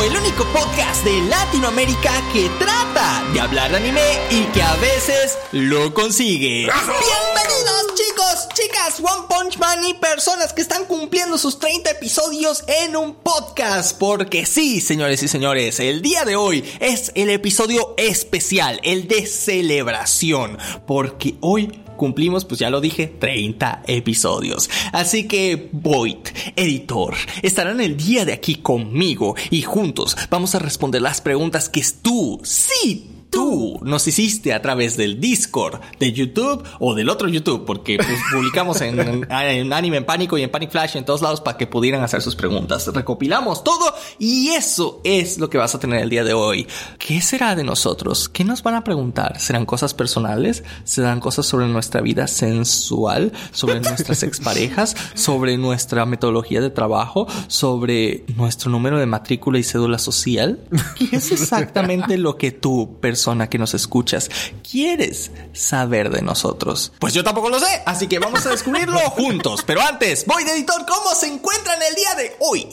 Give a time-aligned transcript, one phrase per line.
[0.00, 4.00] el único podcast de Latinoamérica que trata de hablar de anime
[4.30, 6.66] y que a veces lo consigue.
[6.66, 12.96] Bienvenidos chicos, chicas, One Punch Man y personas que están cumpliendo sus 30 episodios en
[12.96, 13.98] un podcast.
[13.98, 19.26] Porque sí, señores y señores, el día de hoy es el episodio especial, el de
[19.26, 20.58] celebración.
[20.86, 24.70] Porque hoy cumplimos, pues ya lo dije, 30 episodios.
[24.92, 31.02] Así que Void, editor, estarán el día de aquí conmigo y juntos vamos a responder
[31.02, 36.94] las preguntas que tú, sí, tú nos hiciste a través del Discord, de YouTube o
[36.94, 40.96] del otro YouTube, porque pues, publicamos en, en, Anime en Pánico y en Panic Flash
[40.96, 42.86] en todos lados para que pudieran hacer sus preguntas.
[42.86, 46.68] Recopilamos todo y eso es lo que vas a tener el día de hoy.
[46.98, 48.28] ¿Qué será de nosotros?
[48.28, 49.40] ¿Qué nos van a preguntar?
[49.40, 50.62] ¿Serán cosas personales?
[50.84, 53.32] ¿Serán cosas sobre nuestra vida sensual?
[53.50, 54.94] ¿Sobre nuestras exparejas?
[55.14, 57.26] ¿Sobre nuestra metodología de trabajo?
[57.48, 60.60] ¿Sobre nuestro número de matrícula y cédula social?
[60.98, 64.28] ¿Qué es exactamente lo que tú, persona que nos escuchas
[64.68, 66.92] quieres saber de nosotros?
[66.98, 69.62] Pues yo tampoco lo sé, así que vamos a descubrirlo juntos.
[69.64, 72.66] Pero antes, voy de editor, ¿cómo se encuentran el día de hoy?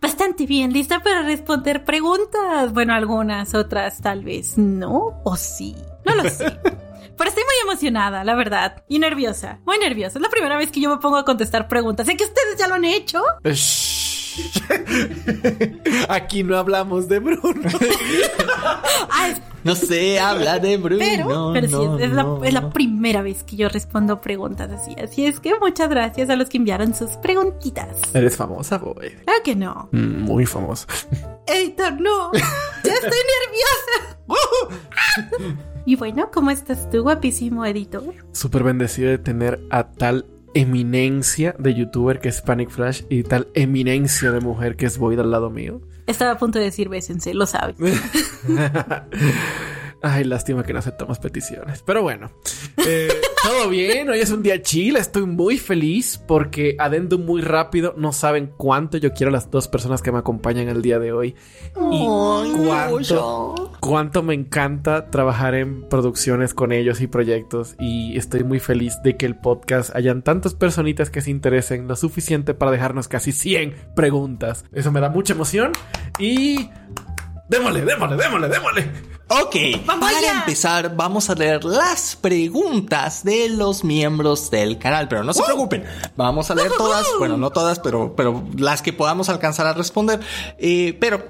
[0.00, 2.72] Bastante bien, lista para responder preguntas.
[2.72, 5.74] Bueno, algunas, otras tal vez no, o sí.
[6.04, 6.44] No lo sé.
[7.16, 8.84] Pero estoy muy emocionada, la verdad.
[8.88, 9.58] Y nerviosa.
[9.64, 10.18] Muy nerviosa.
[10.18, 12.06] Es la primera vez que yo me pongo a contestar preguntas.
[12.06, 13.22] Sé que ustedes ya lo han hecho.
[16.08, 17.42] Aquí no hablamos de Bruno.
[19.64, 21.00] no sé, habla de Bruno.
[21.00, 24.94] Pero, pero sí, es, la, es, la, primera vez que yo respondo preguntas así.
[25.00, 28.14] Así es que muchas gracias a los que enviaron sus preguntitas.
[28.14, 29.10] Eres famosa, boy.
[29.24, 29.88] Claro que no.
[29.92, 30.86] Mm, muy famosa.
[31.46, 32.32] Editor, no.
[32.32, 34.18] ya estoy nerviosa.
[35.86, 38.14] y bueno, ¿cómo estás tú, guapísimo editor?
[38.32, 43.48] Súper bendecido de tener a tal eminencia de youtuber que es Panic Flash y tal
[43.54, 45.82] eminencia de mujer que es Void al lado mío.
[46.06, 47.76] Estaba a punto de decir bésense, lo sabes.
[50.02, 51.82] Ay, lástima que no aceptamos peticiones.
[51.84, 52.30] Pero bueno,
[52.76, 53.08] eh,
[53.42, 54.08] todo bien.
[54.08, 54.96] Hoy es un día chill.
[54.96, 57.94] Estoy muy feliz porque adendo muy rápido.
[57.96, 61.12] No saben cuánto yo quiero a las dos personas que me acompañan el día de
[61.12, 61.34] hoy.
[61.90, 67.76] Y cuánto, cuánto me encanta trabajar en producciones con ellos y proyectos.
[67.78, 71.96] Y estoy muy feliz de que el podcast hayan tantas personitas que se interesen lo
[71.96, 74.64] suficiente para dejarnos casi 100 preguntas.
[74.72, 75.72] Eso me da mucha emoción.
[76.18, 76.68] Y
[77.48, 79.16] démosle, démosle, démosle, démosle.
[79.28, 85.32] Ok, para empezar vamos a leer las preguntas de los miembros del canal, pero no
[85.32, 85.84] se preocupen,
[86.16, 90.20] vamos a leer todas, bueno, no todas, pero, pero las que podamos alcanzar a responder,
[90.58, 91.26] eh, pero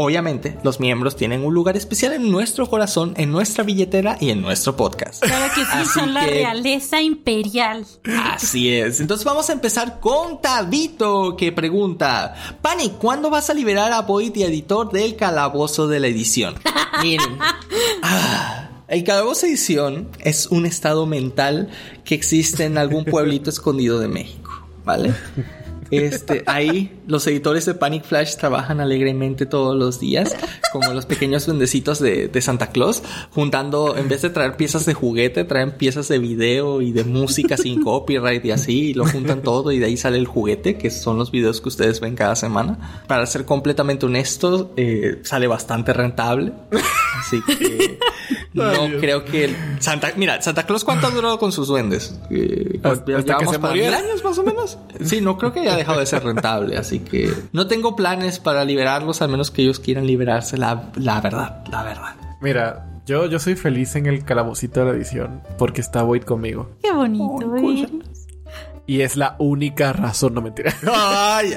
[0.00, 4.40] obviamente, los miembros tienen un lugar especial en nuestro corazón, en nuestra billetera y en
[4.40, 5.20] nuestro podcast.
[5.20, 7.84] Claro que sí, son la realeza imperial.
[8.32, 9.00] Así es.
[9.00, 12.32] Entonces vamos a empezar con Tabito, que pregunta:
[12.62, 16.54] Pani, ¿cuándo vas a liberar a Boyd y editor del calabozo de la edición?
[17.02, 17.36] Miren.
[18.00, 21.70] Ah, el calabozo edición es un estado mental
[22.04, 25.12] que existe en algún pueblito escondido de México, ¿vale?
[25.90, 30.36] Este, ahí los editores de Panic Flash trabajan alegremente todos los días,
[30.72, 34.94] como los pequeños duendecitos de, de, Santa Claus, juntando, en vez de traer piezas de
[34.94, 39.42] juguete, traen piezas de video y de música sin copyright y así, y lo juntan
[39.42, 42.36] todo y de ahí sale el juguete, que son los videos que ustedes ven cada
[42.36, 43.02] semana.
[43.06, 46.52] Para ser completamente honestos, eh, sale bastante rentable.
[47.18, 47.98] Así que
[48.52, 52.18] no creo que Santa, mira, Santa Claus cuánto ha durado con sus duendes?
[52.30, 54.78] Eh, hasta que se para mil años más o menos.
[55.04, 59.22] Sí, no creo que dejado de ser rentable, así que no tengo planes para liberarlos,
[59.22, 62.16] al menos que ellos quieran liberarse, la, la verdad, la verdad.
[62.40, 66.70] Mira, yo, yo soy feliz en el calabocito de la edición porque está Void conmigo.
[66.82, 67.86] Qué bonito, oh,
[68.86, 70.74] Y es la única razón, no mentira.
[70.92, 71.54] Ay,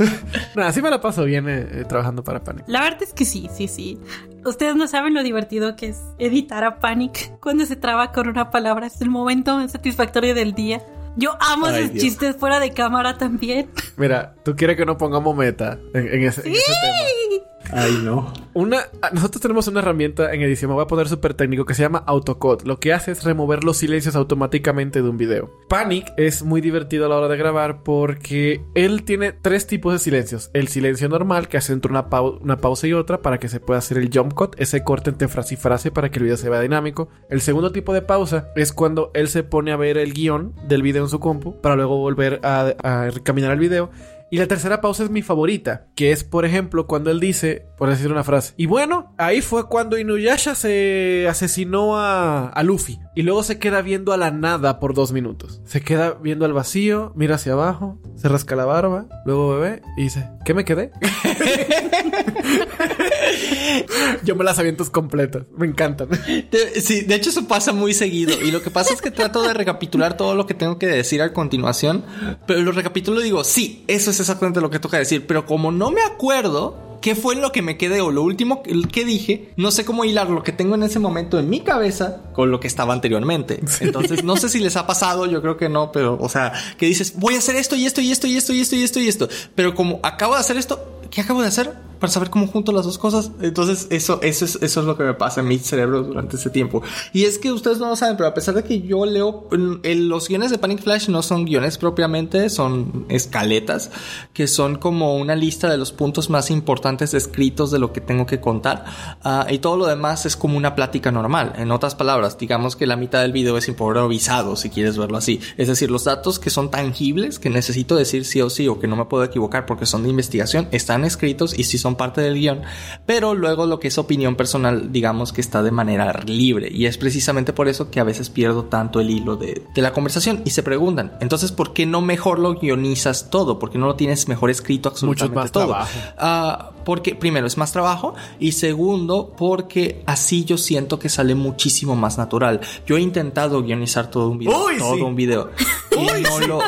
[0.56, 2.64] Nada, sí me la paso bien eh, trabajando para Panic.
[2.66, 3.98] La verdad es que sí, sí, sí.
[4.44, 8.50] Ustedes no saben lo divertido que es editar a Panic cuando se traba con una
[8.50, 8.86] palabra.
[8.86, 10.82] Es el momento satisfactorio del día.
[11.20, 12.02] Yo amo Ay, esos Dios.
[12.04, 13.70] chistes fuera de cámara también.
[13.96, 17.49] Mira, tú quieres que no pongamos meta en, en ese, en ese tema.
[17.72, 18.32] Ay, no.
[18.52, 18.78] Una,
[19.12, 22.02] nosotros tenemos una herramienta en edición, me voy a poner súper técnico, que se llama
[22.06, 22.66] AutoCode.
[22.66, 25.50] Lo que hace es remover los silencios automáticamente de un video.
[25.68, 29.98] Panic es muy divertido a la hora de grabar porque él tiene tres tipos de
[29.98, 30.50] silencios.
[30.52, 33.60] El silencio normal, que hace entre una, pau una pausa y otra para que se
[33.60, 36.36] pueda hacer el jump cut, ese corte entre frase y frase para que el video
[36.36, 37.08] se vea dinámico.
[37.28, 40.82] El segundo tipo de pausa es cuando él se pone a ver el guion del
[40.82, 43.90] video en su compu para luego volver a, a caminar el video.
[44.30, 47.90] Y la tercera pausa es mi favorita, que es, por ejemplo, cuando él dice, por
[47.90, 53.00] decir una frase, y bueno, ahí fue cuando Inuyasha se asesinó a, Luffy.
[53.16, 55.60] Y luego se queda viendo a la nada por dos minutos.
[55.64, 60.04] Se queda viendo al vacío, mira hacia abajo, se rasca la barba, luego bebe y
[60.04, 60.92] dice, ¿qué me quedé?
[64.24, 65.44] Yo me las aviento completas.
[65.56, 66.08] Me encantan.
[66.08, 68.40] De, sí, de hecho eso pasa muy seguido.
[68.42, 71.22] Y lo que pasa es que trato de recapitular todo lo que tengo que decir
[71.22, 72.04] a continuación.
[72.46, 75.26] Pero lo recapitulo y digo, sí, eso es exactamente lo que toca decir.
[75.26, 79.04] Pero como no me acuerdo qué fue lo que me quedé o lo último que
[79.04, 82.50] dije, no sé cómo hilar lo que tengo en ese momento en mi cabeza con
[82.50, 83.60] lo que estaba anteriormente.
[83.80, 86.86] Entonces, no sé si les ha pasado, yo creo que no, pero, o sea, que
[86.86, 89.00] dices, voy a hacer esto y esto y esto y esto y esto y esto
[89.00, 89.28] y esto.
[89.54, 91.89] Pero como acabo de hacer esto, ¿qué acabo de hacer?
[92.00, 93.30] Para saber cómo junto las dos cosas.
[93.40, 96.50] Entonces, eso, eso, es, eso es lo que me pasa en mi cerebro durante ese
[96.50, 96.82] tiempo.
[97.12, 100.28] Y es que ustedes no lo saben, pero a pesar de que yo leo, los
[100.28, 103.90] guiones de Panic Flash no son guiones propiamente, son escaletas,
[104.32, 108.24] que son como una lista de los puntos más importantes escritos de lo que tengo
[108.26, 108.84] que contar.
[109.22, 111.52] Ah, y todo lo demás es como una plática normal.
[111.56, 115.40] En otras palabras, digamos que la mitad del video es improvisado, si quieres verlo así.
[115.58, 118.88] Es decir, los datos que son tangibles, que necesito decir sí o sí, o que
[118.88, 122.34] no me puedo equivocar porque son de investigación, están escritos y si son parte del
[122.34, 122.62] guion,
[123.06, 126.98] pero luego lo que es opinión personal, digamos que está de manera libre y es
[126.98, 130.62] precisamente por eso que a veces pierdo tanto el hilo de, la conversación y se
[130.62, 133.58] preguntan, entonces, ¿por qué no mejor lo guionizas todo?
[133.58, 135.66] ¿Por qué no lo tienes mejor escrito absolutamente Mucho más todo?
[135.68, 135.98] Trabajo.
[136.18, 141.96] Ah, porque primero es más trabajo y segundo porque así yo siento que sale muchísimo
[141.96, 142.60] más natural.
[142.86, 145.50] Yo he intentado guionizar todo un video, todo un video
[145.92, 146.60] y no lo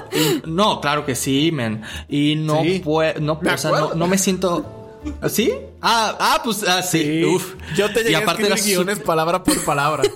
[0.46, 1.82] no, claro que sí, men.
[2.08, 4.81] Y no puedo no, o sea, no, no me siento
[5.28, 5.52] ¿Sí?
[5.80, 7.24] Ah, ah, pues ah, sí.
[7.24, 7.54] Uf.
[7.76, 10.02] Yo te llegué y aparte a guiones palabra por palabra.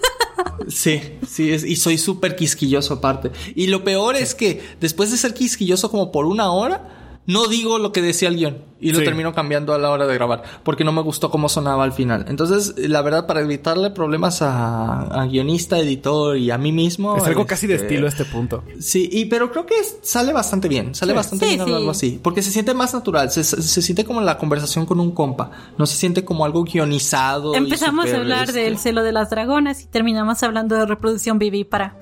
[0.68, 3.30] Sí, sí, y soy súper quisquilloso aparte.
[3.54, 7.78] Y lo peor es que después de ser quisquilloso como por una hora, no digo
[7.78, 10.84] lo que decía el guion y lo termino cambiando a la hora de grabar porque
[10.84, 12.26] no me gustó cómo sonaba al final.
[12.28, 17.16] Entonces, la verdad, para evitarle problemas a, guionista, editor y a mí mismo.
[17.16, 18.64] Es algo casi de este, estilo este punto.
[18.80, 20.94] Sí, y pero creo que sale bastante bien.
[20.94, 22.20] Sale bastante bien hablarlo así.
[22.22, 23.30] Porque se siente más natural.
[23.30, 25.50] Se, siente como la conversación con un compa.
[25.78, 27.54] No se siente como algo guionizado.
[27.54, 31.38] Empezamos a hablar del este celo de las dragonas y terminamos hablando de reproducción
[31.68, 31.98] para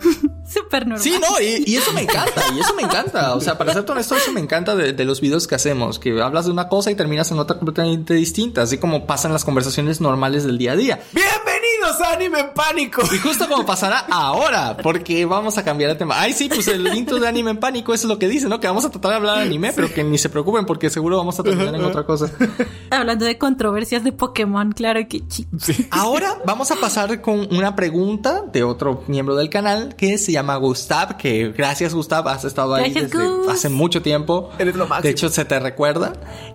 [0.47, 1.00] Súper normal.
[1.00, 2.43] Sí, no, y, eso me encanta.
[2.55, 3.35] Y eso me encanta.
[3.35, 5.99] O sea, para ser honesto, eso me encanta de, de los videos que hacemos.
[5.99, 9.44] Que hablas de una cosa y terminas en otra completamente distinta, así como pasan las
[9.44, 11.00] conversaciones normales del día a día.
[11.12, 13.02] Bienvenidos a Anime en Pánico.
[13.12, 16.20] Y justo como pasará ahora, porque vamos a cambiar de tema.
[16.20, 18.61] Ay, sí, pues el intro de Anime en Pánico, eso es lo que dice, ¿no?
[18.61, 21.16] Que vamos a tratar de hablar de anime, pero que ni se preocupen porque seguro
[21.16, 22.31] vamos a terminar en otra cosa.
[22.90, 25.46] Hablando de controversias de Pokémon, claro que sí.
[25.90, 30.56] Ahora vamos a pasar con una pregunta de otro miembro del canal que se llama
[30.56, 33.19] Gustav, que gracias Gustav, has estado ahí desde
[33.50, 34.50] hace mucho tiempo.
[34.58, 35.02] Eres lo máximo.
[35.02, 36.12] De hecho, se te recuerda.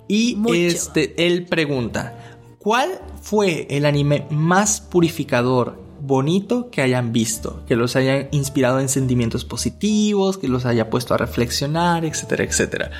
[0.09, 2.89] Y este, él pregunta, ¿cuál
[3.21, 7.63] fue el anime más purificador, bonito que hayan visto?
[7.67, 12.91] Que los haya inspirado en sentimientos positivos, que los haya puesto a reflexionar, etcétera, etcétera.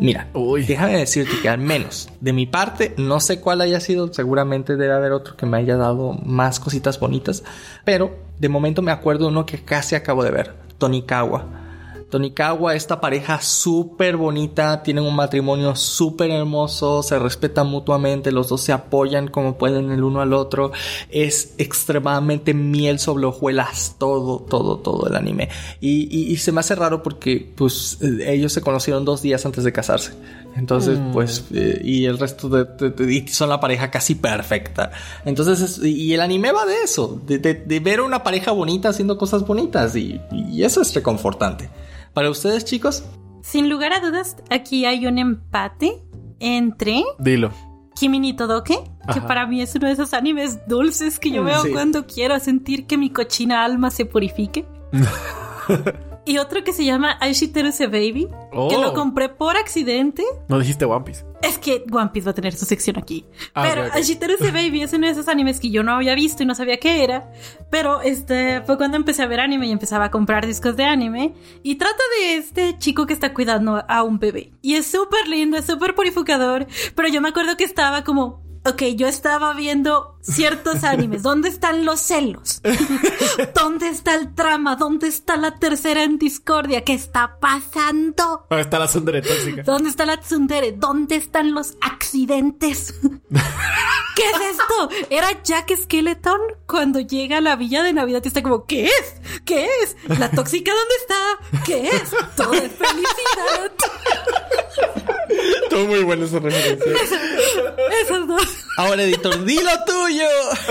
[0.00, 0.28] Mira,
[0.66, 4.92] déjame decirte que al menos de mi parte, no sé cuál haya sido, seguramente debe
[4.92, 7.44] haber otro que me haya dado más cositas bonitas,
[7.84, 11.65] pero de momento me acuerdo uno que casi acabo de ver, Tonikawa
[12.10, 18.60] Tonikawa, esta pareja súper bonita, tienen un matrimonio súper hermoso, se respetan mutuamente, los dos
[18.60, 20.70] se apoyan como pueden el uno al otro.
[21.10, 25.48] Es extremadamente miel sobre hojuelas, todo, todo, todo el anime.
[25.80, 30.12] Y, se me hace raro porque, pues, ellos se conocieron dos días antes de casarse.
[30.54, 31.12] Entonces, mm.
[31.12, 34.92] pues, eh, y el resto de, son la pareja casi perfecta.
[35.24, 39.44] Entonces, y el anime va de eso, de, ver a una pareja bonita haciendo cosas
[39.44, 41.68] bonitas y, y eso es reconfortante.
[42.16, 43.04] ¿Para ustedes, chicos?
[43.42, 46.02] Sin lugar a dudas, aquí hay un empate
[46.40, 47.04] entre.
[47.18, 47.52] Dilo.
[47.94, 48.78] Kimi ni Todoke,
[49.12, 52.86] que para mí es uno de esos animes dulces que yo veo cuando quiero sentir
[52.86, 54.64] que mi cochina alma se purifique.
[56.26, 58.94] Y otro que se llama Aishiteruse Baby, que lo oh.
[58.94, 60.24] compré por accidente.
[60.48, 61.24] No dijiste One Piece.
[61.40, 63.24] Es que One Piece va a tener su sección aquí.
[63.54, 66.46] Ah, pero Aishiteruse Baby es uno de esos animes que yo no había visto y
[66.46, 67.30] no sabía qué era.
[67.70, 71.34] Pero este fue cuando empecé a ver anime y empezaba a comprar discos de anime.
[71.62, 74.52] Y trata de este chico que está cuidando a un bebé.
[74.62, 76.66] Y es súper lindo, es súper purificador.
[76.96, 81.22] Pero yo me acuerdo que estaba como, ok, yo estaba viendo ciertos animes.
[81.22, 82.60] ¿Dónde están los celos?
[83.54, 84.76] ¿Dónde está el trama?
[84.76, 86.84] ¿Dónde está la tercera en discordia?
[86.84, 88.46] ¿Qué está pasando?
[88.50, 89.62] ¿Dónde está la tsundere tóxica?
[89.62, 90.72] ¿Dónde está la tsundere?
[90.72, 92.94] ¿Dónde están los accidentes?
[94.16, 94.88] ¿Qué es esto?
[95.10, 99.42] Era Jack Skeleton cuando llega a la villa de Navidad y está como, ¿qué es?
[99.44, 99.96] ¿Qué es?
[100.18, 101.62] ¿La tóxica dónde está?
[101.64, 102.10] ¿Qué es?
[102.34, 103.72] Todo es felicidad.
[105.62, 106.92] Estuvo muy buena esa referencia.
[108.02, 108.55] Esos dos.
[108.76, 110.28] Ahora, editor, di lo tuyo.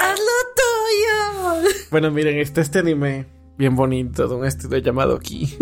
[0.00, 1.72] ¡Haz lo tuyo!
[1.90, 3.26] Bueno, miren, este este anime
[3.56, 5.56] bien bonito de un estudio llamado Ki.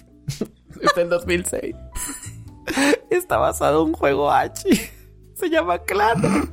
[0.80, 1.74] Está en 2006.
[3.10, 4.68] Está basado en un juego H.
[5.34, 6.50] Se llama Clan.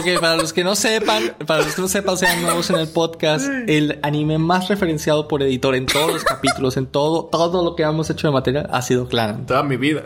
[0.00, 2.88] Ok, para los que no sepan, para los que no sepan, sean nuevos en el
[2.88, 7.76] podcast, el anime más referenciado por editor en todos los capítulos, en todo, todo lo
[7.76, 9.44] que hemos hecho de material, ha sido Clan.
[9.44, 10.02] Toda mi vida.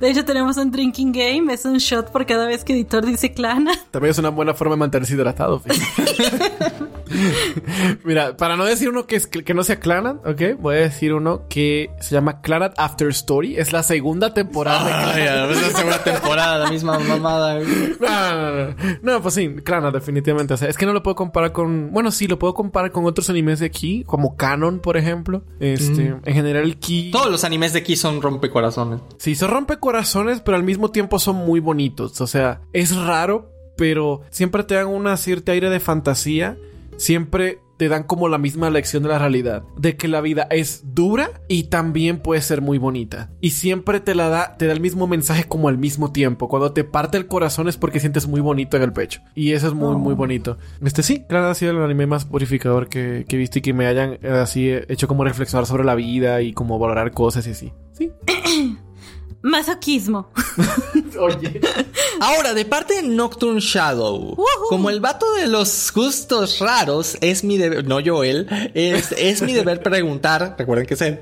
[0.00, 1.52] De hecho, tenemos un drinking game.
[1.52, 3.72] Es un shot por cada vez que editor dice clana.
[3.90, 5.62] También es una buena forma de mantenerse hidratado.
[8.04, 10.60] Mira, para no decir uno que, es, que no sea Clanat, ¿ok?
[10.60, 13.56] Voy a decir uno que se llama Clanat After Story.
[13.56, 17.56] Es la segunda temporada Ay, es la segunda temporada, la misma mamada.
[17.56, 17.68] güey.
[18.00, 18.74] No, no, no, no.
[19.02, 20.54] No, pues sí, Clanat, definitivamente.
[20.54, 21.92] O sea, es que no lo puedo comparar con.
[21.92, 25.42] Bueno, sí, lo puedo comparar con otros animes de aquí, como Canon, por ejemplo.
[25.60, 27.10] Este, en general, Ki.
[27.10, 29.00] Todos los animes de aquí son rompecorazones.
[29.18, 32.20] Sí, se rompe corazones, pero al mismo tiempo son muy bonitos.
[32.20, 36.56] O sea, es raro, pero siempre te dan una cierta aire de fantasía.
[36.96, 39.64] Siempre te dan como la misma lección de la realidad.
[39.76, 43.30] De que la vida es dura y también puede ser muy bonita.
[43.40, 46.48] Y siempre te la da, te da el mismo mensaje como al mismo tiempo.
[46.48, 49.22] Cuando te parte el corazón es porque sientes muy bonito en el pecho.
[49.34, 50.58] Y eso es muy, muy bonito.
[50.84, 53.72] Este sí, claro, ha sido el anime más purificador que, que he visto y que
[53.72, 57.46] me hayan eh, así eh, hecho como reflexionar sobre la vida y como valorar cosas
[57.48, 57.72] y así.
[57.92, 58.12] Sí.
[59.42, 60.30] Masoquismo.
[61.20, 61.60] Oye.
[62.20, 64.36] Ahora, de parte de Nocturne Shadow,
[64.68, 69.42] como el vato de los gustos raros, es mi deber, no yo él, es, es
[69.42, 71.20] mi deber preguntar, recuerden que sé,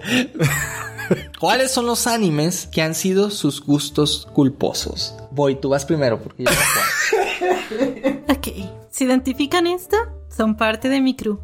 [1.41, 5.15] ¿cuáles son los animes que han sido sus gustos culposos?
[5.31, 8.17] Voy, tú vas primero porque yo no puedo.
[8.29, 8.49] Ok.
[8.91, 9.97] ¿Se identifican esto?
[10.35, 11.39] Son parte de mi crew.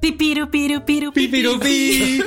[0.00, 1.58] Pipiru, piru, piru, pipiru.
[1.60, 2.24] Pipirupi.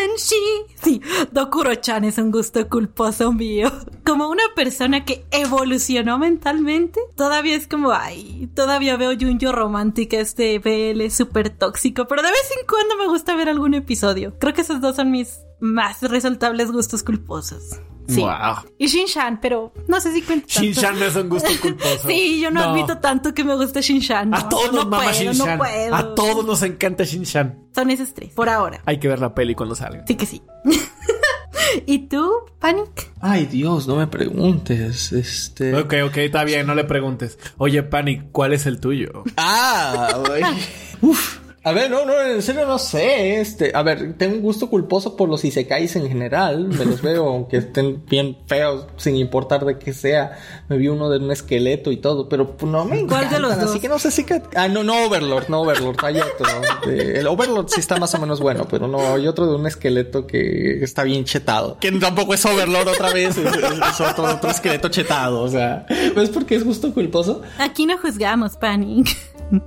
[0.00, 0.34] Tenshi.
[0.82, 3.70] Sí, Dokuro-chan es un gusto culposo mío.
[4.04, 10.58] Como una persona que evolucionó mentalmente, todavía es como, ay, todavía veo Junjo Romántica, este
[10.58, 14.38] BL súper tóxico, pero de vez en cuando me gusta ver algún episodio.
[14.38, 17.78] Creo que esos dos son mis más resaltables gustos culposos.
[18.08, 18.20] Sí.
[18.20, 18.64] Wow.
[18.78, 20.60] Y Shin-Chan, pero no sé si cuenta tanto.
[20.60, 22.00] Shin-Chan no es un gusto culposo.
[22.08, 24.34] Sí, yo no, admito tanto que me guste Shin-Chan.
[24.34, 25.60] A no, todos no nos mama.
[25.90, 25.96] No.
[25.96, 27.68] A todos nos encanta Shin-Chan.
[27.74, 28.82] Son esos tres, por ahora.
[28.86, 30.04] Hay que ver la peli cuando salga.
[30.06, 30.42] Sí que sí.
[31.86, 33.10] ¿Y tú, Panic?
[33.20, 35.12] Ay, Dios, no me preguntes.
[35.12, 35.74] Este.
[35.74, 37.38] Ok, ok, está bien, no le preguntes.
[37.56, 39.24] Oye, Panic, ¿cuál es el tuyo?
[39.36, 40.22] Ah.
[41.00, 41.41] Uf.
[41.64, 43.40] A ver, no, no, en serio no sé.
[43.40, 46.66] Este, a ver, tengo un gusto culposo por los isekais en general.
[46.66, 50.32] Me los veo, aunque estén bien feos, sin importar de qué sea.
[50.68, 53.60] Me vi uno de un esqueleto y todo, pero no me ¿Cuál de los Así
[53.64, 53.78] dos?
[53.78, 54.42] que no sé si que...
[54.56, 55.96] Ah, no, no Overlord, no Overlord.
[56.04, 56.90] Hay otro.
[56.90, 59.64] Eh, el Overlord sí está más o menos bueno, pero no, hay otro de un
[59.66, 61.78] esqueleto que está bien chetado.
[61.78, 65.86] Que tampoco es Overlord otra vez, es, es- es otro, otro esqueleto chetado, o sea.
[66.16, 67.42] ¿Ves por qué es gusto culposo?
[67.58, 69.16] Aquí no juzgamos, Panic.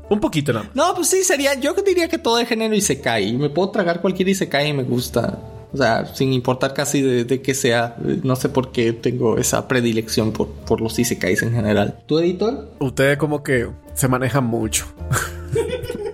[0.09, 0.75] Un poquito nada más.
[0.75, 1.53] No, pues sí, sería.
[1.55, 3.33] Yo diría que todo el género Isekai.
[3.37, 5.39] Me puedo tragar cualquier Isekai y me gusta.
[5.73, 7.95] O sea, sin importar casi de, de qué sea.
[8.23, 11.99] No sé por qué tengo esa predilección por, por los Isekais en general.
[12.05, 12.71] ¿Tu editor?
[12.79, 14.85] Ustedes como que se manejan mucho.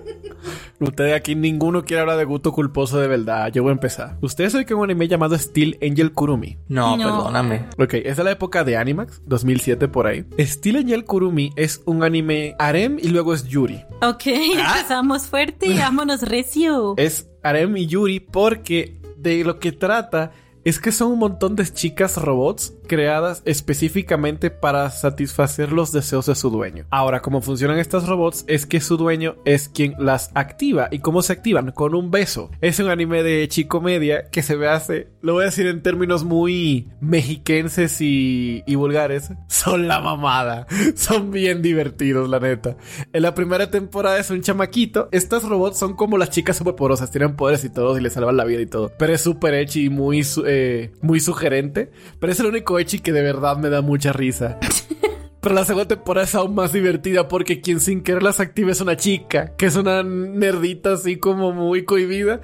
[0.86, 3.50] Ustedes aquí ninguno quiere hablar de gusto culposo de verdad.
[3.52, 4.16] Yo voy a empezar.
[4.20, 6.58] Ustedes saben que un anime llamado Steel Angel Kurumi.
[6.68, 7.04] No, No.
[7.04, 7.66] perdóname.
[7.78, 10.24] Ok, es de la época de Animax, 2007 por ahí.
[10.38, 13.82] Steel Angel Kurumi es un anime harem y luego es Yuri.
[14.02, 15.74] Ok, empezamos fuerte.
[15.76, 16.94] Vámonos recio.
[16.96, 20.32] Es harem y Yuri porque de lo que trata
[20.64, 26.34] es que son un montón de chicas robots creadas específicamente para satisfacer los deseos de
[26.34, 26.86] su dueño.
[26.90, 30.88] Ahora, cómo funcionan estas robots es que su dueño es quien las activa.
[30.90, 31.72] ¿Y cómo se activan?
[31.72, 32.50] Con un beso.
[32.60, 35.82] Es un anime de chico media que se ve hace, lo voy a decir en
[35.82, 39.30] términos muy mexiquenses y, y vulgares.
[39.48, 40.66] Son la mamada.
[40.94, 42.76] Son bien divertidos, la neta.
[43.12, 45.08] En la primera temporada es un chamaquito.
[45.12, 47.10] Estas robots son como las chicas superpoderosas.
[47.10, 48.92] Tienen poderes y todo y le salvan la vida y todo.
[48.98, 51.90] Pero es súper echi y muy, eh, muy sugerente.
[52.20, 54.58] Pero es el único echi que de verdad me da mucha risa.
[55.40, 58.80] Pero la segunda temporada es aún más divertida porque quien sin querer las activa es
[58.80, 62.40] una chica, que es una nerdita así como muy cohibida.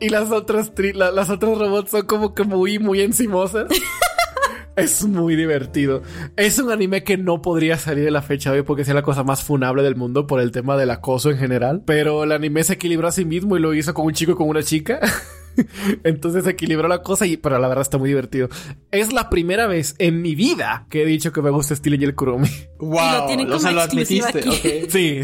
[0.00, 3.66] Y las otras, tri- la- las otras robots son como que muy, muy encimosas.
[4.76, 6.02] Es muy divertido.
[6.36, 9.02] Es un anime que no podría salir de la fecha de hoy porque sea la
[9.02, 11.82] cosa más funable del mundo por el tema del acoso en general.
[11.84, 14.34] Pero el anime se equilibró a sí mismo y lo hizo con un chico y
[14.36, 15.00] con una chica.
[16.04, 18.48] Entonces equilibró la cosa y, pero la verdad está muy divertido.
[18.90, 22.04] Es la primera vez en mi vida que he dicho que me gusta Steel y
[22.04, 22.48] el Kurumi.
[22.78, 24.38] Wow, Y lo tienen como o sea, lo admitiste.
[24.38, 24.86] aquí.
[24.88, 25.20] Sí.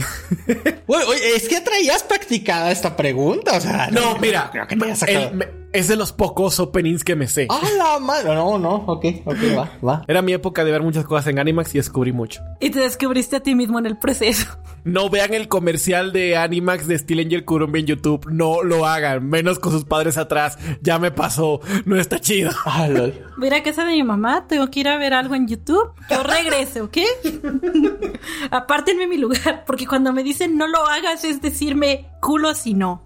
[0.86, 4.84] Oye, oye, es que traías practicada esta pregunta, o sea, No, mira, creo que te
[4.84, 5.28] hayas sacado.
[5.30, 7.48] el- me- es de los pocos openings que me sé.
[7.50, 8.32] Ah, la madre.
[8.34, 10.04] No, no, ok, ok, va, va.
[10.06, 12.40] Era mi época de ver muchas cosas en Animax y descubrí mucho.
[12.60, 14.46] Y te descubriste a ti mismo en el proceso.
[14.84, 18.26] No vean el comercial de Animax de Steel Angel Kurumi en YouTube.
[18.30, 19.26] No lo hagan.
[19.26, 20.58] Menos con sus padres atrás.
[20.82, 21.62] Ya me pasó.
[21.86, 22.50] No está chido.
[22.66, 23.14] Ah, lol.
[23.38, 25.48] Voy a ir a casa de mi mamá, tengo que ir a ver algo en
[25.48, 25.92] YouTube.
[26.10, 26.98] Yo regreso, ¿ok?
[28.50, 33.02] Apártenme mi lugar, porque cuando me dicen no lo hagas es decirme culo si no.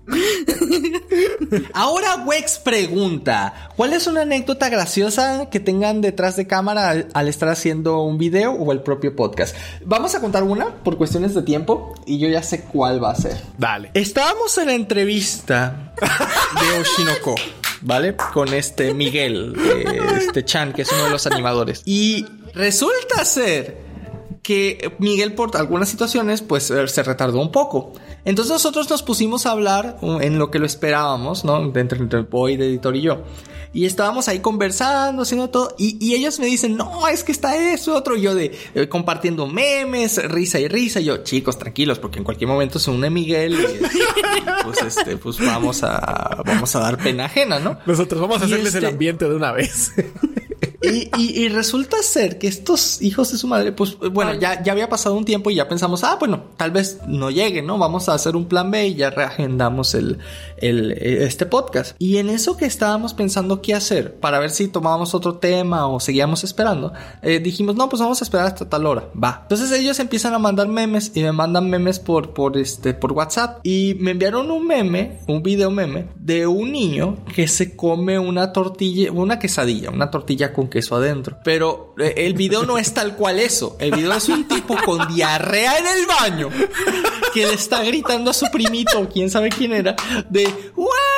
[1.74, 7.26] Ahora Wex pregunta, ¿cuál es una anécdota graciosa que tengan detrás de cámara al, al
[7.26, 9.56] estar haciendo un video o el propio podcast?
[9.84, 13.16] Vamos a contar una por cuestiones de tiempo y yo ya sé cuál va a
[13.16, 13.36] ser.
[13.58, 13.90] Dale.
[13.94, 15.94] Estábamos en la entrevista
[16.60, 17.34] de Oshinoko,
[17.80, 18.14] ¿vale?
[18.32, 21.82] Con este Miguel, eh, este Chan, que es uno de los animadores.
[21.84, 23.88] Y resulta ser
[24.48, 27.92] que Miguel por algunas situaciones pues eh, se retardó un poco.
[28.24, 31.62] Entonces nosotros nos pusimos a hablar uh, en lo que lo esperábamos, ¿no?
[31.74, 33.22] Entre, entre Boy, el editor y yo.
[33.72, 35.74] Y estábamos ahí conversando, haciendo todo.
[35.78, 38.16] Y, y ellos me dicen, no, es que está eso, otro.
[38.16, 41.00] Y yo de eh, compartiendo memes, risa y risa.
[41.00, 43.54] Y yo, chicos, tranquilos, porque en cualquier momento se une Miguel.
[43.54, 43.64] Y,
[44.64, 47.78] pues este, pues vamos a, vamos a dar pena ajena, ¿no?
[47.86, 49.92] Nosotros vamos a hacerles el este- ambiente de una vez.
[50.82, 54.72] Y, y- y resulta ser que estos hijos de su madre, pues bueno, ya, ya
[54.72, 57.78] había pasado un tiempo y ya pensamos, ah, bueno, tal vez no llegue, ¿no?
[57.78, 60.18] Vamos a hacer un plan B y ya reagendamos el,
[60.58, 61.96] el, este podcast.
[61.98, 65.98] Y en eso que estábamos pensando qué hacer, para ver si tomábamos otro tema o
[65.98, 66.92] seguíamos esperando,
[67.22, 69.40] eh, dijimos, no, pues vamos a esperar hasta tal hora, va.
[69.42, 73.58] Entonces ellos empiezan a mandar memes y me mandan memes por, por, este, por WhatsApp
[73.64, 78.52] y me enviaron un meme, un video meme, de un niño que se come una
[78.52, 81.38] tortilla, una quesadilla, una tortilla con queso adentro.
[81.44, 83.76] Pero eh, el video no es tal cual eso.
[83.80, 86.50] El video es un tipo con diarrea en el baño
[87.32, 89.94] que le está gritando a su primito, quién sabe quién era,
[90.28, 90.44] de
[90.74, 91.17] ¡Güey!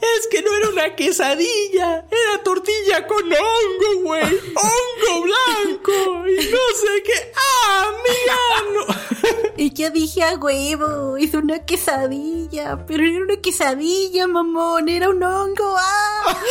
[0.00, 4.22] Es que no era una quesadilla, era tortilla con hongo, güey.
[4.24, 7.32] Hongo blanco y no sé qué.
[7.36, 8.72] ¡Ah, amiga!
[8.74, 9.12] No.
[9.56, 15.22] Y yo dije a huevo, hizo una quesadilla, pero era una quesadilla, mamón, era un
[15.22, 15.76] hongo.
[15.78, 16.36] ¡Ah!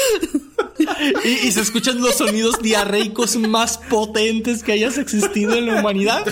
[1.24, 6.26] Y, y se escuchan los sonidos diarreicos más potentes que hayas existido en la humanidad.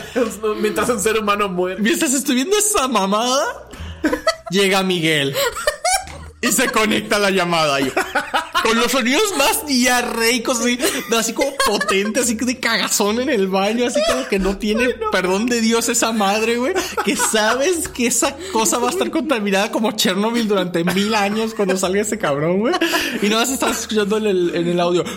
[0.60, 1.80] Mientras un ser humano muere.
[1.82, 3.70] Mientras estoy viendo esa mamada,
[4.50, 5.36] llega Miguel.
[6.42, 7.82] Y se conecta la llamada.
[7.82, 7.92] y
[8.64, 10.80] con los sonidos más diarreicos, así,
[11.18, 14.90] así como potentes, así que de cagazón en el baño, así como que no tiene
[15.12, 16.74] perdón de Dios esa madre, güey.
[17.04, 21.78] Que sabes que esa cosa va a estar contaminada como Chernobyl durante mil años cuando
[21.78, 22.74] salga ese cabrón, güey.
[23.22, 25.04] Y no vas a estar escuchando en el, en el audio.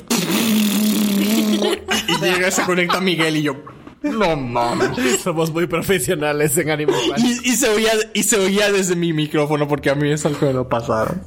[2.09, 3.55] Y llega, se conecta Miguel y yo.
[4.03, 5.21] No mames.
[5.23, 7.25] Somos muy profesionales en Animal Planet.
[7.25, 10.41] Y, y se oía, y se oía desde mi micrófono porque a mí es algo
[10.41, 11.23] que me lo pasaron.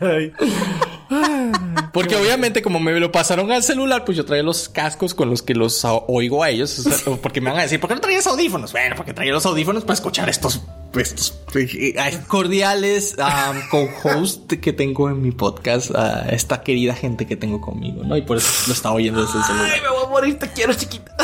[0.00, 0.32] Ay.
[1.92, 5.42] Porque obviamente como me lo pasaron al celular, pues yo traía los cascos con los
[5.42, 6.78] que los oigo a ellos.
[6.78, 8.72] O sea, porque me van a decir, ¿por qué no traías audífonos?
[8.72, 10.60] Bueno, porque traía los audífonos para escuchar estos,
[10.94, 15.90] estos eh, eh, cordiales um, co-host que tengo en mi podcast.
[15.94, 18.16] a esta querida gente que tengo conmigo, ¿no?
[18.16, 19.70] Y por eso lo estaba oyendo desde el celular.
[19.74, 21.16] Ay, me voy a morir, te quiero, chiquita.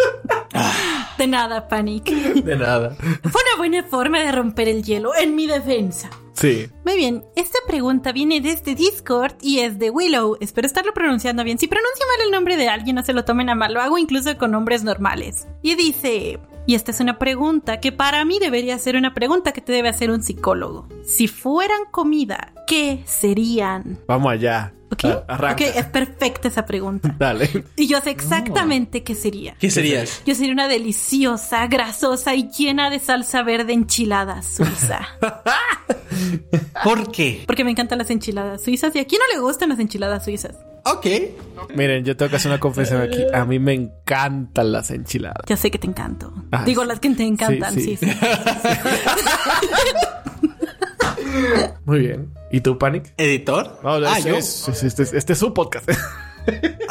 [1.18, 2.06] De nada, Panic.
[2.10, 2.96] De nada.
[2.96, 6.10] Fue una buena forma de romper el hielo en mi defensa.
[6.32, 6.68] Sí.
[6.86, 10.38] Muy bien, esta pregunta viene desde Discord y es de Willow.
[10.40, 11.58] Espero estarlo pronunciando bien.
[11.58, 13.74] Si pronuncio mal el nombre de alguien, no se lo tomen a mal.
[13.74, 15.46] Lo hago incluso con nombres normales.
[15.60, 19.60] Y dice, y esta es una pregunta que para mí debería ser una pregunta que
[19.60, 20.88] te debe hacer un psicólogo.
[21.04, 23.98] Si fueran comida, ¿qué serían?
[24.06, 24.72] Vamos allá.
[24.92, 25.04] ¿Ok?
[25.04, 25.64] Ah, Arranca.
[25.64, 27.12] Ok, es perfecta esa pregunta.
[27.18, 27.64] Dale.
[27.76, 29.56] Y yo sé exactamente qué sería.
[29.58, 30.22] ¿Qué serías?
[30.24, 35.00] Yo sería una deliciosa, grasosa y llena de salsa verde enchilada suiza.
[36.84, 37.42] ¿Por qué?
[37.46, 40.54] Porque me encantan las enchiladas suizas y a quién no le gustan las enchiladas suizas.
[40.84, 41.06] Ok.
[41.74, 43.24] Miren, yo tengo que hacer una confesión aquí.
[43.34, 45.42] A mí me encantan las enchiladas.
[45.46, 46.32] Ya sé que te encanto.
[46.52, 48.06] Ah, Digo las que te encantan, Sí, sí, sí.
[48.10, 48.16] sí.
[51.84, 52.32] Muy bien.
[52.50, 53.12] ¿Y tú, Panic?
[53.16, 53.78] ¿Editor?
[53.82, 54.36] No, ah, yo.
[54.36, 55.88] es- es- este, es- este es su podcast.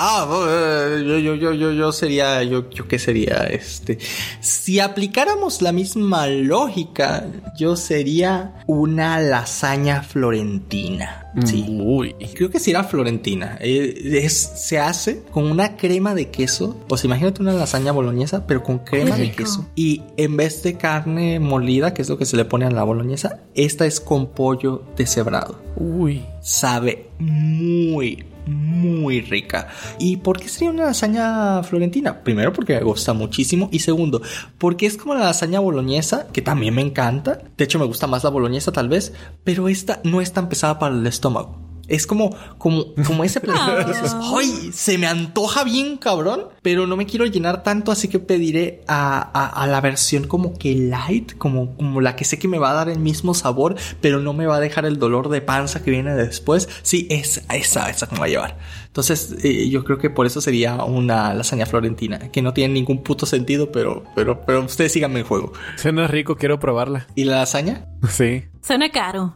[0.02, 3.98] Ah, eh, yo, yo, yo, yo, yo sería, yo, yo qué sería, este,
[4.40, 7.26] si aplicáramos la misma lógica,
[7.58, 11.26] yo sería una lasaña florentina.
[11.46, 11.66] Sí.
[11.68, 12.16] Uy.
[12.34, 13.58] Creo que sí era florentina.
[13.62, 16.76] Eh, es, se hace con una crema de queso.
[16.90, 19.68] O sea, imagínate una lasaña boloñesa, pero con crema de queso.
[19.76, 22.84] Y en vez de carne molida, que es lo que se le pone a la
[22.84, 26.26] boloñesa, esta es con pollo deshebrado Uy.
[26.42, 29.68] sabe muy, muy rica.
[30.00, 32.24] ¿Y por qué sería una lasaña florentina?
[32.24, 34.22] Primero porque me gusta muchísimo y segundo
[34.58, 37.42] porque es como la lasaña boloñesa, que también me encanta.
[37.58, 40.80] De hecho me gusta más la boloñesa tal vez, pero esta no es tan pesada
[40.80, 41.69] para el estómago.
[41.90, 44.72] Es como, como, como ese platillo que dices, ¡ay!
[44.74, 46.46] Se me antoja bien, cabrón.
[46.62, 50.54] Pero no me quiero llenar tanto, así que pediré a, a- a la versión como
[50.58, 53.76] que light, como, como la que sé que me va a dar el mismo sabor,
[54.02, 56.70] pero no me va a dejar el dolor de panza que viene después.
[56.84, 58.58] Sí, es esa, esa que me va a llevar.
[58.88, 63.04] Entonces, eh, yo creo que por eso sería una lasaña florentina, que no tiene ningún
[63.04, 65.54] puto sentido, pero, pero, pero ustedes síganme el juego.
[65.78, 67.08] Suena rico, quiero probarla.
[67.16, 67.86] ¿Y la lasaña?
[68.10, 68.44] Sí.
[68.62, 69.36] Suena caro.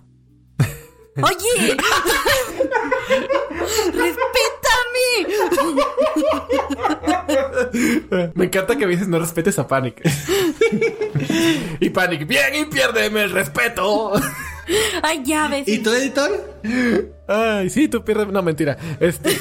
[1.21, 1.77] Oye.
[3.85, 4.73] ¡Respétame!
[8.33, 10.01] Me encanta que a veces no respetes a Panic.
[11.79, 14.13] y Panic, bien, y piérdeme el respeto.
[15.01, 15.67] Ay, ya ves.
[15.67, 16.61] ¿Y tú, editor?
[17.27, 18.27] Ay, sí, tú pierdes.
[18.27, 18.77] No, mentira.
[18.99, 19.37] Este.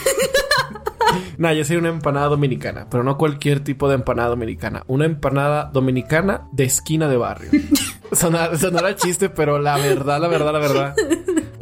[1.43, 4.85] Nah, yo sería una empanada dominicana, pero no cualquier tipo de empanada dominicana.
[4.87, 7.51] Una empanada dominicana de esquina de barrio.
[8.13, 10.95] Sonar, sonará chiste, pero la verdad, la verdad, la verdad.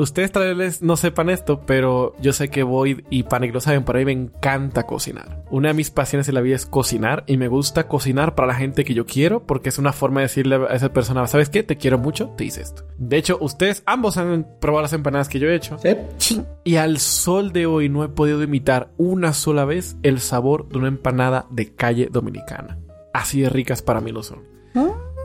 [0.01, 3.85] Ustedes tal vez no sepan esto, pero yo sé que Void y Panic lo saben,
[3.85, 5.45] pero a mí me encanta cocinar.
[5.51, 8.55] Una de mis pasiones en la vida es cocinar y me gusta cocinar para la
[8.55, 11.63] gente que yo quiero porque es una forma de decirle a esa persona, ¿sabes qué?
[11.63, 12.87] Te quiero mucho, te hice esto.
[12.97, 15.77] De hecho, ustedes ambos han probado las empanadas que yo he hecho.
[16.17, 16.41] ¿Sí?
[16.65, 19.70] Y al sol de hoy no he podido imitar una sola vez
[20.03, 22.79] el sabor de una empanada de calle dominicana.
[23.13, 24.49] Así de ricas para mí lo son.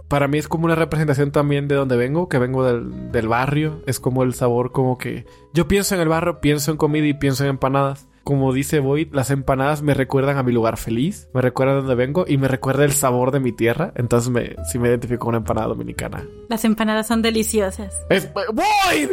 [0.07, 3.81] Para mí es como una representación también de donde vengo, que vengo del, del barrio.
[3.87, 5.25] Es como el sabor como que...
[5.53, 8.07] Yo pienso en el barrio, pienso en comida y pienso en empanadas.
[8.23, 11.95] Como dice Boyd, las empanadas me recuerdan a mi lugar feliz, me recuerdan de donde
[11.95, 13.93] vengo y me recuerda el sabor de mi tierra.
[13.95, 16.23] Entonces me, sí me identifico con una empanada dominicana.
[16.49, 17.95] Las empanadas son deliciosas.
[18.09, 19.09] ¡Es Boyd!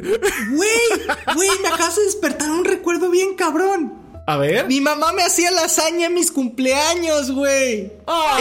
[0.54, 4.01] Güey, güey, me acabas de despertar un recuerdo bien cabrón.
[4.26, 4.68] A ver.
[4.68, 7.90] Mi mamá me hacía lasaña en mis cumpleaños, güey.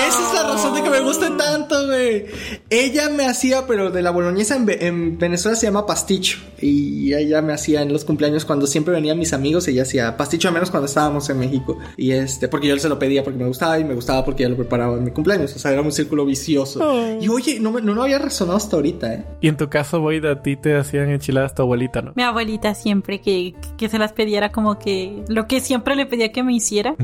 [0.08, 2.26] Esa es la razón de que me guste tanto, güey.
[2.70, 6.38] Ella me hacía, pero de la boloñesa en, Ve- en Venezuela se llama pasticho.
[6.60, 10.48] Y ella me hacía en los cumpleaños cuando siempre venían mis amigos, ella hacía pasticho,
[10.50, 11.78] al menos cuando estábamos en México.
[11.98, 14.52] Y este, porque yo se lo pedía porque me gustaba y me gustaba porque ella
[14.52, 15.56] lo preparaba en mi cumpleaños.
[15.56, 16.80] O sea, era un círculo vicioso.
[17.20, 19.26] Y oye, no, me- no, no había resonado hasta ahorita, ¿eh?
[19.42, 22.14] Y en tu caso, Boyd, a ti te hacían enchiladas tu abuelita, ¿no?
[22.16, 26.32] Mi abuelita siempre que, que se las pidiera como que lo que siempre le pedía
[26.32, 26.96] que me hiciera.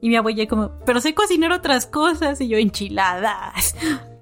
[0.00, 2.40] Y mi abuela como, pero sé cocinar otras cosas.
[2.40, 3.74] Y yo, enchiladas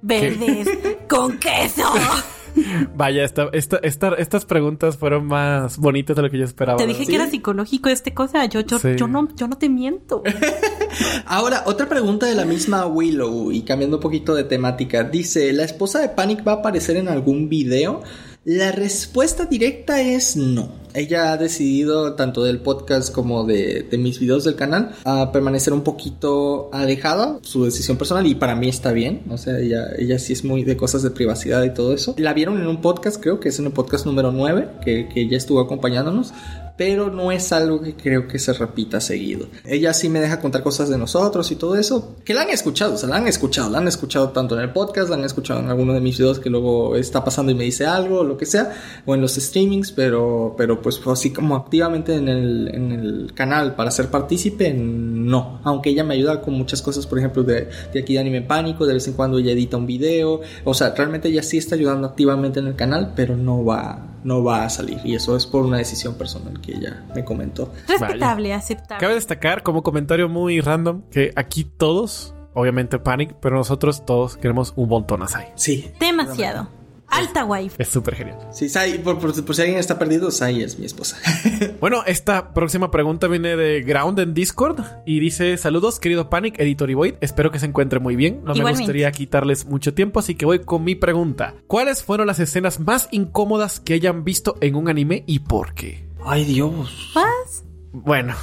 [0.02, 0.68] verdes
[1.08, 1.82] con queso.
[2.94, 6.76] Vaya, esta, esta, esta- estas preguntas fueron más bonitas de lo que yo esperaba.
[6.78, 7.10] Te dije verdad.
[7.10, 8.44] que era psicológico este cosa.
[8.44, 8.90] Yo, yo, Sí.
[8.96, 10.22] yo no, yo no te miento.
[11.26, 15.02] Ahora, otra pregunta de la misma Willow y cambiando un poquito de temática.
[15.02, 18.02] Dice, ¿la esposa de Panic va a aparecer en algún video?
[18.44, 20.68] La respuesta directa es no.
[20.94, 25.72] Ella ha decidido, tanto del podcast como de, de mis videos del canal, a permanecer
[25.72, 29.22] un poquito alejada, su decisión personal, y para mí está bien.
[29.28, 32.14] O sea, ella, ella sí es muy de cosas de privacidad y todo eso.
[32.16, 35.22] La vieron en un podcast, creo que es en el podcast número 9, que, que
[35.22, 36.32] ella estuvo acompañándonos
[36.76, 39.46] pero no es algo que creo que se repita seguido.
[39.64, 42.94] Ella sí me deja contar cosas de nosotros y todo eso, que la han escuchado,
[42.94, 45.60] o sea, la han escuchado, la han escuchado tanto en el podcast, la han escuchado
[45.60, 48.36] en alguno de mis videos que luego está pasando y me dice algo, o lo
[48.36, 48.72] que sea,
[49.06, 53.74] o en los streamings, pero, pero pues así como activamente en el, en el canal
[53.74, 55.58] para ser partícipe, no.
[55.64, 58.46] Aunque ella me ayuda con muchas cosas, por ejemplo, de, de aquí de Anime en
[58.46, 61.74] Pánico, de vez en cuando ella edita un video, o sea, realmente ella sí está
[61.74, 65.46] ayudando activamente en el canal, pero no va, no va a salir, y eso es
[65.46, 67.72] por una decisión personal que ella me comentó.
[67.88, 69.00] Respetable, aceptable.
[69.00, 74.74] Cabe destacar como comentario muy random que aquí todos, obviamente Panic, pero nosotros todos queremos
[74.76, 75.46] un montón a Sai.
[75.54, 75.90] Sí.
[75.98, 76.68] Demasiado.
[77.14, 77.82] Alta wife.
[77.82, 78.38] Es súper genial.
[78.52, 81.16] Sí, Sai, por, por- por si alguien está perdido, Sai es mi esposa.
[81.80, 86.90] Bueno, esta próxima pregunta viene de Ground en Discord y dice: Saludos, querido Panic, editor
[86.90, 87.14] y Void.
[87.20, 88.40] Espero que se encuentre muy bien.
[88.44, 91.54] No me gustaría quitarles mucho tiempo, así que voy con mi pregunta.
[91.66, 96.08] ¿Cuáles fueron las escenas más incómodas que hayan visto en un anime y por qué?
[96.24, 97.12] Ay, Dios.
[97.14, 97.64] ¿Más?
[97.92, 98.34] Bueno,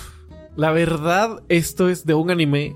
[0.56, 2.76] la verdad, esto es de un anime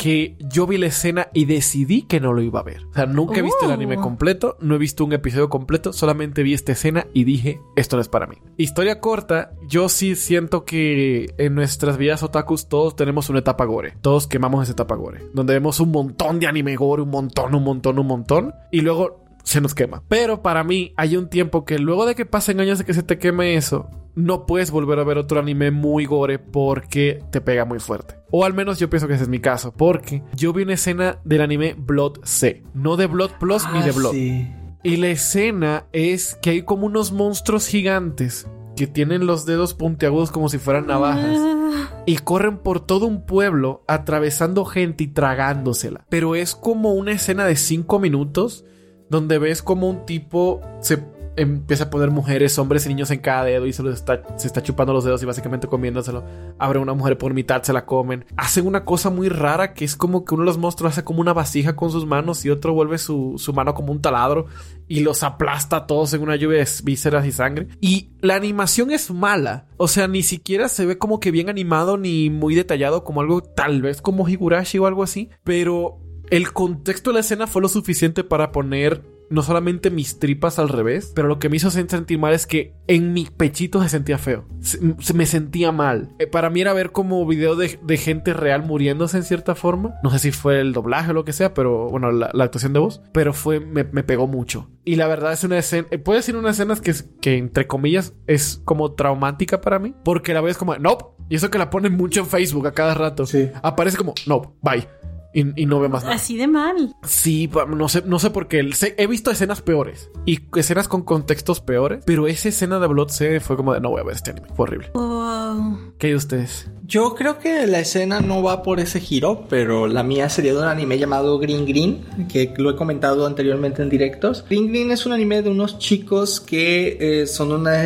[0.00, 2.86] que yo vi la escena y decidí que no lo iba a ver.
[2.90, 4.00] O sea, nunca he visto el anime Oh.
[4.00, 8.00] completo, no he visto un episodio completo, solamente vi esta escena y dije, esto no
[8.02, 8.36] es para mí.
[8.56, 13.92] Historia corta, yo sí siento que en nuestras vidas otakus todos tenemos una etapa gore.
[14.00, 17.62] Todos quemamos esa etapa gore, donde vemos un montón de anime gore, un montón, un
[17.62, 20.02] montón, un montón, y luego se nos quema.
[20.08, 23.02] Pero para mí hay un tiempo que luego de que pasen años de que se
[23.02, 27.64] te queme eso, no puedes volver a ver otro anime muy gore porque te pega
[27.64, 28.16] muy fuerte.
[28.30, 31.18] O al menos yo pienso que ese es mi caso, porque yo vi una escena
[31.24, 34.12] del anime Blood C, no de Blood Plus ni de Ah, Blood.
[34.12, 34.48] sí.
[34.82, 40.30] Y la escena es que hay como unos monstruos gigantes que tienen los dedos puntiagudos
[40.30, 46.04] como si fueran navajas Ah, y corren por todo un pueblo atravesando gente y tragándosela.
[46.08, 48.64] Pero es como una escena de 5 minutos
[49.10, 50.98] donde ves como un tipo se
[51.36, 54.46] empieza a poner mujeres, hombres y niños en cada dedo y se, los está, se
[54.46, 56.24] está chupando los dedos y básicamente comiéndoselo.
[56.58, 58.24] Abre una mujer por mitad, se la comen.
[58.36, 61.20] Hacen una cosa muy rara que es como que uno de los monstruos hace como
[61.20, 64.46] una vasija con sus manos y otro vuelve su, su mano como un taladro
[64.88, 67.68] y los aplasta a todos en una lluvia de vísceras y sangre.
[67.80, 69.66] Y la animación es mala.
[69.76, 73.42] O sea, ni siquiera se ve como que bien animado ni muy detallado como algo
[73.42, 75.30] tal vez como Higurashi o algo así.
[75.44, 80.58] Pero el contexto de la escena fue lo suficiente para poner no solamente mis tripas
[80.58, 83.88] al revés, pero lo que me hizo sentir mal es que en mi pechito se
[83.88, 84.44] sentía feo.
[84.60, 86.08] Se, se me sentía mal.
[86.18, 89.94] Eh, para mí era ver como video de, de gente real muriéndose en cierta forma.
[90.02, 92.72] No sé si fue el doblaje o lo que sea, pero bueno, la, la actuación
[92.72, 93.02] de voz.
[93.12, 94.68] Pero fue, me, me pegó mucho.
[94.84, 97.68] Y la verdad es una escena, eh, puede ser una escena que, es- que entre
[97.68, 99.94] comillas es como traumática para mí.
[100.04, 101.04] Porque la ves como, nope.
[101.28, 103.26] Y eso que la ponen mucho en Facebook a cada rato.
[103.26, 103.48] Sí.
[103.62, 104.88] Aparece como, no, bye.
[105.32, 106.16] Y, y no ve más nada.
[106.16, 106.94] Así de mal.
[107.02, 108.68] Sí, no sé, no sé por qué.
[108.96, 113.40] He visto escenas peores y escenas con contextos peores, pero esa escena de Blood C
[113.40, 114.48] fue como de no voy a ver este anime.
[114.54, 114.90] Fue horrible.
[114.94, 115.92] Wow.
[115.98, 116.70] ¿Qué hay de ustedes?
[116.90, 120.58] Yo creo que la escena no va por ese giro, pero la mía sería de
[120.58, 124.44] un anime llamado Green Green, que lo he comentado anteriormente en directos.
[124.48, 127.80] Green Green es un anime de unos chicos que eh, son una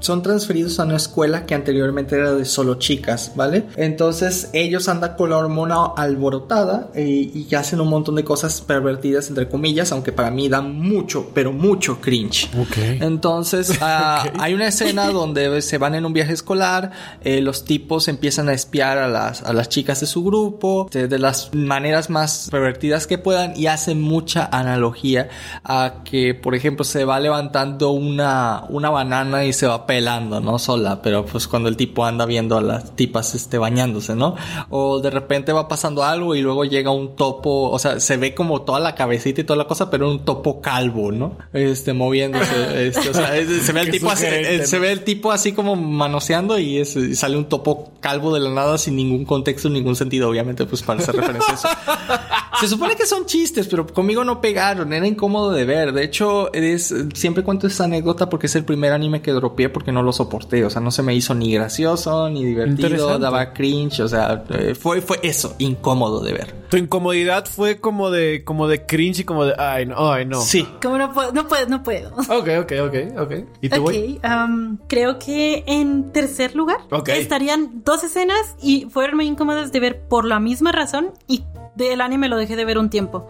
[0.00, 3.64] son transferidos a una escuela que anteriormente era de solo chicas, ¿vale?
[3.76, 9.28] Entonces ellos andan con la hormona alborotada eh, y hacen un montón de cosas pervertidas
[9.28, 12.48] entre comillas, aunque para mí dan mucho, pero mucho cringe.
[12.58, 12.76] Ok.
[13.00, 16.92] Entonces, ah, hay una escena donde se van en un viaje escolar,
[17.22, 21.08] eh, los tipos empiezan a espiar a las, a las chicas de su grupo de,
[21.08, 25.28] de las maneras más pervertidas que puedan y hacen mucha analogía
[25.64, 30.58] a que, por ejemplo, se va levantando una, una banana y se va pelando, ¿no?
[30.58, 34.36] Sola, pero pues cuando el tipo anda viendo a las tipas este, bañándose, ¿no?
[34.70, 38.34] O de repente va pasando algo y luego llega un topo, o sea, se ve
[38.34, 41.36] como toda la cabecita y toda la cosa, pero un topo calvo, ¿no?
[41.52, 44.66] Este, moviéndose, este, o sea, es- se ve el tipo así, eh, ¿no?
[44.66, 48.40] se ve el tipo así como manoseando y, es- y sale un topo calvo de
[48.40, 51.68] la nada sin ningún contexto, ningún sentido, obviamente, pues para hacer referencia a eso.
[52.60, 55.92] Se supone que son chistes, pero conmigo no pegaron, era incómodo de ver.
[55.92, 59.90] De hecho, es, siempre cuento esta anécdota porque es el primer anime que dropeé porque
[59.90, 60.64] no lo soporté.
[60.64, 64.00] O sea, no se me hizo ni gracioso, ni divertido, daba cringe.
[64.00, 66.61] O sea, eh, fue, fue eso, incómodo de ver.
[66.72, 70.40] Tu incomodidad fue como de, como de cringe y como de, ay no, ay no.
[70.40, 70.66] Sí.
[70.80, 72.14] Como no puedo, no puedo, no puedo.
[72.16, 73.32] Ok, ok, ok, ok.
[73.60, 77.10] ¿Y tú, Ok, am, creo que en tercer lugar Ok.
[77.10, 81.44] estarían dos escenas y fueron muy incómodas de ver por la misma razón y
[81.76, 83.28] del anime lo dejé de ver un tiempo.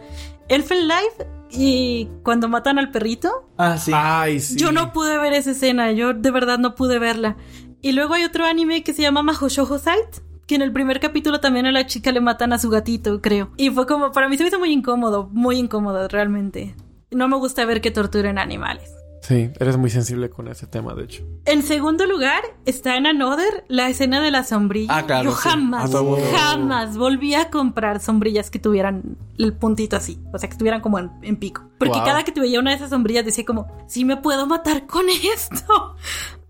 [0.48, 3.90] Elfen Life y cuando matan al perrito, Ah, sí.
[3.92, 4.56] Ay, sí.
[4.56, 7.36] yo no pude ver esa escena, yo de verdad no pude verla.
[7.80, 10.18] Y luego hay otro anime que se llama Mahoushoujo Sight,
[10.52, 13.48] que en el primer capítulo también a la chica le matan a su gatito, creo.
[13.56, 16.74] Y fue como, para mí se me hizo muy incómodo, muy incómodo realmente.
[17.10, 18.90] No me gusta ver que torturen animales.
[19.22, 21.22] Sí, eres muy sensible con ese tema, de hecho.
[21.44, 24.94] En segundo lugar está en Another la escena de la sombrilla.
[24.94, 26.26] Ah, claro, Yo jamás, A todo mundo.
[26.36, 30.18] jamás volví a comprar sombrillas que tuvieran el puntito así.
[30.34, 31.62] O sea, que estuvieran como en, en pico.
[31.78, 32.04] Porque Wow.
[32.04, 35.06] cada que te veía una de esas sombrillas decía como, sí me puedo matar con
[35.34, 35.94] esto.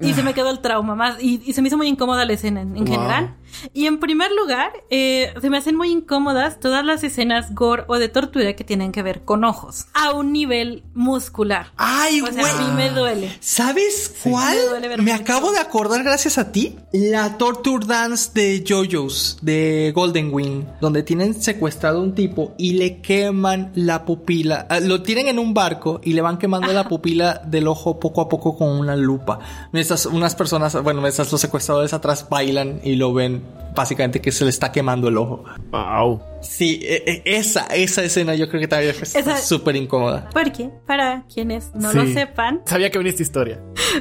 [0.02, 1.22] Y se me quedó el trauma más.
[1.22, 2.94] Y, y se me hizo muy incómoda la escena en, en Wow.
[2.94, 3.34] general.
[3.74, 7.98] Y en primer lugar, eh, se me hacen muy incómodas todas las escenas gore o
[7.98, 9.86] de tortura que tienen que ver con ojos.
[9.92, 11.66] A un nivel muscular.
[11.76, 12.50] Ay, O sea, güey.
[12.50, 13.36] a mí me duele.
[13.40, 14.56] ¿Sabes cuál?
[14.56, 16.76] Me duele Me acabo de acordar gracias a ti.
[16.92, 22.72] La Torture Dance de JoJo's de Golden Wing, donde tienen secuestrado a un tipo y
[22.72, 24.66] le queman la pupila.
[24.70, 28.22] Ah, Lo tienen en un barco y le van quemando la pupila del ojo poco
[28.22, 29.38] a poco con una lupa.
[29.92, 33.42] Mientras unas personas, bueno, mientras los secuestradores atrás bailan y lo ven
[33.76, 35.44] básicamente que se le está quemando el ojo.
[35.70, 36.20] Wow.
[36.42, 40.28] Sí, e- e- esa, esa escena yo creo que también fue súper incómoda.
[40.32, 41.98] Porque, para quienes no Sí.
[41.98, 43.60] lo sepan, Sabía que venía esta historia.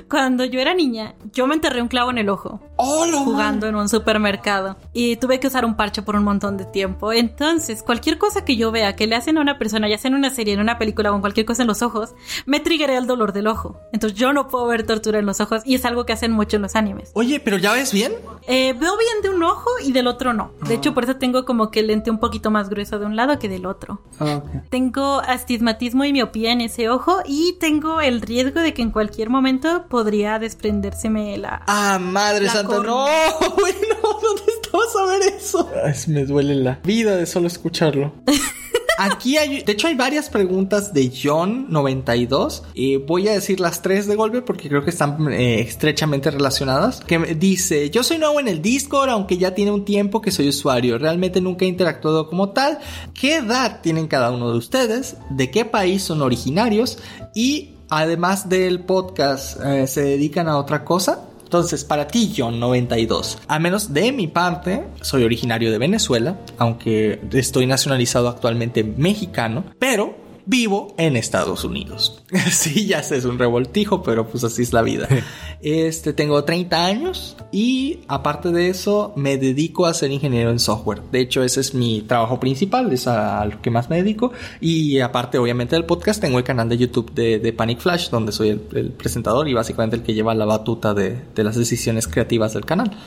[0.10, 2.60] cuando yo era niña, yo me enterré un clavo en el ojo.
[2.78, 6.66] Hola, jugando en un supermercado y tuve que usar un parche por un montón de
[6.66, 7.14] tiempo.
[7.14, 10.16] Entonces, cualquier cosa que yo vea que le hacen a una persona, ya sea en
[10.16, 12.16] una serie, en una película o en cualquier cosa en los ojos,
[12.48, 13.80] me triggeré el dolor del ojo.
[13.94, 16.56] Entonces, yo no puedo ver tortura en los ojos y es algo que hacen mucho
[16.58, 17.10] en los animes.
[17.14, 18.14] Oye, pero ¿ya ves bien?
[18.48, 20.52] Eh, veo bien de un ojo y del otro no.
[20.68, 23.16] De hecho, por eso tengo como que el lente un poquito más grueso de un
[23.16, 24.02] lado que del otro.
[24.20, 28.92] Ah, Tengo astigmatismo y miopía en ese ojo y tengo el riesgo de que en
[28.92, 31.64] cualquier momento podría desprendérseme la...
[31.68, 33.06] Ah, madre La santa, no,
[33.60, 35.70] güey, no, ¿dónde estabas a ver eso?
[35.84, 38.14] Ay, me duele la vida de solo escucharlo.
[39.04, 42.62] Aquí hay, de hecho hay varias preguntas de John92.
[42.76, 47.00] Eh, voy a decir las tres de golpe porque creo que están eh, estrechamente relacionadas.
[47.00, 50.50] Que dice, yo soy nuevo en el Discord, aunque ya tiene un tiempo que soy
[50.50, 51.00] usuario.
[51.00, 52.78] Realmente nunca he interactuado como tal.
[53.20, 55.18] ¿Qué edad tienen cada uno de ustedes?
[55.32, 57.00] ¿De qué país son originarios?
[57.34, 61.31] Y además del podcast, eh, ¿se dedican a otra cosa?
[61.52, 63.40] Entonces, para ti, John 92.
[63.50, 70.16] A menos de mi parte, soy originario de Venezuela, aunque estoy nacionalizado actualmente mexicano, pero
[70.46, 72.24] vivo en Estados Unidos.
[72.52, 75.08] sí, ya sé, es un revoltijo, pero pues así es la vida.
[75.64, 81.04] Este, tengo 30 años y aparte de eso, me dedico a ser ingeniero en software.
[81.12, 84.32] De hecho, ese es mi trabajo principal, es a, a lo que más me dedico.
[84.60, 88.32] Y aparte, obviamente, del podcast, tengo el canal de YouTube de, de Panic Flash, donde
[88.32, 92.08] soy el, el presentador y básicamente el que lleva la batuta de, de las decisiones
[92.08, 92.98] creativas del canal.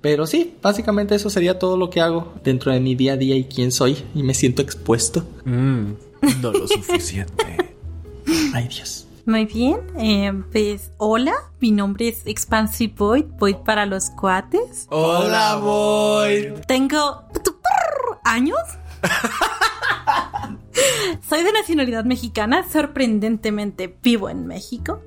[0.00, 3.34] Pero sí, básicamente eso sería todo lo que hago dentro de mi día a día
[3.36, 3.98] y quién soy.
[4.14, 5.24] Y me siento expuesto.
[5.44, 5.92] Mm,
[6.40, 7.74] no lo suficiente.
[8.54, 9.06] Ay, Dios.
[9.26, 14.86] Muy bien, eh, pues hola, mi nombre es Expansive Void, Void para los cuates.
[14.88, 16.54] Hola, Boy.
[16.66, 17.24] Tengo
[18.24, 18.58] años.
[21.28, 25.02] Soy de nacionalidad mexicana, sorprendentemente vivo en México.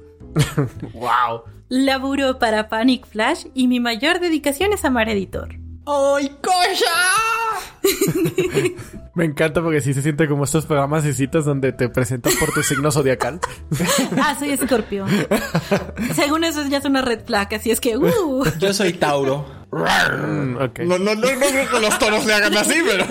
[0.93, 1.43] wow.
[1.69, 5.56] Laburo para Panic Flash y mi mayor dedicación es amar editor.
[5.86, 7.40] ¡Ay, cosa!
[9.15, 12.54] Me encanta porque sí se siente como estos programas y citas donde te presentas por
[12.54, 13.39] tu signo zodiacal.
[14.17, 15.10] Ah, soy escorpión.
[16.15, 19.45] Según eso ya es una red flag, así es que, uh, Yo soy Tauro.
[19.71, 20.80] Mm, ok.
[20.80, 23.06] No, no, no, no creo que los toros se hagan así, pero.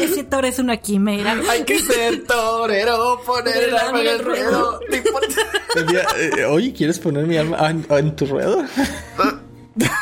[0.00, 1.36] ese toro es una quimera.
[1.50, 4.80] Hay que ser torero, poner el alma en el ruedo.
[6.16, 8.64] Eh, Oye, ¿quieres poner mi alma en, en tu ruedo?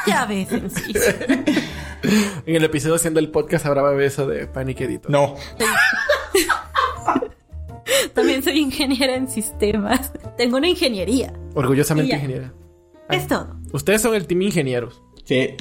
[0.07, 0.93] Ya en sí.
[2.47, 5.11] En el episodio haciendo el podcast habrá beso de Panic Editor.
[5.11, 5.35] No.
[8.15, 10.13] También soy ingeniera en sistemas.
[10.37, 11.33] Tengo una ingeniería.
[11.55, 12.53] Orgullosamente ingeniera.
[13.11, 13.57] Es todo.
[13.73, 15.03] Ustedes son el team ingenieros.
[15.25, 15.55] Sí.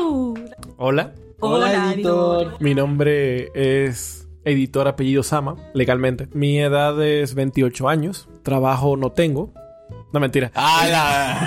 [0.00, 0.34] ¡Woohoo!
[0.76, 1.14] Hola.
[1.40, 2.56] Hola, editor.
[2.60, 6.28] Mi nombre es editor apellido Sama, legalmente.
[6.32, 8.28] Mi edad es 28 años.
[8.42, 9.52] Trabajo no tengo.
[10.12, 10.50] No mentira.
[10.54, 11.46] ¡Hala!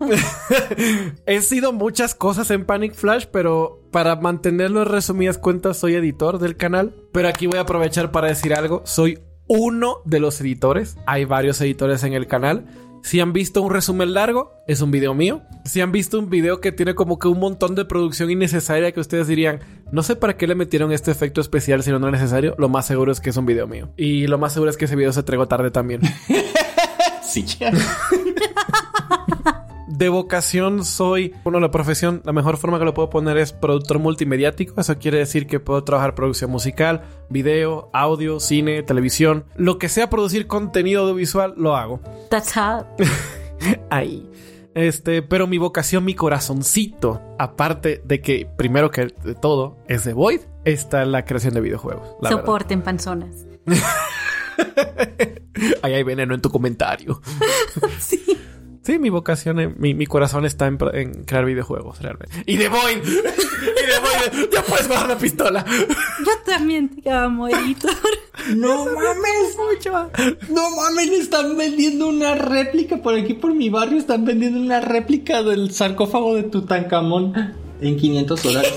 [1.26, 6.38] He sido muchas cosas en Panic Flash, pero para mantenerlo en resumidas cuentas, soy editor
[6.38, 6.94] del canal.
[7.12, 8.82] Pero aquí voy a aprovechar para decir algo.
[8.84, 10.96] Soy uno de los editores.
[11.06, 12.66] Hay varios editores en el canal.
[13.02, 15.42] Si han visto un resumen largo, es un video mío.
[15.64, 19.00] Si han visto un video que tiene como que un montón de producción innecesaria que
[19.00, 19.60] ustedes dirían,
[19.90, 22.86] no sé para qué le metieron este efecto especial si no es necesario, lo más
[22.86, 23.90] seguro es que es un video mío.
[23.96, 26.02] Y lo más seguro es que ese video se entregó tarde también.
[29.86, 33.98] De vocación soy, bueno, la profesión, la mejor forma que lo puedo poner es productor
[33.98, 34.80] multimediático.
[34.80, 39.44] Eso quiere decir que puedo trabajar producción musical, video, audio, cine, televisión.
[39.56, 42.00] Lo que sea producir contenido audiovisual, lo hago.
[42.30, 42.86] That's hot.
[43.90, 44.26] Ahí.
[44.74, 50.14] Este, pero mi vocación, mi corazoncito, aparte de que primero que de todo es de
[50.14, 52.08] Void, está la creación de videojuegos.
[52.22, 52.42] La verdad.
[52.44, 53.44] Soporten panzonas.
[55.82, 57.20] Ahí hay veneno en tu comentario.
[57.98, 58.20] Sí.
[58.82, 60.78] Sí, mi vocación, eh, mi, mi corazón está en,
[61.24, 62.42] crear videojuegos, realmente.
[62.46, 62.96] Y de Void.
[63.04, 64.48] y de Void.
[64.50, 65.64] Ya puedes bajar la pistola.
[65.68, 67.92] Yo también te amo, editor.
[68.56, 69.56] No mames.
[70.48, 73.98] No mames, están vendiendo una réplica por aquí por mi barrio.
[73.98, 77.34] Están vendiendo una réplica del sarcófago de Tutankamón
[77.82, 78.74] en 500 dólares.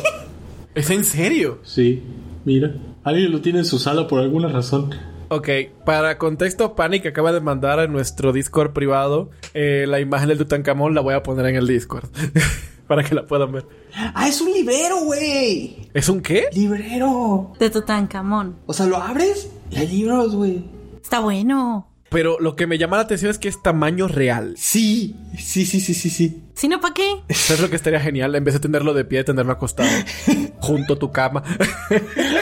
[0.75, 1.59] ¿Es en serio?
[1.63, 2.03] Sí,
[2.43, 2.75] mira.
[3.03, 4.93] Alguien lo tiene en su sala por alguna razón.
[5.35, 5.49] Ok,
[5.83, 10.93] para contexto, Panic acaba de mandar a nuestro Discord privado eh, la imagen del Tutankamón.
[10.93, 12.07] La voy a poner en el Discord
[12.87, 13.65] para que la puedan ver.
[13.95, 15.89] Ah, es un librero, güey.
[15.95, 16.49] ¿Es un qué?
[16.53, 17.51] Librero.
[17.57, 18.57] De Tutankamón.
[18.67, 20.65] O sea, lo abres y hay libros, güey.
[21.01, 21.87] Está bueno.
[22.13, 24.53] Pero lo que me llama la atención es que es tamaño real.
[24.55, 26.43] Sí, sí, sí, sí, sí, sí.
[26.53, 27.23] Si no, ¿para qué?
[27.27, 28.35] Eso es lo que estaría genial.
[28.35, 29.89] En vez de tenerlo de pie, tenerlo acostado
[30.59, 31.41] junto a tu cama.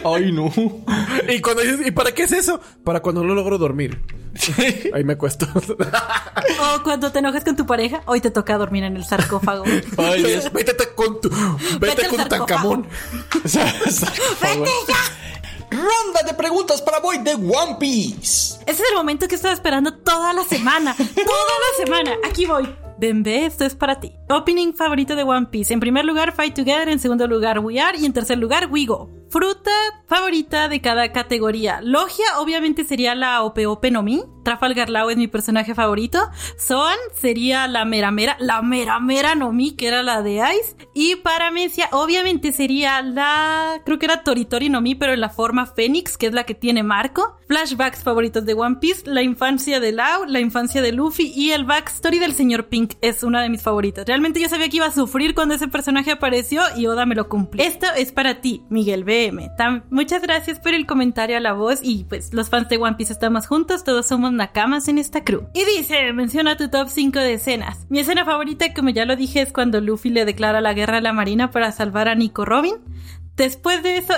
[0.04, 0.52] Ay, no.
[1.30, 2.60] y cuando dices, ¿y para qué es eso?
[2.84, 3.98] Para cuando no logro dormir.
[4.94, 5.48] Ahí me cuesto.
[5.56, 9.64] O cuando te enojas con tu pareja, hoy te toca dormir en el sarcófago.
[9.98, 11.30] Ay, Dios, vétete con tu.
[11.80, 12.46] Vete, Vete con sarcófago.
[12.46, 12.88] Tancamón.
[13.44, 15.31] ¡Vete ya!
[15.72, 18.59] Ronda de preguntas para Boy de One Piece.
[18.65, 20.95] Ese es el momento que estaba esperando toda la semana.
[20.95, 22.17] Toda la semana.
[22.26, 22.81] Aquí voy.
[23.02, 24.14] Bembe, esto es para ti.
[24.30, 25.74] Opening favorito de One Piece.
[25.74, 26.88] En primer lugar, Fight Together.
[26.88, 27.97] En segundo lugar, We Are.
[27.97, 29.10] Y en tercer lugar, We Go.
[29.32, 29.72] Fruta
[30.08, 31.80] favorita de cada categoría.
[31.82, 34.24] Logia, obviamente, sería la Ope Ope no Mi.
[34.43, 36.20] Trafalgar Law es mi personaje favorito.
[36.60, 38.38] Zoan sería la Mera Mera.
[38.39, 40.76] La Mera Mera no Mi, que era la de Ice.
[40.93, 43.82] Y Paramecia, obviamente, sería la.
[43.84, 46.54] Creo que era Toritori no Mi, pero en la forma Fénix, que es la que
[46.54, 47.38] tiene Marco.
[47.47, 49.10] Flashbacks favoritos de One Piece.
[49.10, 53.24] La infancia de Lau, la infancia de Luffy y el backstory del señor Pink es
[53.24, 54.06] una de mis favoritas.
[54.06, 57.30] Realmente yo sabía que iba a sufrir cuando ese personaje apareció y Oda me lo
[57.30, 57.64] cumplió.
[57.64, 59.50] Esto es para ti, Miguel BM.
[59.89, 63.14] Muchas gracias por el comentario a la voz y pues los fans de One Piece
[63.14, 65.48] estamos juntos, todos somos nakamas en esta crew.
[65.54, 67.86] Y dice, menciona tu top 5 de escenas.
[67.89, 71.02] Mi escena favorita, como ya lo dije, es cuando Luffy le declara la guerra a
[71.02, 72.76] la marina para salvar a Nico Robin.
[73.36, 74.14] Después de eso,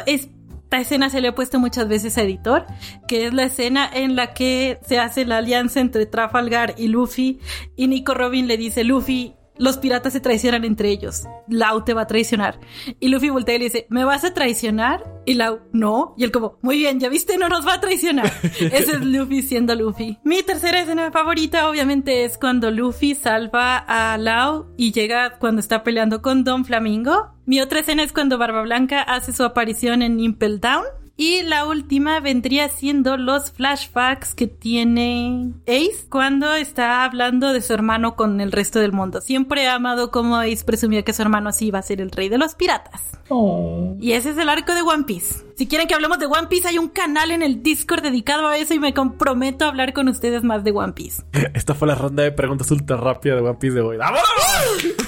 [0.74, 2.66] esta escena se le ha puesto muchas veces a editor,
[3.08, 7.40] que es la escena en la que se hace la alianza entre Trafalgar y Luffy
[7.76, 11.24] y Nico Robin le dice, Luffy, los piratas se traicionan entre ellos.
[11.48, 12.60] Lau te va a traicionar.
[13.00, 15.04] Y Luffy voltea y le dice, ¿me vas a traicionar?
[15.26, 16.16] Y Lau, no.
[16.18, 18.32] Y él como, muy bien, ya viste, no nos va a traicionar.
[18.44, 20.18] Ese es Luffy siendo Luffy.
[20.24, 25.84] Mi tercera escena favorita obviamente es cuando Luffy salva a Lau y llega cuando está
[25.84, 27.34] peleando con Don Flamingo.
[27.46, 30.84] Mi otra escena es cuando Barba Blanca hace su aparición en Impel Down.
[31.16, 37.72] Y la última vendría siendo los flashbacks que tiene Ace cuando está hablando de su
[37.72, 39.22] hermano con el resto del mundo.
[39.22, 42.30] Siempre he amado como Ace presumía que su hermano así iba a ser el rey
[42.30, 43.20] de los piratas.
[44.00, 45.44] Y ese es el arco de One Piece.
[45.56, 48.58] Si quieren que hablemos de One Piece, hay un canal en el Discord dedicado a
[48.58, 51.24] eso y me comprometo a hablar con ustedes más de One Piece.
[51.54, 53.98] Esta fue la ronda de preguntas ultra rápida de One Piece de hoy.
[53.98, 54.24] ¡Vámonos!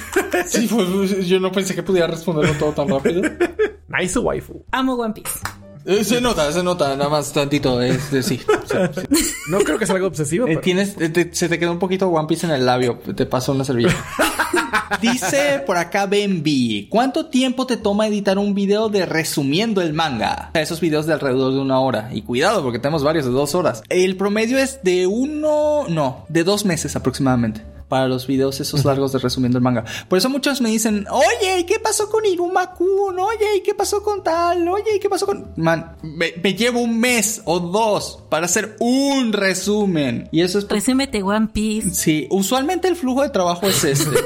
[0.46, 3.22] Sí, pues, yo no pensé que pudiera responderlo todo tan rápido.
[3.88, 4.64] Nice waifu.
[4.72, 5.65] Amo One Piece.
[5.86, 7.80] Eh, se nota, se nota, nada más tantito.
[7.80, 8.40] Es de sí.
[8.66, 9.02] Sea, sí.
[9.48, 10.46] No creo que sea algo obsesivo.
[10.46, 12.98] Eh, pero- tienes, eh, te- se te quedó un poquito One Piece en el labio.
[13.14, 13.96] Te paso una servilleta.
[15.00, 20.50] Dice por acá Benby, ¿cuánto tiempo te toma editar un video de resumiendo el manga?
[20.54, 22.08] Esos videos de alrededor de una hora.
[22.12, 23.82] Y cuidado, porque tenemos varios de dos horas.
[23.88, 27.62] El promedio es de uno, no, de dos meses aproximadamente.
[27.88, 29.84] Para los videos esos largos de resumiendo el manga.
[30.08, 33.18] Por eso muchos me dicen, oye, ¿y qué pasó con Iruma Kun?
[33.18, 34.68] Oye, ¿y qué pasó con tal?
[34.68, 35.52] Oye, ¿y qué pasó con...?
[35.56, 40.28] Man, me, me llevo un mes o dos para hacer un resumen.
[40.30, 41.88] Y eso es Resúmete One Piece.
[41.94, 44.10] Sí, usualmente el flujo de trabajo es este.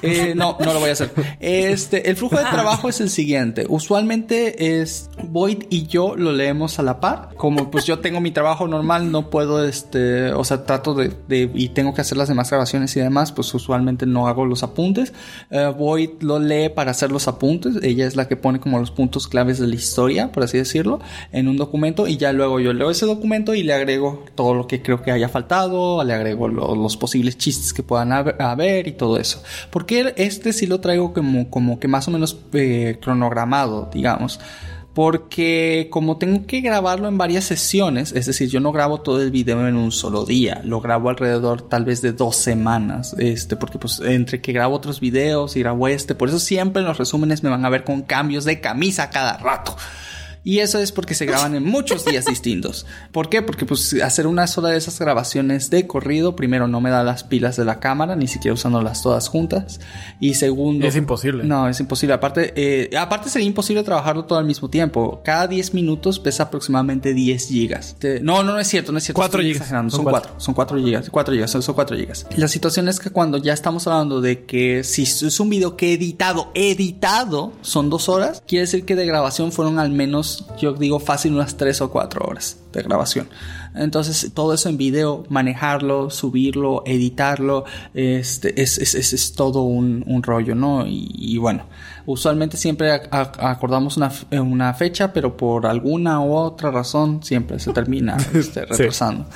[0.00, 1.10] Eh, no, no lo voy a hacer.
[1.40, 3.66] Este, el flujo de trabajo es el siguiente.
[3.68, 7.30] Usualmente es Void y yo lo leemos a la par.
[7.36, 11.50] Como pues yo tengo mi trabajo normal, no puedo, este, o sea, trato de, de-
[11.52, 15.12] y tengo que hacer las demás grabaciones y demás, pues usualmente no hago los apuntes.
[15.50, 17.82] Eh, Void lo lee para hacer los apuntes.
[17.82, 21.00] Ella es la que pone como los puntos claves de la historia, por así decirlo,
[21.32, 24.66] en un documento y ya luego yo leo ese documento y le agrego todo lo
[24.66, 28.92] que creo que haya faltado, le agrego lo- los posibles chistes que puedan haber y
[28.92, 29.42] todo eso.
[29.70, 34.40] Porque este sí lo traigo como, como que más o menos eh, cronogramado, digamos.
[34.94, 39.30] Porque como tengo que grabarlo en varias sesiones, es decir, yo no grabo todo el
[39.30, 43.78] video en un solo día, lo grabo alrededor tal vez de dos semanas, este, porque
[43.78, 47.44] pues entre que grabo otros videos y grabo este, por eso siempre en los resúmenes
[47.44, 49.76] me van a ver con cambios de camisa cada rato.
[50.44, 52.86] Y eso es porque se graban en muchos días distintos.
[53.12, 53.42] ¿Por qué?
[53.42, 57.24] Porque pues hacer una sola de esas grabaciones de corrido, primero no me da las
[57.24, 59.80] pilas de la cámara, ni siquiera usándolas todas juntas.
[60.20, 60.86] Y segundo...
[60.86, 61.44] Es imposible.
[61.44, 62.14] No, es imposible.
[62.14, 65.20] Aparte, eh, aparte sería imposible trabajarlo todo al mismo tiempo.
[65.24, 67.96] Cada 10 minutos pesa aproximadamente 10 gigas.
[67.98, 69.18] Te- no, no, no es cierto, no es cierto.
[69.18, 69.62] Cuatro Estoy gigas.
[69.62, 69.90] exagerando.
[69.90, 70.30] Son Son cuatro.
[70.30, 70.40] 4.
[70.44, 71.10] Son 4 gigas.
[71.10, 71.50] 4 gigas.
[71.50, 72.26] Son 4 gigas.
[72.36, 75.92] La situación es que cuando ya estamos hablando de que si es un video que
[75.92, 80.27] editado, editado, son dos horas, quiere decir que de grabación fueron al menos,
[80.60, 83.28] yo digo fácil, unas 3 o 4 horas de grabación.
[83.74, 87.64] Entonces, todo eso en video, manejarlo, subirlo, editarlo,
[87.94, 90.86] este, es, es, es, es todo un, un rollo, ¿no?
[90.86, 91.64] Y, y bueno,
[92.10, 97.58] usualmente siempre acordamos una, f- eh, una fecha, pero por alguna u otra razón siempre
[97.58, 99.26] se termina este, retrasando.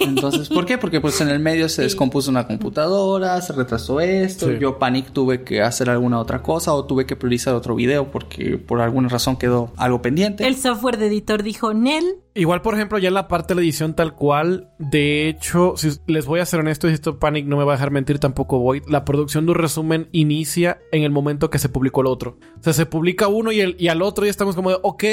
[0.00, 0.76] Entonces, ¿por qué?
[0.76, 4.58] Porque pues en el medio se descompuso una computadora, se retrasó esto, Sí.
[4.60, 8.58] yo Panic tuve que hacer alguna otra cosa o tuve que priorizar otro video porque
[8.58, 10.46] por alguna razón quedó algo pendiente.
[10.46, 12.04] El software de editor dijo, Nel,
[12.34, 15.90] Igual, por ejemplo, ya en la parte de la edición tal cual, de hecho, si
[16.06, 18.60] les voy a ser honesto, y esto Panic no me va a dejar mentir, tampoco
[18.60, 22.38] voy, la producción de un resumen inicia en el momento que se publicó el otro.
[22.58, 25.04] O sea, se publica uno y, el, y al otro ya estamos como de, ok,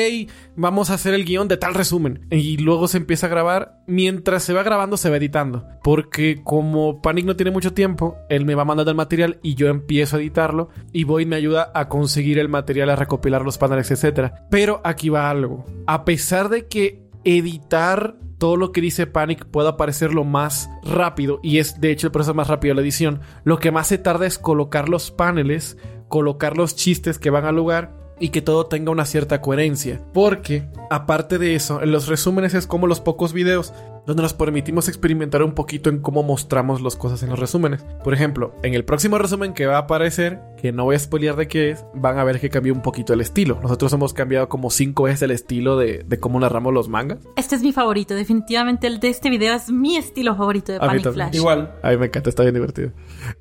[0.56, 2.28] vamos a hacer el guion de tal resumen.
[2.30, 3.82] Y luego se empieza a grabar.
[3.88, 5.66] Mientras se va grabando, se va editando.
[5.84, 9.68] Porque como Panic no tiene mucho tiempo, él me va mandando el material y yo
[9.68, 10.70] empiezo a editarlo.
[10.92, 14.34] Y Void me ayuda a conseguir el material, a recopilar los paneles, etc.
[14.52, 15.66] Pero aquí va algo.
[15.88, 21.40] A pesar de que editar todo lo que dice Panic pueda parecer lo más rápido
[21.44, 23.20] y es de hecho el proceso más rápido de la edición.
[23.44, 27.56] Lo que más se tarda es colocar los paneles, colocar los chistes que van al
[27.56, 30.02] lugar y que todo tenga una cierta coherencia.
[30.14, 33.74] Porque, aparte de eso, en los resúmenes es como los pocos videos
[34.08, 37.84] donde nos permitimos experimentar un poquito en cómo mostramos las cosas en los resúmenes.
[38.04, 41.36] Por ejemplo, en el próximo resumen que va a aparecer, que no voy a spoilear
[41.36, 43.60] de qué es, van a ver que cambió un poquito el estilo.
[43.62, 47.20] Nosotros hemos cambiado como cinco veces el estilo de, de cómo narramos los mangas.
[47.36, 51.12] Este es mi favorito, definitivamente el de este video es mi estilo favorito de Panic.
[51.12, 51.36] Flash.
[51.36, 51.76] Igual.
[51.84, 52.92] A mí me encanta, está bien divertido.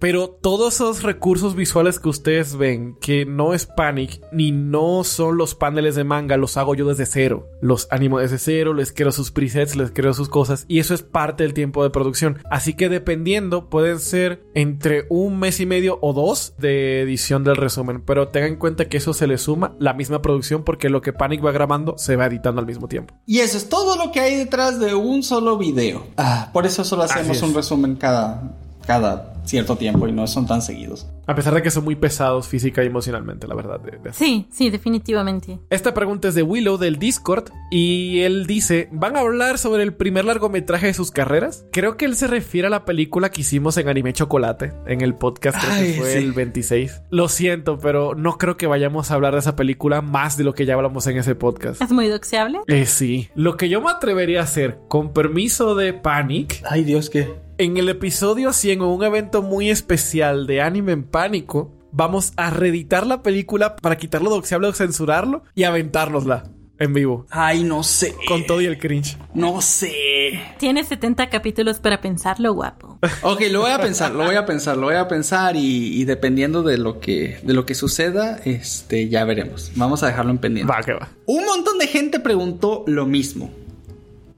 [0.00, 5.36] Pero todos esos recursos visuales que ustedes ven, que no es Panic, ni no son
[5.36, 7.46] los paneles de manga, los hago yo desde cero.
[7.60, 11.02] Los animo desde cero, les creo sus presets, les creo sus cosas, y eso es
[11.02, 12.38] parte del tiempo de producción.
[12.50, 17.56] Así que dependiendo, pueden ser entre un mes y medio o dos de edición del
[17.56, 18.02] resumen.
[18.02, 21.12] Pero tengan en cuenta que eso se le suma la misma producción, porque lo que
[21.12, 23.14] Panic va grabando se va editando al mismo tiempo.
[23.26, 26.06] Y eso es todo lo que hay detrás de un solo video.
[26.16, 28.54] Ah, por eso solo hacemos un resumen cada,
[28.86, 31.06] cada cierto tiempo y no son tan seguidos.
[31.26, 33.80] A pesar de que son muy pesados física y emocionalmente, la verdad.
[33.80, 34.12] de- de.
[34.12, 35.58] Sí, sí, definitivamente.
[35.70, 39.92] Esta pregunta es de Willow del Discord y él dice, ¿van a hablar sobre el
[39.94, 41.64] primer largometraje de sus carreras?
[41.72, 45.14] Creo que él se refiere a la película que hicimos en Anime Chocolate, en el
[45.14, 46.18] podcast creo Ay, que fue sí.
[46.18, 47.02] el 26.
[47.10, 50.54] Lo siento, pero no creo que vayamos a hablar de esa película más de lo
[50.54, 51.80] que ya hablamos en ese podcast.
[51.82, 52.60] Es muy doxeable.
[52.66, 57.10] Eh, sí, lo que yo me atrevería a hacer, con permiso de Panic, Ay, Dios,
[57.10, 57.34] que.
[57.58, 62.50] En el episodio 100 o un evento muy especial de Anime en Pánico, vamos a
[62.50, 67.26] reeditar la película para quitarlo doxeable o censurarlo y aventárnosla en vivo.
[67.30, 68.14] Ay, no sé.
[68.28, 69.16] Con todo y el cringe.
[69.32, 70.38] No sé.
[70.58, 72.98] Tienes 70 capítulos para pensarlo, guapo.
[73.22, 76.04] Ok, lo voy a pensar, lo voy a pensar, lo voy a pensar y, y
[76.04, 79.72] dependiendo de lo que de lo que suceda, este ya veremos.
[79.74, 80.70] Vamos a dejarlo en pendiente.
[80.70, 81.08] Va, que va.
[81.24, 83.50] Un montón de gente preguntó lo mismo.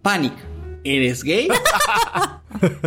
[0.02, 0.34] Panic,
[0.96, 1.48] ¿eres gay?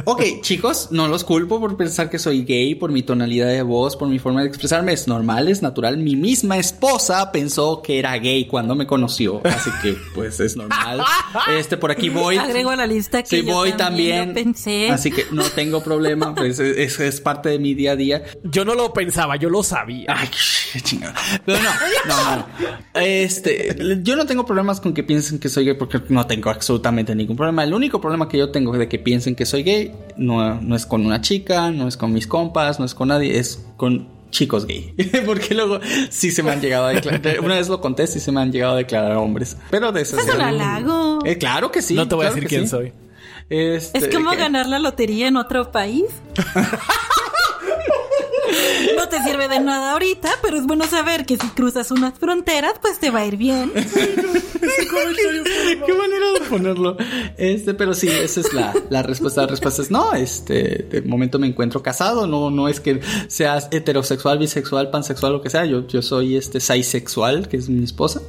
[0.05, 3.95] ok, chicos, no los culpo por pensar que soy gay, por mi tonalidad de voz,
[3.95, 4.91] por mi forma de expresarme.
[4.93, 5.97] Es normal, es natural.
[5.97, 9.41] Mi misma esposa pensó que era gay cuando me conoció.
[9.45, 11.01] Así que, pues, es normal.
[11.57, 12.37] Este, por aquí voy.
[12.37, 14.27] Agrego a la lista que Sí, yo voy también, también.
[14.29, 14.89] lo pensé.
[14.89, 16.33] Así que no tengo problema.
[16.41, 18.23] Pues es, es- es parte de mi día a día.
[18.43, 20.05] Yo no lo pensaba, yo lo sabía.
[20.09, 20.29] Ay,
[20.73, 21.13] qué chingada.
[21.45, 21.69] Pero no,
[22.07, 22.45] no, no.
[22.93, 27.13] Este, yo no tengo problemas con que piensen que soy gay porque no tengo absolutamente
[27.15, 27.63] ningún problema.
[27.63, 30.85] El único problema que yo tengo de que piensen que soy gay no, no es
[30.85, 34.65] con una chica, no es con mis compas, no es con nadie, es con chicos
[34.65, 34.93] gay.
[35.25, 35.79] porque luego
[36.09, 37.39] sí se me han llegado a declarar.
[37.41, 39.57] Una vez lo conté, sí se me han llegado a declarar hombres.
[39.69, 41.19] Pero de eso Es un halago.
[41.25, 41.95] Eh, claro que sí.
[41.95, 42.67] no te voy a decir quién sí.
[42.69, 42.93] soy.
[43.49, 46.05] Este, Es como que- ganar la lotería en otro país.
[49.11, 52.75] No te sirve de nada ahorita, pero es bueno saber que si cruzas unas fronteras,
[52.81, 53.71] pues te va a ir bien.
[55.85, 56.95] Qué manera de ponerlo.
[57.35, 59.41] Este, pero sí, esa es la, la respuesta.
[59.41, 60.13] La respuesta es no.
[60.13, 62.25] Este, de momento me encuentro casado.
[62.25, 65.65] No, no es que seas heterosexual, bisexual, pansexual, lo que sea.
[65.65, 68.21] Yo, yo soy este sexual, que es mi esposa.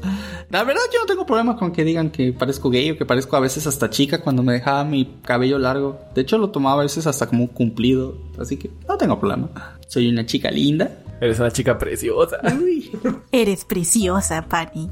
[0.51, 3.37] La verdad, yo no tengo problema con que digan que parezco gay o que parezco
[3.37, 6.01] a veces hasta chica cuando me dejaba mi cabello largo.
[6.15, 8.17] De hecho, lo tomaba a veces hasta como un cumplido.
[8.39, 9.79] Así que no tengo problema.
[9.93, 10.91] Soy una chica linda.
[11.21, 12.39] Eres una chica preciosa.
[13.31, 14.91] Eres preciosa, Panic.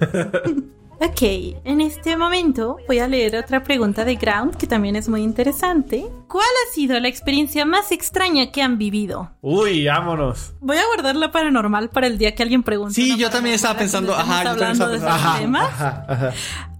[0.98, 1.22] ok,
[1.64, 6.04] en este momento voy a leer otra pregunta de Ground que también es muy interesante.
[6.26, 9.30] ¿Cuál ha sido la experiencia más extraña que han vivido?
[9.42, 10.54] Uy, vámonos.
[10.58, 12.94] Voy a guardar la paranormal para el día que alguien pregunte.
[12.94, 15.66] Sí, yo también estaba pensando, ajá, yo también estaba pensando, esos Ajá, temas.
[15.68, 16.32] ajá, ajá.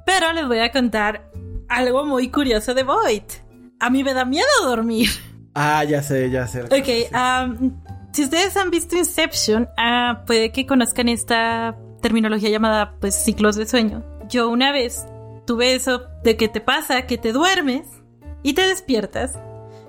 [0.05, 1.31] Pero les voy a contar
[1.69, 3.23] algo muy curioso de Void.
[3.79, 5.11] A mí me da miedo dormir.
[5.55, 6.63] Ah, ya sé, ya sé.
[6.63, 7.83] Ok, am,
[8.13, 13.67] si ustedes han visto Inception, ah, puede que conozcan esta terminología llamada pues ciclos de
[13.67, 14.05] sueño.
[14.29, 15.07] Yo una vez
[15.47, 17.87] tuve eso de que te pasa, que te duermes
[18.43, 19.39] y te despiertas.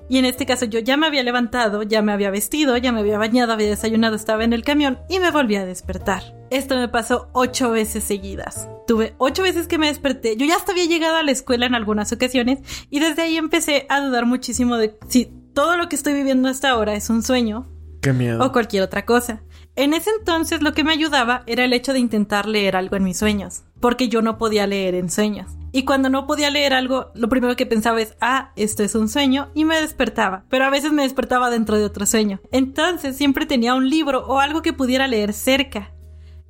[0.08, 3.00] Y en este caso yo ya me había levantado, ya me había vestido, ya me
[3.00, 6.22] había bañado, había desayunado, estaba en el camión y me volví a despertar.
[6.50, 8.68] Esto me pasó ocho veces seguidas.
[8.86, 10.36] Tuve ocho veces que me desperté.
[10.36, 12.58] Yo ya hasta había llegado a la escuela en algunas ocasiones
[12.90, 16.70] y desde ahí empecé a dudar muchísimo de si todo lo que estoy viviendo hasta
[16.70, 17.66] ahora es un sueño
[18.02, 18.44] Qué miedo.
[18.44, 19.42] o cualquier otra cosa.
[19.76, 23.04] En ese entonces lo que me ayudaba era el hecho de intentar leer algo en
[23.04, 25.50] mis sueños, porque yo no podía leer en sueños.
[25.72, 29.08] Y cuando no podía leer algo, lo primero que pensaba es, ah, esto es un
[29.08, 30.44] sueño, y me despertaba.
[30.48, 32.40] Pero a veces me despertaba dentro de otro sueño.
[32.52, 35.90] Entonces siempre tenía un libro o algo que pudiera leer cerca.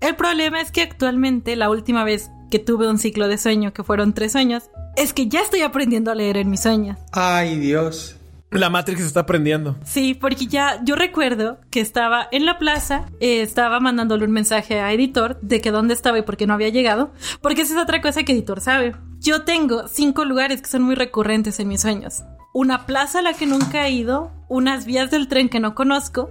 [0.01, 3.83] El problema es que actualmente, la última vez que tuve un ciclo de sueño, que
[3.85, 4.65] fueron tres sueños,
[4.97, 6.99] es que ya estoy aprendiendo a leer en mis sueños.
[7.13, 8.17] Ay, Dios.
[8.55, 9.77] La Matrix está aprendiendo.
[9.85, 14.81] Sí, porque ya yo recuerdo que estaba en la plaza, eh, estaba mandándole un mensaje
[14.81, 17.83] a Editor de que dónde estaba y por qué no había llegado, porque esa es
[17.83, 18.95] otra cosa que Editor sabe.
[19.21, 22.23] Yo tengo cinco lugares que son muy recurrentes en mis sueños.
[22.53, 26.31] Una plaza a la que nunca he ido, unas vías del tren que no conozco,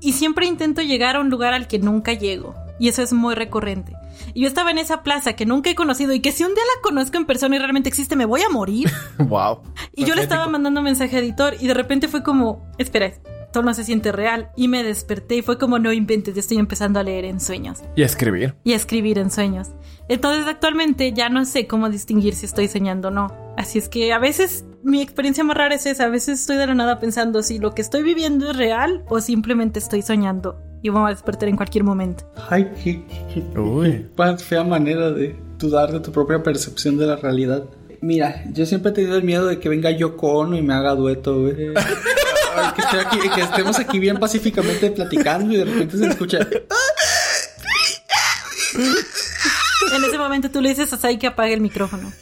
[0.00, 2.54] y siempre intento llegar a un lugar al que nunca llego.
[2.78, 3.97] Y eso es muy recurrente.
[4.34, 6.64] Y yo estaba en esa plaza que nunca he conocido y que si un día
[6.76, 8.90] la conozco en persona y realmente existe, me voy a morir.
[9.18, 9.62] wow.
[9.94, 13.06] Y yo le estaba mandando un mensaje a editor y de repente fue como, espera,
[13.06, 14.50] esto no se siente real.
[14.56, 17.82] Y me desperté y fue como, no inventes, ya estoy empezando a leer en sueños.
[17.96, 18.54] Y a escribir.
[18.64, 19.68] Y a escribir en sueños.
[20.08, 23.28] Entonces actualmente ya no sé cómo distinguir si estoy soñando o no.
[23.56, 26.04] Así es que a veces mi experiencia más rara es esa.
[26.04, 29.20] A veces estoy de la nada pensando si lo que estoy viviendo es real o
[29.20, 32.24] simplemente estoy soñando y vamos a despertar en cualquier momento.
[32.48, 33.02] Ay, qué,
[34.38, 37.64] fea manera de dudar de tu propia percepción de la realidad.
[38.00, 40.94] Mira, yo siempre he tenido el miedo de que venga Yoko Ono y me haga
[40.94, 41.56] dueto, güey.
[41.56, 46.38] que, que estemos aquí bien pacíficamente platicando y de repente se escucha.
[49.94, 52.12] En ese momento tú le dices a Sai que apague el micrófono.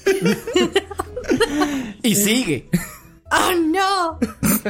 [2.02, 2.68] y sigue.
[3.30, 4.18] ¡Oh, no!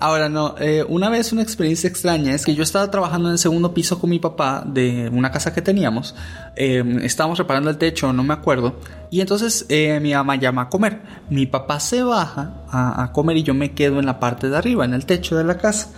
[0.00, 3.38] Ahora no, eh, una vez una experiencia extraña es que yo estaba trabajando en el
[3.38, 6.14] segundo piso con mi papá de una casa que teníamos.
[6.56, 8.80] Eh, estábamos reparando el techo, no me acuerdo.
[9.10, 11.00] Y entonces eh, mi mamá llama a comer.
[11.30, 14.84] Mi papá se baja a comer y yo me quedo en la parte de arriba,
[14.84, 15.90] en el techo de la casa.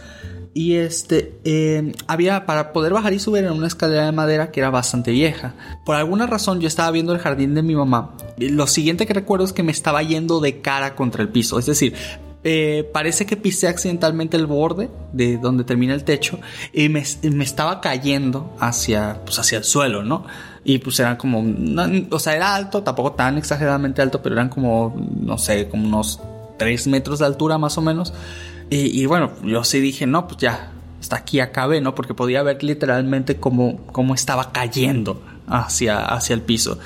[0.53, 4.61] Y este, em, había para poder bajar y subir en una escalera de madera que
[4.61, 5.55] era bastante vieja.
[5.84, 8.16] Por alguna razón yo estaba viendo el jardín de mi mamá.
[8.36, 11.59] Lo siguiente que recuerdo es que me estaba yendo de cara contra el piso.
[11.59, 11.94] Es decir,
[12.42, 16.40] eh, parece que pisé accidentalmente el borde de donde termina el techo
[16.72, 20.24] y me, estaba cayendo hacia, pues hacia el suelo, ¿no?
[20.64, 21.44] Y pues eran como,
[22.11, 26.20] o sea, era alto, tampoco tan exageradamente alto, pero eran como, no sé, como unos
[26.59, 28.14] 3 metros de altura más o menos.
[28.72, 31.96] Y, bueno, yo sí dije, no, pues ya, hasta aquí acabé, ¿no?
[31.96, 36.78] Porque podía ver literalmente cómo, cómo estaba cayendo hacia, hacia el piso.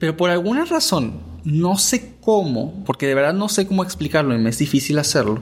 [0.00, 4.38] Pero por alguna razón, no sé cómo, porque de verdad no sé cómo explicarlo y
[4.38, 5.40] me es difícil hacerlo,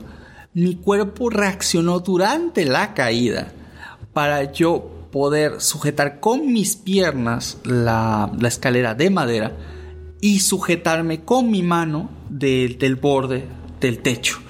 [0.53, 3.51] mi cuerpo reaccionó durante la caída
[4.13, 9.57] para yo poder sujetar con mis piernas la, la escalera de madera
[10.21, 13.47] y sujetarme con mi mano del borde
[13.81, 14.44] del techo.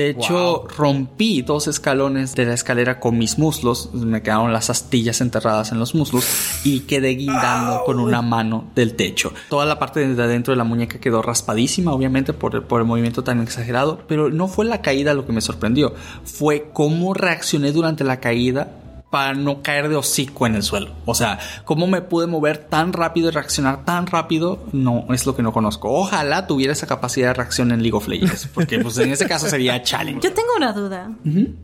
[0.00, 3.90] De hecho, rompí dos escalones de la escalera con mis muslos.
[3.92, 6.26] Me quedaron las astillas enterradas en los muslos
[6.64, 9.34] y quedé guindando con una mano del techo.
[9.50, 13.22] Toda la parte de adentro de la muñeca quedó raspadísima, obviamente, por, por el movimiento
[13.22, 14.00] tan exagerado.
[14.08, 15.92] Pero no fue la caída lo que me sorprendió.
[16.24, 18.72] Fue cómo reaccioné durante la caída
[19.10, 20.92] para no caer de hocico en el suelo.
[21.04, 25.34] O sea, cómo me pude mover tan rápido y reaccionar tan rápido, no es lo
[25.34, 25.92] que no conozco.
[25.92, 29.48] Ojalá tuviera esa capacidad de reacción en League of Legends, porque pues en ese caso
[29.48, 30.20] sería challenge.
[30.22, 31.10] Yo tengo una duda.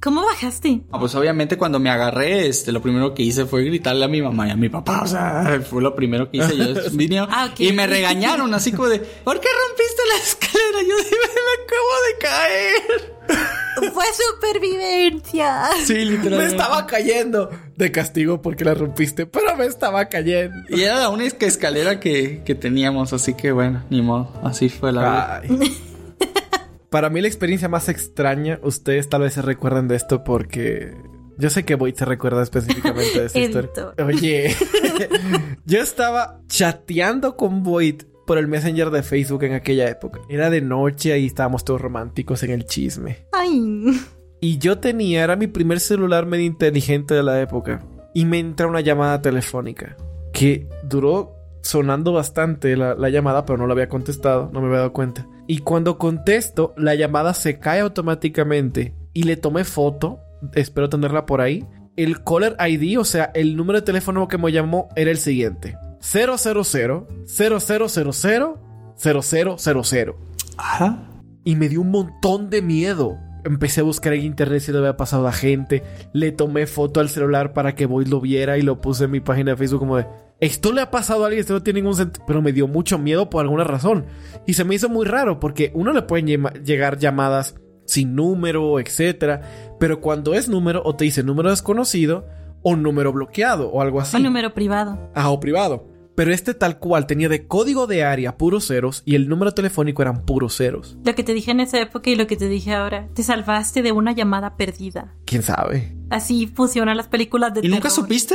[0.03, 0.83] ¿Cómo bajaste?
[0.91, 4.21] Ah, pues obviamente cuando me agarré, este, lo primero que hice fue gritarle a mi
[4.21, 5.03] mamá y a mi papá.
[5.05, 6.57] O sea, fue lo primero que hice.
[6.57, 10.81] Yo ah, y me regañaron así como de, ¿por qué rompiste la escalera?
[10.89, 13.16] Yo dije, me acabo de caer.
[13.93, 15.69] Fue supervivencia.
[15.85, 16.37] Sí, literalmente.
[16.37, 20.57] Me estaba cayendo de castigo porque la rompiste, pero me estaba cayendo.
[20.69, 24.33] Y era la única escalera que, teníamos, así que bueno, ni modo.
[24.43, 25.59] Así fue la vida.
[26.91, 30.95] Para mí la experiencia más extraña, ustedes tal vez se recuerden de esto porque
[31.37, 33.71] yo sé que Void se recuerda específicamente de esta historia.
[34.05, 34.57] Oye,
[35.67, 40.21] yo estaba chateando con Void por el Messenger de Facebook en aquella época.
[40.29, 43.27] Era de noche y estábamos todos románticos en el chisme.
[43.33, 43.99] Ay.
[44.41, 47.83] Y yo tenía, era mi primer celular medio inteligente de la época.
[48.15, 49.97] Y me entra una llamada telefónica
[50.33, 54.79] que duró sonando bastante la, la, llamada, pero no la había contestado, no me había
[54.79, 55.27] dado cuenta.
[55.47, 60.21] Y cuando contesto, la llamada se cae automáticamente y le tomé foto,
[60.55, 61.65] espero tenerla por ahí.
[61.97, 65.77] El caller ID, o sea, el número de teléfono que me llamó era el siguiente.
[66.01, 67.07] 000 0000
[70.57, 70.99] Ajá.
[71.45, 73.19] Y me dio un montón de miedo.
[73.45, 75.83] Empecé a buscar en internet si le había pasado a gente.
[76.13, 79.21] Le tomé foto al celular para que Boyd lo viera y lo puse en mi
[79.21, 80.07] página de Facebook como de...
[80.41, 82.25] Esto le ha pasado a alguien, esto no tiene ningún sentido.
[82.27, 84.07] Pero me dio mucho miedo por alguna razón.
[84.47, 86.27] Y se me hizo muy raro porque uno le pueden
[86.65, 87.55] llegar llamadas
[87.87, 89.41] sin número, etc.
[89.79, 92.27] Pero cuando es número o te dice número desconocido
[92.69, 94.17] o número bloqueado o algo así.
[94.17, 94.99] O número privado.
[95.15, 95.87] Ah, o privado.
[96.17, 100.03] pero este tal cual tenía de código de área puros ceros y el número telefónico
[100.03, 100.97] eran puros ceros.
[101.05, 103.83] Lo que te dije en esa época y lo que te dije ahora, te salvaste
[103.83, 105.15] de una llamada perdida.
[105.27, 105.95] ¿Quién sabe?
[106.11, 108.35] Así funcionan las películas de ¿Y nunca supiste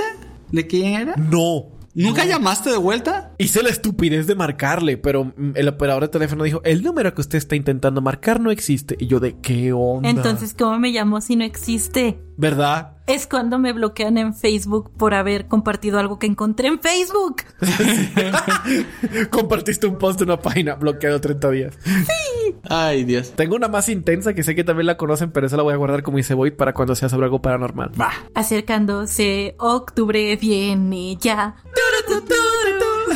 [0.52, 1.16] de quién era?
[1.18, 1.82] No.
[1.94, 3.34] ¿Nunca llamaste de vuelta?
[3.38, 7.22] Hice la estupidez de marcarle, pero mm, el operador de teléfono dijo, el número que
[7.22, 8.96] usted está intentando marcar no existe.
[9.00, 10.10] Y yo de qué onda.
[10.10, 12.18] Entonces, ¿cómo me llamo si no existe?
[12.42, 12.98] ¿Verdad?
[13.06, 17.44] Es cuando me bloquean en Facebook por haber compartido algo que encontré en Facebook.
[19.30, 21.78] Compartiste un post de una página bloqueado 30 días.
[22.68, 23.34] Ay, Dios.
[23.36, 25.78] Tengo una más intensa que sé que también la conocen, pero esa la voy a
[25.78, 27.92] guardar como dice Void para cuando sea sobre algo paranormal.
[28.02, 28.12] Va.
[28.34, 31.58] Acercándose, octubre viene ya.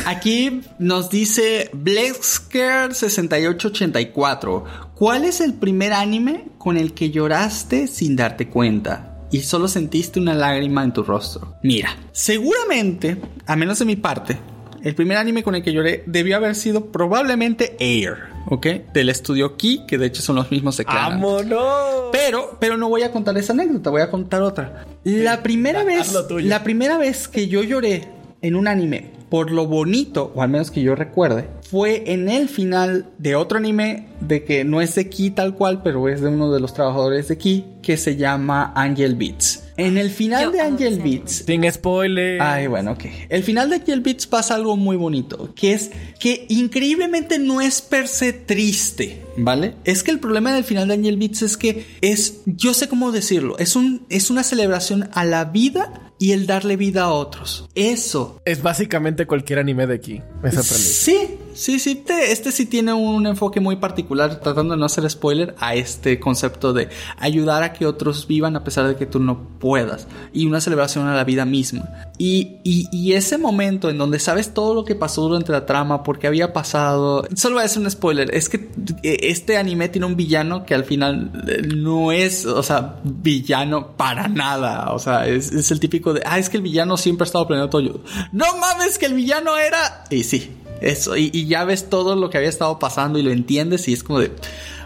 [0.06, 4.62] Aquí nos dice Blexker6884.
[4.94, 9.14] ¿Cuál es el primer anime con el que lloraste sin darte cuenta?
[9.36, 11.58] Y solo sentiste una lágrima en tu rostro.
[11.62, 14.38] Mira, seguramente, a menos de mi parte,
[14.82, 18.16] el primer anime con el que lloré debió haber sido probablemente Air,
[18.46, 18.66] ¿ok?
[18.94, 20.84] Del estudio Ki, que de hecho son los mismos de.
[20.84, 22.08] ¡Vámonos!
[22.12, 24.86] Pero, pero no voy a contar esa anécdota, voy a contar otra.
[25.04, 28.08] La primera vez, la primera vez que yo lloré
[28.40, 32.48] en un anime por lo bonito, o al menos que yo recuerde, fue en el
[32.48, 36.28] final de otro anime de que no es de Ki tal cual, pero es de
[36.28, 39.64] uno de los trabajadores de Ki que se llama Angel Beats.
[39.76, 42.40] En el final Yo de Angel Beats, Sin spoiler.
[42.40, 43.04] Ay, bueno, ok.
[43.28, 47.82] El final de Angel Beats pasa algo muy bonito, que es que increíblemente no es
[47.82, 49.74] per se triste, ¿vale?
[49.84, 53.12] Es que el problema del final de Angel Beats es que es, yo sé cómo
[53.12, 57.68] decirlo, es, un, es una celebración a la vida y el darle vida a otros.
[57.74, 58.40] Eso.
[58.44, 60.22] Es básicamente cualquier anime de aquí.
[60.42, 60.66] Esa premisa.
[60.66, 61.94] Sí, sí, sí.
[61.96, 66.20] te- este sí tiene un enfoque muy particular, tratando de no hacer spoiler a este
[66.20, 66.88] concepto de
[67.18, 70.06] ayudar a que otros vivan a pesar de que tú no puedas.
[70.32, 71.88] Y una celebración a la vida misma.
[72.18, 76.02] Y, y, y ese momento en donde sabes todo lo que pasó durante la trama,
[76.02, 77.26] porque había pasado.
[77.34, 78.34] Solo voy a hacer un spoiler.
[78.34, 78.68] Es que
[79.02, 83.96] eh, este anime tiene un villano que al final eh, no es, o sea, villano
[83.96, 84.92] para nada.
[84.92, 87.46] O sea, es, es el típico de, ah, es que el villano siempre ha estado
[87.46, 88.00] planeando todo.
[88.32, 90.04] No mames, que el villano era.
[90.10, 90.50] Y sí,
[90.80, 91.16] eso.
[91.16, 94.20] Y, ya ves todo lo que había estado pasando y lo entiendes y es como
[94.20, 94.32] de.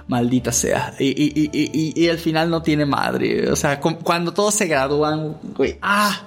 [0.09, 0.93] Maldita sea.
[0.99, 3.49] Y, y, y, y, y al final no tiene madre.
[3.49, 5.78] O sea, cu- cuando todos se gradúan, güey.
[5.82, 6.22] Ah,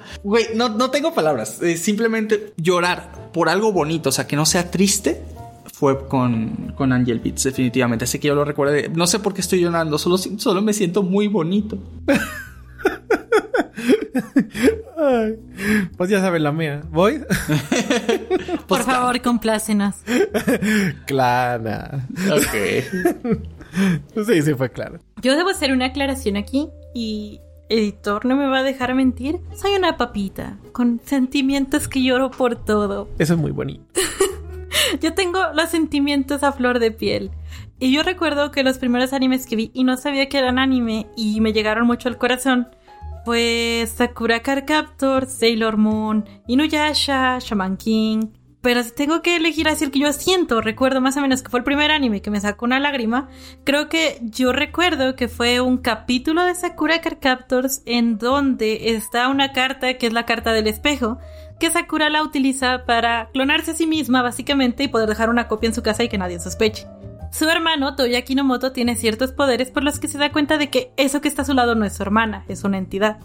[0.55, 1.61] no, no tengo palabras.
[1.61, 5.22] Eh, simplemente llorar por algo bonito, o sea, que no sea triste.
[5.74, 8.05] Fue con, con Angel Beats, definitivamente.
[8.05, 8.74] Así que yo lo recuerdo.
[8.95, 11.78] No sé por qué estoy llorando, solo, solo me siento muy bonito.
[15.14, 15.38] Ay,
[15.95, 16.82] pues ya saben la mía.
[16.89, 17.22] ¿Voy?
[18.68, 19.95] Por favor, complácenos.
[21.05, 22.07] Clara.
[22.32, 23.39] Ok.
[24.28, 24.99] Sí, sí, fue claro.
[25.24, 27.39] Yo debo hacer una aclaración aquí y
[27.70, 29.39] editor no me va a dejar mentir.
[29.55, 33.09] Soy una papita con sentimientos que lloro por todo.
[33.18, 33.84] Eso es muy bonito.
[35.01, 37.32] Yo tengo los sentimientos a flor de piel.
[37.80, 41.07] Y yo recuerdo que los primeros animes que vi y no sabía que eran anime
[41.18, 42.68] y me llegaron mucho al corazón
[43.26, 48.28] fue Sakura Card Captor, Sailor Moon, Inuyasha, Shaman King.
[48.61, 51.49] Pero si tengo que elegir así el que yo siento, recuerdo más o menos que
[51.49, 53.28] fue el primer anime que me sacó una lágrima.
[53.65, 59.28] Creo que yo recuerdo que fue un capítulo de Sakura Card Captors en donde está
[59.28, 61.17] una carta que es la carta del espejo,
[61.59, 65.67] que Sakura la utiliza para clonarse a sí misma básicamente y poder dejar una copia
[65.67, 66.88] en su casa y que nadie sospeche.
[67.34, 70.93] Su hermano, Toya Kinomoto, tiene ciertos poderes por los que se da cuenta de que
[70.97, 73.17] eso que está a su lado no es su hermana, es una entidad.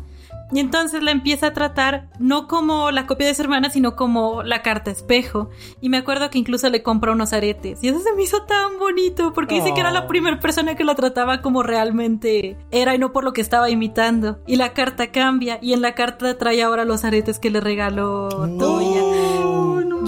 [0.50, 4.42] Y entonces la empieza a tratar no como la copia de su hermana, sino como
[4.42, 5.50] la carta espejo.
[5.82, 7.84] Y me acuerdo que incluso le compra unos aretes.
[7.84, 10.06] Y eso se me hizo tan bonito, porque dice que era la Oh.
[10.06, 14.38] primera persona que la trataba como realmente era y no por lo que estaba imitando.
[14.46, 18.28] Y la carta cambia, y en la carta trae ahora los aretes que le regaló
[18.58, 19.02] Toya.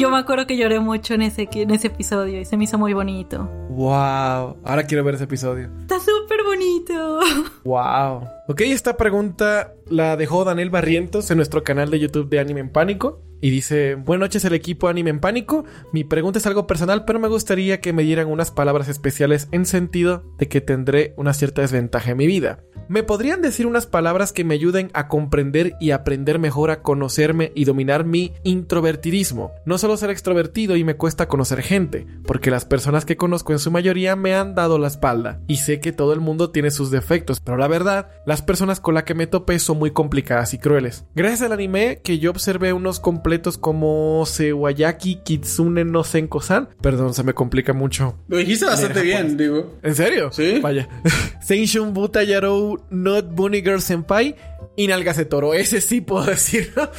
[0.01, 2.79] Yo me acuerdo que lloré mucho en ese, en ese episodio y se me hizo
[2.79, 3.45] muy bonito.
[3.69, 4.57] Wow.
[4.65, 5.69] Ahora quiero ver ese episodio.
[5.83, 7.21] Está súper bonito.
[7.65, 8.27] Wow.
[8.49, 12.71] Ok, esta pregunta la dejó Daniel Barrientos en nuestro canal de YouTube de Anime en
[12.71, 13.21] Pánico.
[13.41, 15.65] Y dice, buenas noches el equipo Anime en Pánico.
[15.93, 19.65] Mi pregunta es algo personal, pero me gustaría que me dieran unas palabras especiales en
[19.65, 22.61] sentido de que tendré una cierta desventaja en mi vida.
[22.91, 27.53] ¿Me podrían decir unas palabras que me ayuden a comprender y aprender mejor a conocerme
[27.55, 29.53] y dominar mi introvertidismo?
[29.65, 33.61] No solo ser extrovertido y me cuesta conocer gente, porque las personas que conozco en
[33.61, 35.41] su mayoría me han dado la espalda.
[35.47, 38.95] Y sé que todo el mundo tiene sus defectos, pero la verdad, las personas con
[38.95, 41.05] las que me topé son muy complicadas y crueles.
[41.15, 42.99] Gracias al anime que yo observé unos
[43.31, 46.69] completos como Sewayaki Kitsune no Senko-san.
[46.83, 48.19] Perdón, se me complica mucho.
[48.27, 49.79] Lo dijiste bastante bien, digo.
[49.85, 50.33] ¿En serio?
[50.33, 50.59] Sí.
[50.61, 50.89] Vaya.
[51.41, 54.35] Seishun Buta Yarou Not Bunny Girl Senpai
[54.75, 55.55] y Nalgasetoro.
[55.55, 56.91] Ese sí puedo decirlo.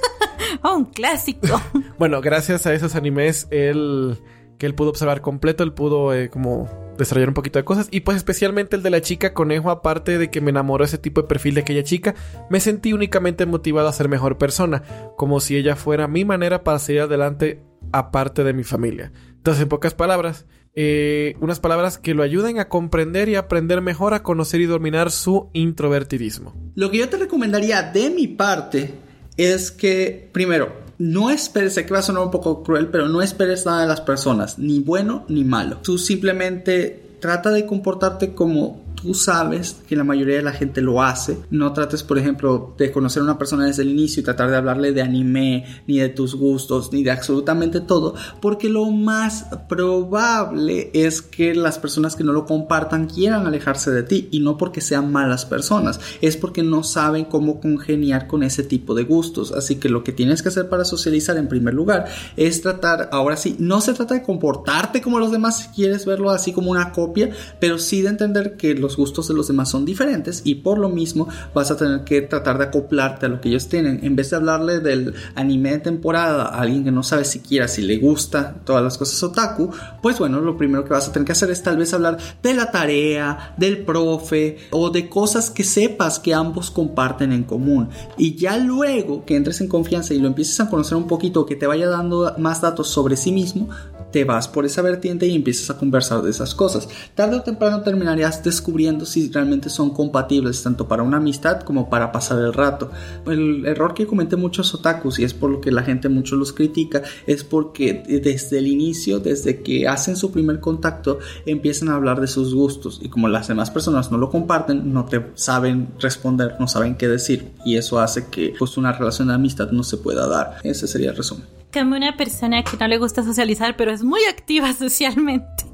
[0.62, 1.60] oh, un clásico.
[1.98, 4.16] bueno, gracias a esos animes, él
[4.56, 7.88] que él pudo observar completo, él pudo eh, como desarrollar un poquito de cosas.
[7.90, 11.22] Y pues especialmente el de la chica conejo, aparte de que me enamoró ese tipo
[11.22, 12.14] de perfil de aquella chica,
[12.50, 14.82] me sentí únicamente motivado a ser mejor persona,
[15.16, 19.12] como si ella fuera mi manera para seguir adelante aparte de mi familia.
[19.30, 24.12] Entonces, en pocas palabras, eh, unas palabras que lo ayuden a comprender y aprender mejor
[24.12, 26.54] a conocer y dominar su introvertidismo.
[26.74, 28.92] Lo que yo te recomendaría de mi parte
[29.36, 33.22] es que, primero, no esperes, sé que va a sonar un poco cruel, pero no
[33.22, 35.78] esperes nada de las personas, ni bueno ni malo.
[35.82, 41.02] Tú simplemente trata de comportarte como tú sabes que la mayoría de la gente lo
[41.02, 41.38] hace.
[41.50, 44.56] No trates, por ejemplo, de conocer a una persona desde el inicio y tratar de
[44.56, 50.90] hablarle de anime, ni de tus gustos, ni de absolutamente todo, porque lo más probable
[50.94, 54.80] es que las personas que no lo compartan quieran alejarse de ti y no porque
[54.80, 59.52] sean malas personas, es porque no saben cómo congeniar con ese tipo de gustos.
[59.52, 63.36] Así que lo que tienes que hacer para socializar en primer lugar es tratar, ahora
[63.36, 66.92] sí, no se trata de comportarte como los demás si quieres verlo así como una
[66.92, 67.30] copia,
[67.60, 70.90] pero sí de entender que los gustos de los demás son diferentes y por lo
[70.90, 74.00] mismo vas a tener que tratar de acoplarte a lo que ellos tienen.
[74.04, 77.82] En vez de hablarle del anime de temporada a alguien que no sabe siquiera si
[77.82, 79.70] le gusta todas las cosas otaku,
[80.02, 82.54] pues bueno, lo primero que vas a tener que hacer es tal vez hablar de
[82.54, 87.88] la tarea, del profe o de cosas que sepas que ambos comparten en común.
[88.18, 91.56] Y ya luego que entres en confianza y lo empieces a conocer un poquito, que
[91.56, 93.68] te vaya dando más datos sobre sí mismo,
[94.10, 96.88] te vas por esa vertiente y empiezas a conversar de esas cosas.
[97.14, 102.12] Tarde o temprano terminarías descubriendo si realmente son compatibles tanto para una amistad como para
[102.12, 102.90] pasar el rato.
[103.26, 106.52] El error que comenté muchos otakus y es por lo que la gente mucho los
[106.52, 112.20] critica es porque desde el inicio, desde que hacen su primer contacto, empiezan a hablar
[112.20, 116.56] de sus gustos y como las demás personas no lo comparten, no te saben responder,
[116.58, 119.96] no saben qué decir y eso hace que pues una relación de amistad no se
[119.96, 120.58] pueda dar.
[120.62, 121.46] Ese sería el resumen
[121.80, 125.64] como una persona que no le gusta socializar, pero es muy activa socialmente.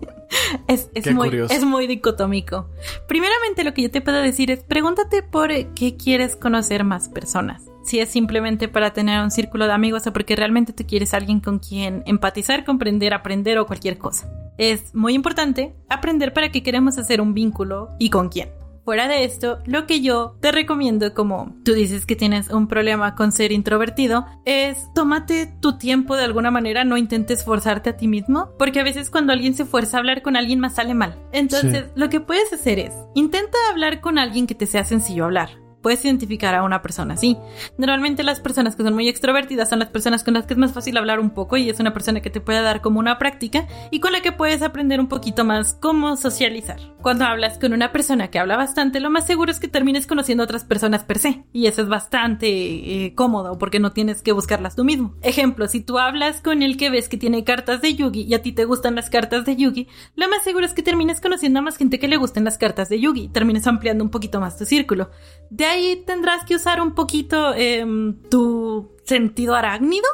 [0.67, 2.69] Es, muy, es muy dicotómico.
[3.07, 7.63] Primeramente, lo que yo te puedo decir es pregúntate por qué quieres conocer más personas.
[7.85, 11.41] Si es simplemente para tener un círculo de amigos o porque realmente tú quieres alguien
[11.41, 14.27] con quien empatizar, comprender, aprender o cualquier cosa.
[14.57, 18.49] Es muy importante aprender para qué queremos hacer un vínculo y con quién.
[18.85, 23.15] Fuera de esto, lo que yo te recomiendo, como tú dices que tienes un problema
[23.15, 28.09] con ser introvertido, es tómate tu tiempo de alguna manera, no intentes forzarte a ti
[28.09, 31.17] mismo, porque a veces cuando alguien se fuerza a hablar con alguien más sale mal.
[31.33, 35.62] Entonces, lo que puedes hacer es, intenta hablar con alguien que te sea sencillo hablar
[35.83, 37.37] puedes identificar a una persona así.
[37.77, 40.73] Normalmente las personas que son muy extrovertidas son las personas con las que es más
[40.73, 43.67] fácil hablar un poco y es una persona que te puede dar como una práctica
[43.91, 46.79] y con la que puedes aprender un poquito más cómo socializar.
[47.03, 50.43] Cuando hablas con una persona que habla bastante, lo más seguro es que termines conociendo
[50.43, 54.33] a otras personas per se y eso es bastante eh, cómodo porque no tienes que
[54.33, 55.15] buscarlas tú mismo.
[55.23, 58.43] Ejemplo, si tú hablas con el que ves que tiene cartas de Yugi y a
[58.43, 61.63] ti te gustan las cartas de Yugi, lo más seguro es que termines conociendo a
[61.63, 64.65] más gente que le gusten las cartas de Yugi, termines ampliando un poquito más tu
[64.65, 65.11] círculo.
[65.51, 70.07] De ahí tendrás que usar un poquito em, tu sentido arácnido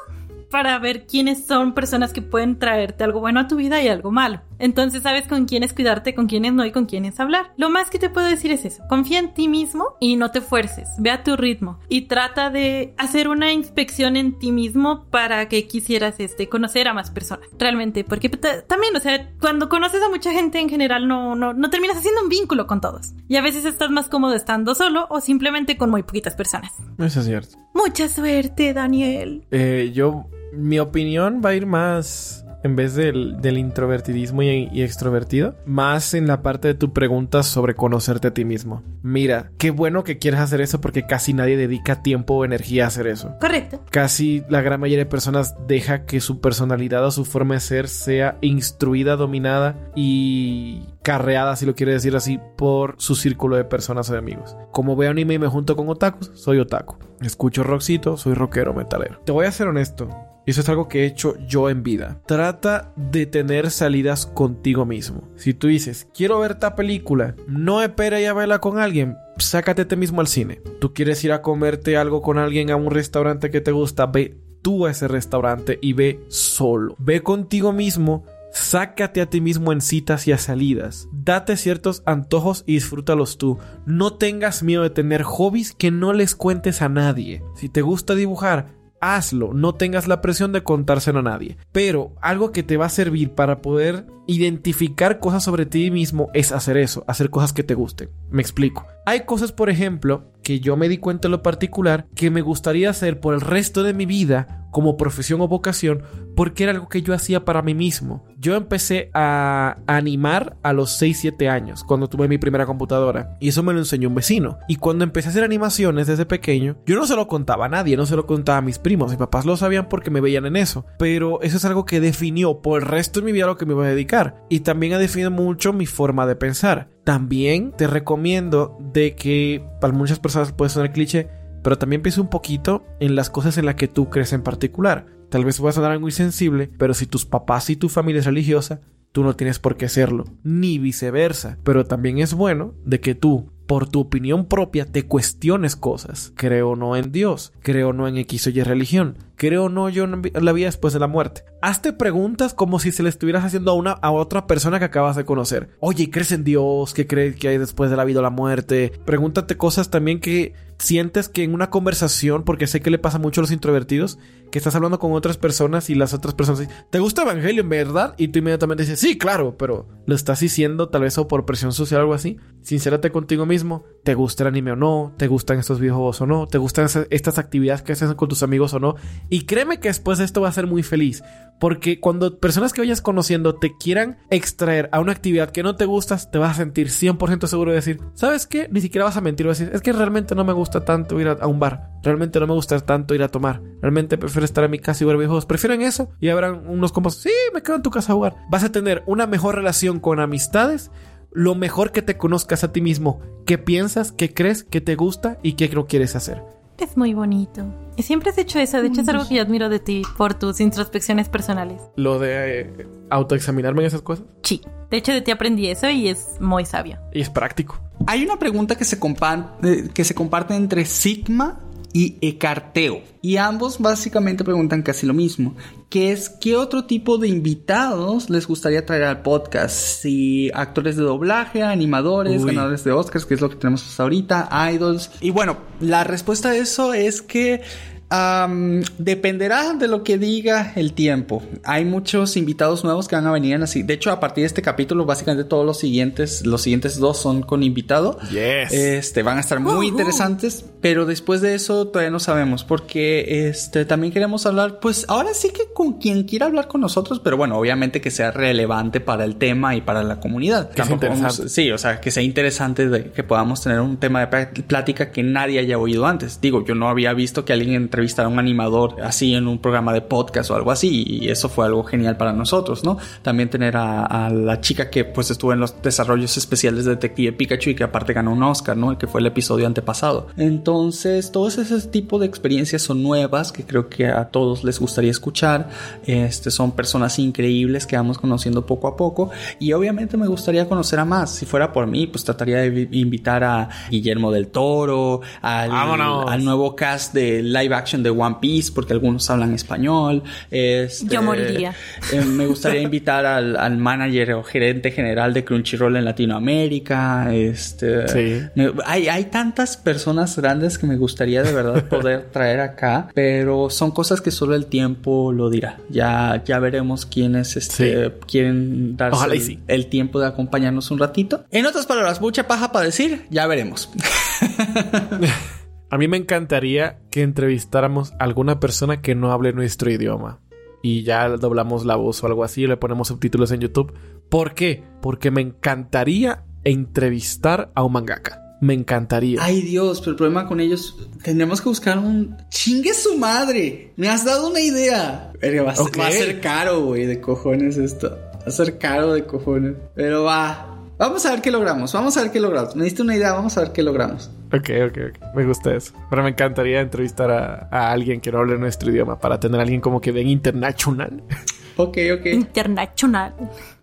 [0.50, 4.11] para ver quiénes son personas que pueden traerte algo bueno a tu vida y algo
[4.11, 4.40] malo.
[4.59, 7.52] Entonces sabes con quiénes cuidarte, con quiénes no y con quiénes hablar.
[7.56, 8.82] Lo más que te puedo decir es eso.
[8.88, 10.88] Confía en ti mismo y no te fuerces.
[10.98, 15.66] Ve a tu ritmo y trata de hacer una inspección en ti mismo para que
[15.66, 17.48] quisieras este, conocer a más personas.
[17.59, 21.70] Realmente, porque también, o sea, cuando conoces a mucha gente en general no, no, no
[21.70, 23.12] terminas haciendo un vínculo con todos.
[23.28, 26.72] Y a veces estás más cómodo estando solo o simplemente con muy poquitas personas.
[26.98, 27.59] Eso es cierto.
[27.74, 29.46] Mucha suerte, Daniel.
[29.50, 36.14] Eh, yo, mi opinión va a ir más en vez del, introvertidismo y, extrovertido, más
[36.14, 38.82] en la parte de tu pregunta sobre conocerte a ti mismo.
[39.02, 42.88] Mira, qué bueno que quieres hacer eso porque casi nadie dedica tiempo o energía a
[42.88, 43.34] hacer eso.
[43.40, 43.82] Correcto.
[43.90, 47.88] Casi la gran mayoría de personas deja que su personalidad o su forma de ser
[47.88, 54.11] sea instruida, dominada y carreada, si lo quiere decir así, por su círculo de personas
[54.11, 54.56] o de amigos.
[54.72, 56.96] Como veo anime y me junto con otakus, soy otaku.
[57.20, 59.20] Escucho rockcito, soy rockero metalero.
[59.24, 60.09] Te voy a ser honesto,
[60.49, 62.22] y eso es algo que he hecho yo en vida.
[62.24, 65.28] Trata de tener salidas contigo mismo.
[65.36, 69.96] Si tú dices, quiero ver esta película, no espera a verla con alguien, sácate te
[69.96, 70.62] mismo al cine.
[70.80, 74.38] Tú quieres ir a comerte algo con alguien a un restaurante que te gusta, ve
[74.62, 76.96] tú a ese restaurante y ve solo.
[76.99, 81.09] Ve contigo mismo Sácate a ti mismo en citas y a salidas.
[81.12, 83.59] Date ciertos antojos y disfrútalos tú.
[83.86, 87.42] No tengas miedo de tener hobbies que no les cuentes a nadie.
[87.57, 91.57] Si te gusta dibujar, hazlo, no tengas la presión de contárselo a nadie.
[91.72, 96.53] Pero algo que te va a servir para poder identificar cosas sobre ti mismo es
[96.53, 98.11] hacer eso, hacer cosas que te gusten.
[98.30, 98.86] Me explico.
[99.07, 102.90] Hay cosas, por ejemplo, que yo me di cuenta en lo particular que me gustaría
[102.90, 106.03] hacer por el resto de mi vida como profesión o vocación
[106.37, 108.25] porque era algo que yo hacía para mí mismo.
[108.39, 113.49] Yo empecé a animar a los 6, 7 años cuando tuve mi primera computadora y
[113.49, 114.59] eso me lo enseñó un vecino.
[114.69, 117.97] Y cuando empecé a hacer animaciones desde pequeño, yo no se lo contaba a nadie,
[117.97, 120.57] no se lo contaba a mis primos, mis papás lo sabían porque me veían en
[120.57, 123.66] eso, pero eso es algo que definió por el resto de mi vida lo que
[123.66, 126.89] me voy a dedicar y también ha definido mucho mi forma de pensar.
[127.05, 131.29] También te recomiendo de que para muchas personas puede sonar cliché,
[131.69, 135.05] pero también piensa un poquito en las cosas en las que tú crees en particular.
[135.29, 138.81] Tal vez pueda sonar muy sensible, pero si tus papás y tu familia es religiosa,
[139.12, 141.59] tú no tienes por qué serlo, ni viceversa.
[141.64, 146.33] Pero también es bueno de que tú, por tu opinión propia, te cuestiones cosas.
[146.37, 150.23] Creo no en Dios, creo no en X o Y religión, creo no yo en
[150.33, 151.45] la vida después de la muerte.
[151.61, 155.16] Hazte preguntas como si se le estuvieras haciendo a una a otra persona que acabas
[155.16, 155.69] de conocer.
[155.81, 156.95] Oye, ¿crees en Dios?
[156.95, 158.91] ¿Qué crees que hay después de la vida o la muerte?
[159.05, 163.41] Pregúntate cosas también que sientes que en una conversación, porque sé que le pasa mucho
[163.41, 164.18] a los introvertidos,
[164.51, 167.68] que estás hablando con otras personas y las otras personas dicen, ¿te gusta Evangelio en
[167.68, 168.14] verdad?
[168.16, 171.72] Y tú inmediatamente dices, sí, claro, pero lo estás diciendo tal vez o por presión
[171.72, 172.39] social o algo así.
[172.62, 175.12] Sincérate contigo mismo, ¿te gusta el anime o no?
[175.18, 176.46] ¿Te gustan estos videojuegos o no?
[176.46, 178.94] ¿Te gustan estas actividades que haces con tus amigos o no?
[179.28, 181.22] Y créeme que después de esto va a ser muy feliz.
[181.61, 185.84] Porque cuando personas que vayas conociendo te quieran extraer a una actividad que no te
[185.84, 188.66] gustas, te vas a sentir 100% seguro de decir, ¿sabes qué?
[188.70, 191.20] Ni siquiera vas a mentir, vas a decir, es que realmente no me gusta tanto
[191.20, 194.64] ir a, un bar, realmente no me gusta tanto ir a tomar, realmente prefiero estar
[194.64, 197.76] en mi casa y ver videojuegos, prefieren eso y habrán unos como, sí, me quedo
[197.76, 198.36] en tu casa a jugar.
[198.48, 200.90] Vas a tener una mejor relación con amistades
[201.31, 205.39] lo mejor que te conozcas a ti mismo, qué piensas, qué crees, qué te gusta
[205.43, 206.43] y qué no quieres hacer.
[206.79, 207.64] Es muy bonito.
[207.97, 208.81] Y siempre has hecho eso.
[208.81, 211.83] De hecho, es algo que yo admiro de ti por tus introspecciones personales.
[211.97, 214.24] Lo de eh, autoexaminarme en esas cosas.
[214.45, 214.62] Sí.
[214.89, 216.99] De hecho, de ti aprendí eso y es muy sabio.
[217.12, 217.81] Y es práctico.
[218.07, 221.61] Hay una pregunta que se, comparte, que se comparte entre Sigma
[221.93, 223.03] y Ecarteo.
[223.22, 225.55] Y ambos básicamente preguntan casi lo mismo,
[225.89, 229.74] que es qué otro tipo de invitados les gustaría traer al podcast.
[229.74, 234.49] Si actores de doblaje, animadores, ganadores de Oscars, que es lo que tenemos hasta ahorita,
[234.72, 235.11] idols.
[235.20, 237.62] Y bueno, la respuesta a eso es que
[238.11, 241.42] dependerá de lo que diga el tiempo.
[241.64, 243.82] Hay muchos invitados nuevos que van a venir así.
[243.82, 247.42] De hecho, a partir de este capítulo, básicamente todos los siguientes, los siguientes dos son
[247.42, 248.18] con invitado.
[248.30, 248.72] Yes.
[248.72, 253.84] Este van a estar muy interesantes, pero después de eso todavía no sabemos porque este
[253.84, 257.59] también queremos hablar, pues ahora sí que con quien quiera hablar con nosotros, pero bueno,
[257.59, 260.70] obviamente que sea relevante para el tema y para la comunidad.
[260.70, 264.46] Que sea sí, o sea, que sea interesante de que podamos tener un tema de
[264.62, 266.40] plática que nadie haya oído antes.
[266.40, 269.59] Digo, yo no había visto que alguien entre entrevistar a un animador así en un
[269.59, 272.96] programa de podcast o algo así y eso fue algo genial para nosotros, ¿no?
[273.22, 277.70] También tener a, la chica que pues estuvo en los desarrollos especiales de Detective Pikachu
[277.70, 278.92] y que aparte ganó un Oscar, ¿no?
[278.92, 280.28] El que fue el episodio antepasado.
[280.36, 285.11] Entonces, todos ese tipo de experiencias son nuevas que creo que a todos les gustaría
[285.11, 285.70] escuchar.
[286.07, 291.01] Este, son personas increíbles que vamos conociendo poco a poco y obviamente me gustaría conocer
[291.01, 291.34] a más.
[291.34, 296.76] Si fuera por mí, pues trataría de invitar a Guillermo del Toro, al, al nuevo
[296.76, 300.22] cast de live action de One Piece, porque algunos hablan español.
[300.51, 301.74] Este, Yo moriría.
[302.12, 307.34] Eh, me gustaría invitar al, manager o gerente general de Crunchyroll en Latinoamérica.
[307.34, 308.51] Este,
[308.84, 313.91] hay, hay tantas personas grandes que me gustaría de verdad poder traer acá, pero son
[313.91, 315.78] cosas que solo el tiempo lo dirá.
[315.89, 321.45] Ya, ya veremos quiénes este, quieren darse el tiempo de acompañarnos un ratito.
[321.51, 323.89] En otras palabras, mucha paja para decir, ya veremos.
[325.91, 330.41] A mí me encantaría que entrevistáramos a alguna persona que no hable nuestro idioma.
[330.82, 333.95] Y ya doblamos la voz o algo así, y le ponemos subtítulos en YouTube.
[334.28, 334.82] ¿Por qué?
[335.01, 338.43] Porque me encantaría entrevistar a un mangaka.
[338.61, 339.39] Me encantaría.
[339.43, 342.36] Ay Dios, pero el problema con ellos, tendremos que buscar un...
[342.51, 343.93] ¡Chingue su madre!
[343.97, 345.32] Me has dado una idea.
[345.41, 348.11] Pero va, a ser caro, güey, de cojones esto.
[348.11, 349.76] Va a ser caro de cojones.
[349.95, 350.78] Pero va.
[350.99, 351.92] Vamos a ver qué logramos.
[351.92, 352.74] Vamos a ver qué logramos.
[352.74, 354.30] Me diste una idea, vamos a ver qué logramos.
[354.49, 355.34] Ok, ok, ok.
[355.34, 355.92] Me gusta eso.
[356.11, 359.80] Pero me encantaría entrevistar a, alguien que no hable nuestro idioma para tener a alguien
[359.80, 361.22] como que bien internacional.
[361.80, 362.26] Ok, ok.
[362.26, 363.34] Internacional.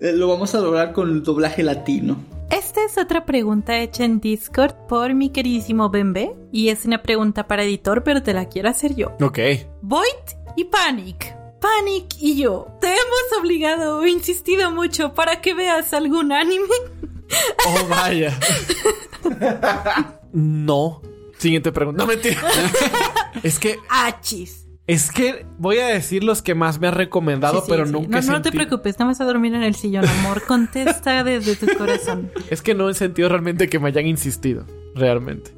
[0.02, 2.18] Eh, lo vamos a lograr con el doblaje latino.
[2.52, 6.36] Esta es otra pregunta hecha en Discord por mi queridísimo Bembe.
[6.52, 9.16] Y es una pregunta para editor, pero te la quiero hacer yo.
[9.22, 9.40] Ok.
[9.82, 10.26] Void
[10.58, 11.45] y Panic.
[11.66, 16.68] Panic y yo te hemos obligado o insistido mucho para que veas algún anime.
[17.68, 18.38] Oh, vaya.
[20.32, 21.02] No.
[21.40, 22.04] Siguiente pregunta.
[22.04, 22.40] No, mentira.
[23.44, 23.80] es que.
[23.90, 24.68] Achis.
[24.86, 28.22] Es que voy a decir los que más me ha recomendado, pero nunca.
[28.22, 30.44] No, no te preocupes, no vas a dormir en el sillón, amor.
[30.44, 32.32] Contesta desde tu corazón.
[32.52, 34.68] Es que no he sentido realmente que me hayan insistido.
[34.94, 35.52] Realmente.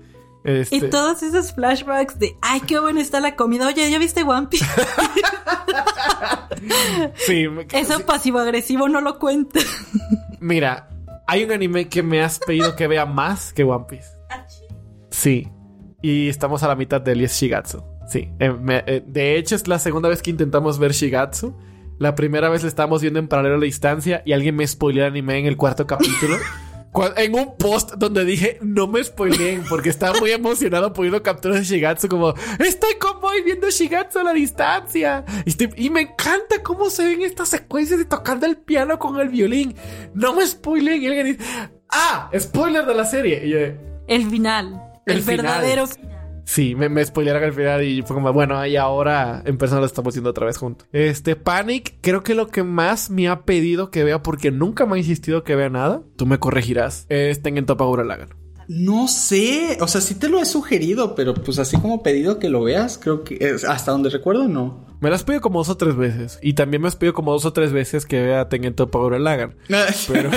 [0.43, 3.67] Este, Y todos esos flashbacks de, ay, qué buena está la comida.
[3.67, 4.65] Oye, ¿ya viste One Piece?
[7.15, 9.59] sí, me- Eso pasivo-agresivo no lo cuenta.
[10.39, 10.89] Mira,
[11.27, 14.07] hay un anime que me has pedido que vea más que One Piece.
[15.11, 15.47] Sí.
[16.01, 17.83] Y estamos a la mitad de él y es Shigatsu.
[18.07, 18.29] Sí.
[18.39, 21.55] Eh, me- eh, de hecho, es la segunda vez que intentamos ver Shigatsu.
[21.99, 25.03] La primera vez lo estábamos viendo en paralelo a la distancia y alguien me spoileó
[25.03, 26.37] el anime en el cuarto capítulo.
[27.15, 32.07] En un post donde dije no me spoileen porque estaba muy emocionado pudiendo capturar Shigatsu
[32.07, 36.89] como estoy con Boy viendo Shigatsu a la distancia y, estoy- y me encanta cómo
[36.89, 39.75] se ven estas secuencias de tocando el piano con el violín
[40.15, 41.43] no me spoileen y alguien dice
[41.89, 43.59] ah spoiler de la serie y yo
[44.07, 44.81] El final.
[45.05, 45.45] El, El final.
[45.45, 45.85] verdadero.
[46.47, 49.85] Sí, me, me spoilearon al final y fue como, bueno, y ahora en persona lo
[49.85, 50.87] estamos viendo otra vez juntos.
[50.93, 54.95] Este, Panic, creo que lo que más me ha pedido que vea, porque nunca me
[54.95, 58.46] ha insistido que vea nada, tú me corregirás, es Tengen Toppa Gurren Lagann.
[58.67, 62.49] No sé, o sea, sí te lo he sugerido, pero pues así como pedido que
[62.49, 64.85] lo veas, creo que es- hasta donde recuerdo no.
[64.99, 66.39] Me las pedido como dos o tres veces.
[66.41, 69.23] Y también me has pedido como dos o tres veces que vea Tengen Toppa Gurren
[69.23, 69.55] Lagann.
[70.07, 70.31] Pero...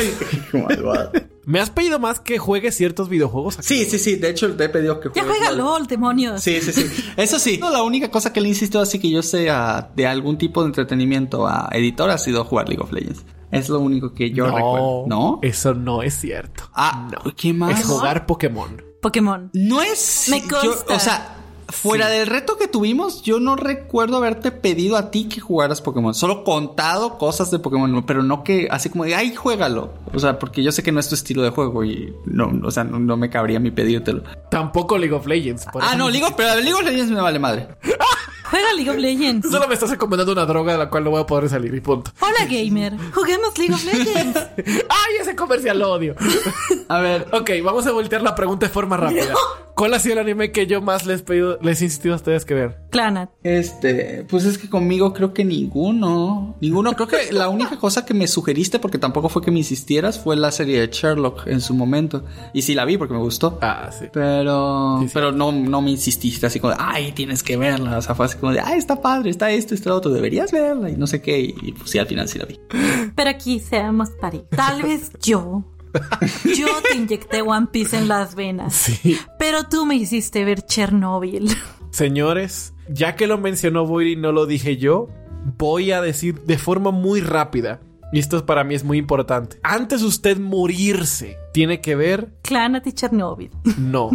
[0.52, 1.12] malvado.
[1.46, 3.56] ¿Me has pedido más que juegue ciertos videojuegos?
[3.60, 5.78] Sí, sí, sí, de hecho te he pedido que Ya juegues juega LOL.
[5.80, 6.42] LOL, demonios.
[6.42, 6.86] Sí, sí, sí.
[7.16, 7.58] Eso sí.
[7.58, 10.66] No, la única cosa que le insisto así que yo sea de algún tipo de
[10.68, 13.24] entretenimiento a editor ha sido jugar League of Legends.
[13.50, 15.04] Es lo único que yo recuerdo.
[15.06, 15.38] ¿No?
[15.42, 16.64] Eso no es cierto.
[16.74, 17.80] Ah, ¿qué más?
[17.80, 18.82] Es jugar Pokémon.
[19.02, 19.50] Pokémon.
[19.54, 20.26] No es.
[20.30, 21.36] Me yo- o sea,
[21.68, 26.14] fuera del reto que tuvimos, yo no recuerdo haberte pedido a ti que jugaras Pokémon.
[26.14, 29.94] Solo contado cosas de Pokémon, pero no que así como de ay, juégalo.
[30.12, 32.70] O sea, porque yo sé que no es tu estilo de juego y no, o
[32.70, 34.22] sea, no, no me cabría mi pedírtelo.
[34.50, 35.66] Tampoco League of Legends.
[35.72, 37.68] por Ah, no, League of, pero League of Legends me vale madre.
[38.50, 39.48] Juega League of Legends.
[39.50, 41.80] Solo me estás recomendando una droga de la cual no voy a poder salir y
[41.80, 42.10] punto.
[42.20, 42.94] Hola, gamer.
[43.14, 44.38] Juguemos League of Legends.
[44.88, 46.16] ¡Ay, ese comercial lo odio!
[46.88, 49.34] A ver, ok, vamos a voltear la pregunta de forma rápida.
[49.80, 52.16] ¿Cuál ha sido el anime que yo más les he pedido, les he insistido a
[52.16, 52.76] ustedes que vean?
[52.90, 53.30] Clanat.
[53.42, 56.54] Este, pues es que conmigo creo que ninguno.
[56.60, 56.92] Ninguno.
[56.92, 60.36] Creo que la única cosa que me sugeriste, porque tampoco fue que me insistieras, fue
[60.36, 62.26] la serie de Sherlock en su momento.
[62.52, 63.58] Y sí la vi porque me gustó.
[63.62, 64.04] Ah, sí.
[64.12, 65.12] Pero, Sí, sí.
[65.14, 67.96] pero no, no me insististe así como de, ay, tienes que verla.
[67.96, 70.52] O sea, fue así como de, ay, está padre, está esto, está lo otro, deberías
[70.52, 71.40] verla y no sé qué.
[71.40, 72.60] Y, y, pues sí, al final sí la vi.
[73.16, 74.44] Pero aquí seamos pareja.
[74.50, 75.64] Tal vez yo.
[76.56, 78.74] Yo te inyecté One Piece en las venas.
[78.74, 79.18] Sí.
[79.38, 81.50] Pero tú me hiciste ver Chernobyl.
[81.90, 85.08] Señores, ya que lo mencionó Boiri y no lo dije yo,
[85.58, 87.80] voy a decir de forma muy rápida.
[88.12, 89.58] Y esto para mí es muy importante.
[89.62, 93.50] Antes usted morirse, tiene que ver Clanat y Chernobyl.
[93.78, 94.10] No.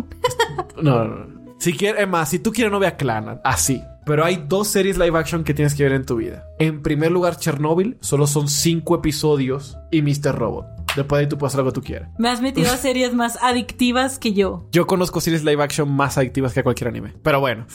[0.82, 1.46] No, no, no.
[1.58, 3.82] Si quiere, es más, si tú quieres no vea Clan, así.
[4.06, 6.46] Pero hay dos series live action que tienes que ver en tu vida.
[6.60, 10.36] En primer lugar, Chernobyl, solo son cinco episodios y Mr.
[10.36, 10.66] Robot.
[10.96, 12.10] Después de ahí tú puedes hacer lo que tú quieras.
[12.18, 14.68] Me has metido a series más adictivas que yo.
[14.72, 17.14] Yo conozco series live action más adictivas que cualquier anime.
[17.24, 17.66] Pero bueno.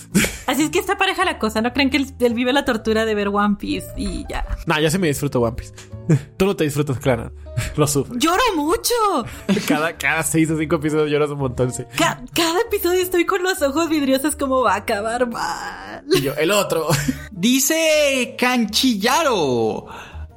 [0.47, 1.61] Así es que está pareja la cosa.
[1.61, 4.47] No creen que él, él vive la tortura de ver One Piece y ya.
[4.67, 5.73] nah, ya se me disfruto One Piece.
[6.37, 7.33] Tú no te disfrutas Clan.
[7.77, 8.19] Lo sufres.
[8.19, 8.95] Lloro mucho.
[9.69, 11.83] Cada, cada seis o cinco episodios lloras un montón, sí.
[11.97, 16.05] Ca- cada episodio estoy con los ojos vidriosos como va a acabar mal.
[16.11, 16.87] Y yo, el otro.
[17.33, 19.87] Dice Canchillaro.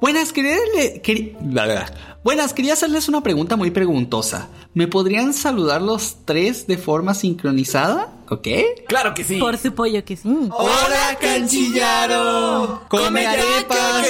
[0.02, 2.13] Buenas, quería, le- queri- bla, bla, bla.
[2.24, 4.48] Buenas, quería hacerles una pregunta muy preguntosa.
[4.74, 8.14] ¿Me podrían saludar los tres de forma sincronizada?
[8.30, 8.48] ¿Ok?
[8.88, 9.40] claro que sí.
[9.40, 10.30] Por su pollo que sí.
[10.52, 12.84] ¡Hola, Canchillaro!
[12.88, 14.08] ¡Come arepas!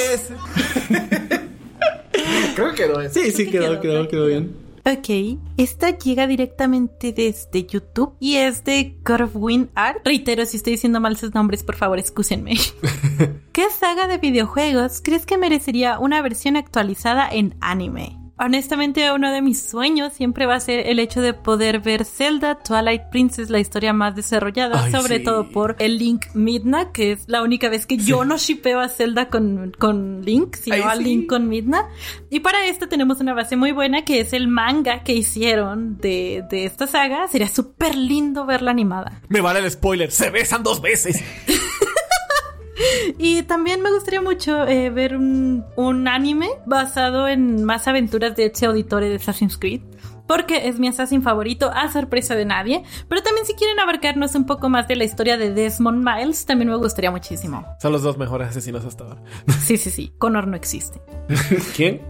[2.56, 3.20] Creo que quedó eso.
[3.20, 4.63] Sí, sí, quedó, quedó, quedó bien.
[4.86, 10.06] Ok, esta llega directamente desde YouTube y es de God of Wind Art.
[10.06, 12.56] Reitero, si estoy diciendo mal sus nombres, por favor, excúsenme.
[13.54, 18.23] ¿Qué saga de videojuegos crees que merecería una versión actualizada en anime?
[18.38, 22.56] Honestamente, uno de mis sueños siempre va a ser el hecho de poder ver Zelda
[22.56, 25.24] Twilight Princess, la historia más desarrollada, Ay, sobre sí.
[25.24, 28.90] todo por el Link Midna, que es la única vez que yo no shipeo a
[28.90, 31.04] Zelda con, con Link, sino Ay, a sí.
[31.04, 31.88] Link con Midna.
[32.32, 36.44] Y para esto tenemos una base muy buena que es el manga que hicieron de,
[36.50, 37.28] de esta saga.
[37.28, 39.22] Sería súper lindo verla animada.
[39.30, 40.12] Me vale el spoiler.
[40.12, 41.24] Se besan dos veces.
[43.18, 45.64] Y también me gustaría mucho eh, ver un,
[46.08, 49.82] anime basado en más aventuras de Ezio Auditore de Assassin's Creed.
[50.28, 52.84] Porque es mi assassin favorito, a sorpresa de nadie.
[53.08, 56.70] Pero también si quieren abarcarnos un poco más de la historia de Desmond Miles, también
[56.70, 57.66] me gustaría muchísimo.
[57.82, 59.22] Son los dos mejores asesinos hasta ahora.
[59.64, 60.12] Sí, sí, sí.
[60.18, 61.00] Connor no existe.
[61.76, 62.02] ¿Quién?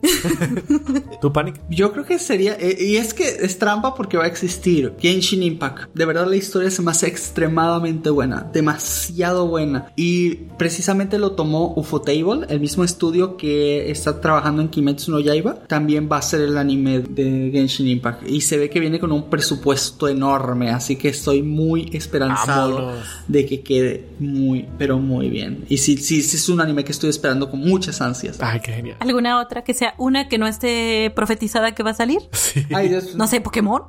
[1.20, 1.60] ¿Tu Panic?
[1.68, 5.42] Yo creo que sería, eh, y es que es trampa porque va a existir Genshin
[5.42, 5.92] Impact.
[5.94, 9.92] De verdad la historia se me hace extremadamente buena, demasiado buena.
[9.96, 15.54] Y precisamente lo tomó Ufotable, el mismo estudio que está trabajando en Kimetsu no Yaiba.
[15.66, 18.28] También va a ser el anime de Genshin Impact.
[18.28, 23.04] Y se ve que viene con un presupuesto enorme, así que estoy muy esperanzado Vámonos.
[23.28, 25.64] de que quede muy, pero muy bien.
[25.68, 28.38] Y sí, sí, sí es un anime que estoy esperando con muchas ansias.
[28.40, 28.96] Ay, qué genial.
[29.00, 32.20] ¿Alguna otra que sea una que no esté profetizada que va a salir?
[32.32, 32.64] Sí.
[32.74, 33.14] Ay, Dios.
[33.14, 33.82] No sé, Pokémon.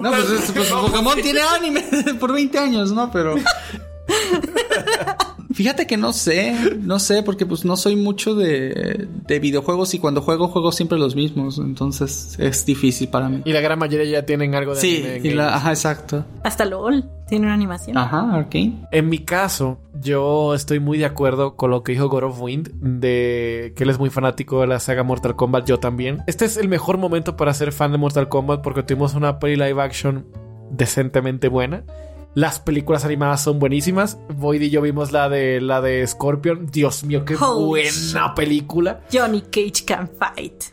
[0.00, 1.84] No, pues, es- pues Pokémon tiene anime
[2.20, 3.10] por 20 años, ¿no?
[3.12, 3.34] Pero.
[5.54, 9.98] Fíjate que no sé, no sé, porque pues no soy mucho de, de videojuegos y
[9.98, 13.42] cuando juego, juego siempre los mismos, entonces es difícil para mí.
[13.44, 15.54] Y la gran mayoría ya tienen algo de Sí, anime en y la, ellos.
[15.56, 16.24] ajá, exacto.
[16.44, 17.04] Hasta LOL.
[17.28, 17.96] Tiene una animación.
[17.96, 18.86] Ajá, Arcane.
[18.90, 22.72] En mi caso, yo estoy muy de acuerdo con lo que dijo God of Wind,
[23.00, 26.18] de que él es muy fanático de la saga Mortal Kombat, yo también.
[26.26, 29.56] Este es el mejor momento para ser fan de Mortal Kombat porque tuvimos una peli
[29.56, 30.26] live action
[30.72, 31.84] decentemente buena.
[32.34, 34.18] Las películas animadas son buenísimas.
[34.34, 36.66] Void y yo vimos la de la de Scorpion.
[36.66, 39.00] Dios mío, qué Holy buena película.
[39.12, 40.64] Johnny Cage can fight.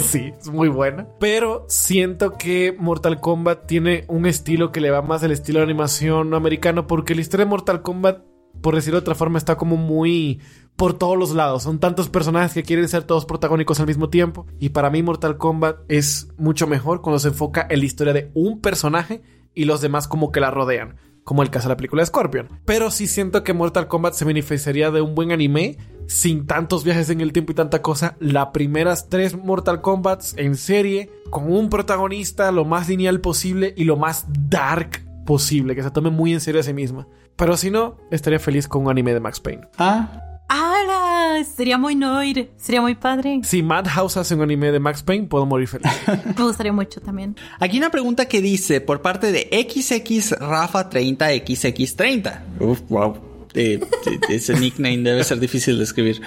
[0.00, 1.06] Sí, es muy buena.
[1.20, 5.64] Pero siento que Mortal Kombat tiene un estilo que le va más al estilo de
[5.64, 6.88] animación americano.
[6.88, 8.18] Porque la historia de Mortal Kombat,
[8.60, 10.40] por decirlo de otra forma, está como muy
[10.74, 11.62] por todos los lados.
[11.62, 14.46] Son tantos personajes que quieren ser todos protagónicos al mismo tiempo.
[14.58, 18.32] Y para mí Mortal Kombat es mucho mejor cuando se enfoca en la historia de
[18.34, 19.22] un personaje
[19.56, 20.96] y los demás como que la rodean.
[21.24, 22.60] Como el caso de la película de Scorpion.
[22.64, 25.76] Pero sí siento que Mortal Kombat se beneficiaría de un buen anime
[26.06, 28.16] sin tantos viajes en el tiempo y tanta cosa.
[28.20, 33.84] Las primeras tres Mortal Kombats en serie con un protagonista lo más lineal posible y
[33.84, 37.08] lo más dark posible, que se tome muy en serio a sí misma.
[37.34, 39.66] Pero si no, estaría feliz con un anime de Max Payne.
[39.78, 41.44] Ah, ¡Hala!
[41.44, 42.50] Sería muy noir.
[42.56, 43.40] Sería muy padre.
[43.42, 45.90] Si Madhouse hace un anime de Max Payne, puedo morir feliz.
[46.36, 47.36] Me gustaría mucho también.
[47.58, 52.40] Aquí una pregunta que dice por parte de XX Rafa 30 XX30.
[52.60, 53.16] Uf, wow.
[53.54, 56.20] Eh, eh, ese nickname debe ser difícil de escribir.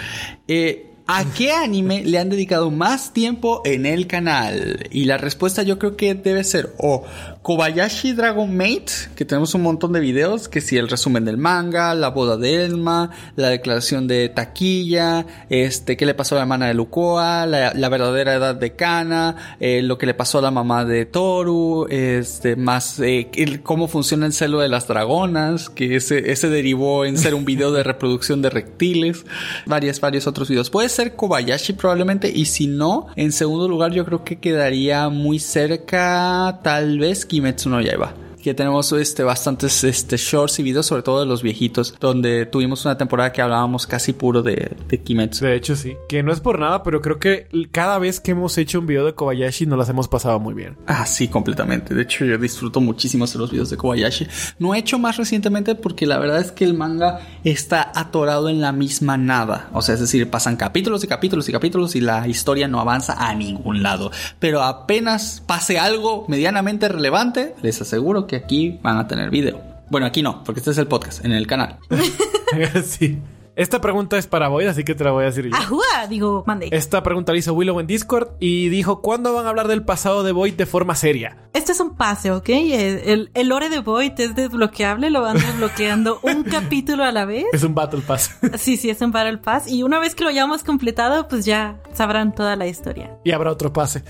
[0.48, 4.88] Eh, ¿A qué anime le han dedicado más tiempo en el canal?
[4.92, 7.04] Y la respuesta yo creo que debe ser o
[7.50, 8.84] Kobayashi Dragon Maid,
[9.16, 12.64] que tenemos un montón de videos, que si el resumen del manga, la boda de
[12.64, 17.90] Elma, la declaración de Taquilla, este, qué le pasó a la hermana de Lukoa, la,
[17.90, 22.56] verdadera edad de Kana, eh, lo que le pasó a la mamá de Toru, este,
[22.56, 27.18] más eh, el- cómo funciona el celo de las dragonas, que ese, ese derivó en
[27.18, 29.26] ser un video de reproducción de reptiles,
[29.66, 30.70] varias, varios otros videos.
[30.70, 35.40] Puede ser Kobayashi probablemente, y si no, en segundo lugar yo creo que quedaría muy
[35.40, 38.29] cerca, tal vez Kimetsu no Yaiba.
[38.42, 42.86] Que tenemos este, bastantes este, shorts y videos, sobre todo de los viejitos, donde tuvimos
[42.86, 45.46] una temporada que hablábamos casi puro de, de Kimetsu.
[45.46, 45.96] De hecho, sí.
[46.08, 49.06] Que no es por nada, pero creo que cada vez que hemos hecho un video
[49.06, 50.78] de Kobayashi nos las hemos pasado muy bien.
[50.88, 51.94] Ah, sí, completamente.
[51.94, 54.28] De hecho, yo disfruto muchísimo hacer los videos de Kobayashi.
[54.58, 58.62] No he hecho más recientemente porque la verdad es que el manga está atorado en
[58.62, 59.70] la misma nada.
[59.74, 63.14] O sea, es decir, pasan capítulos y capítulos y capítulos y la historia no avanza
[63.14, 64.12] a ningún lado.
[64.40, 69.60] Pero apenas pase algo medianamente relevante, les aseguro que aquí van a tener video.
[69.90, 71.80] Bueno, aquí no, porque este es el podcast, en el canal.
[72.86, 73.20] sí.
[73.56, 75.54] Esta pregunta es para Void, así que te la voy a decir yo.
[75.54, 76.08] ¡Ajúa!
[76.08, 76.70] Digo, mande.
[76.72, 80.24] Esta pregunta la hizo Willow en Discord y dijo: ¿Cuándo van a hablar del pasado
[80.24, 81.36] de Void de forma seria?
[81.52, 82.48] Esto es un pase, ¿ok?
[82.48, 87.48] El, el lore de Void es desbloqueable, lo van desbloqueando un capítulo a la vez.
[87.52, 88.38] Es un Battle Pass.
[88.58, 89.70] Sí, sí, es un Battle Pass.
[89.70, 93.18] Y una vez que lo hayamos completado, pues ya sabrán toda la historia.
[93.26, 94.04] y habrá otro pase.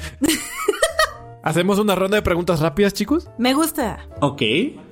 [1.41, 3.29] ¿Hacemos una ronda de preguntas rápidas, chicos?
[3.37, 4.05] Me gusta.
[4.19, 4.41] Ok.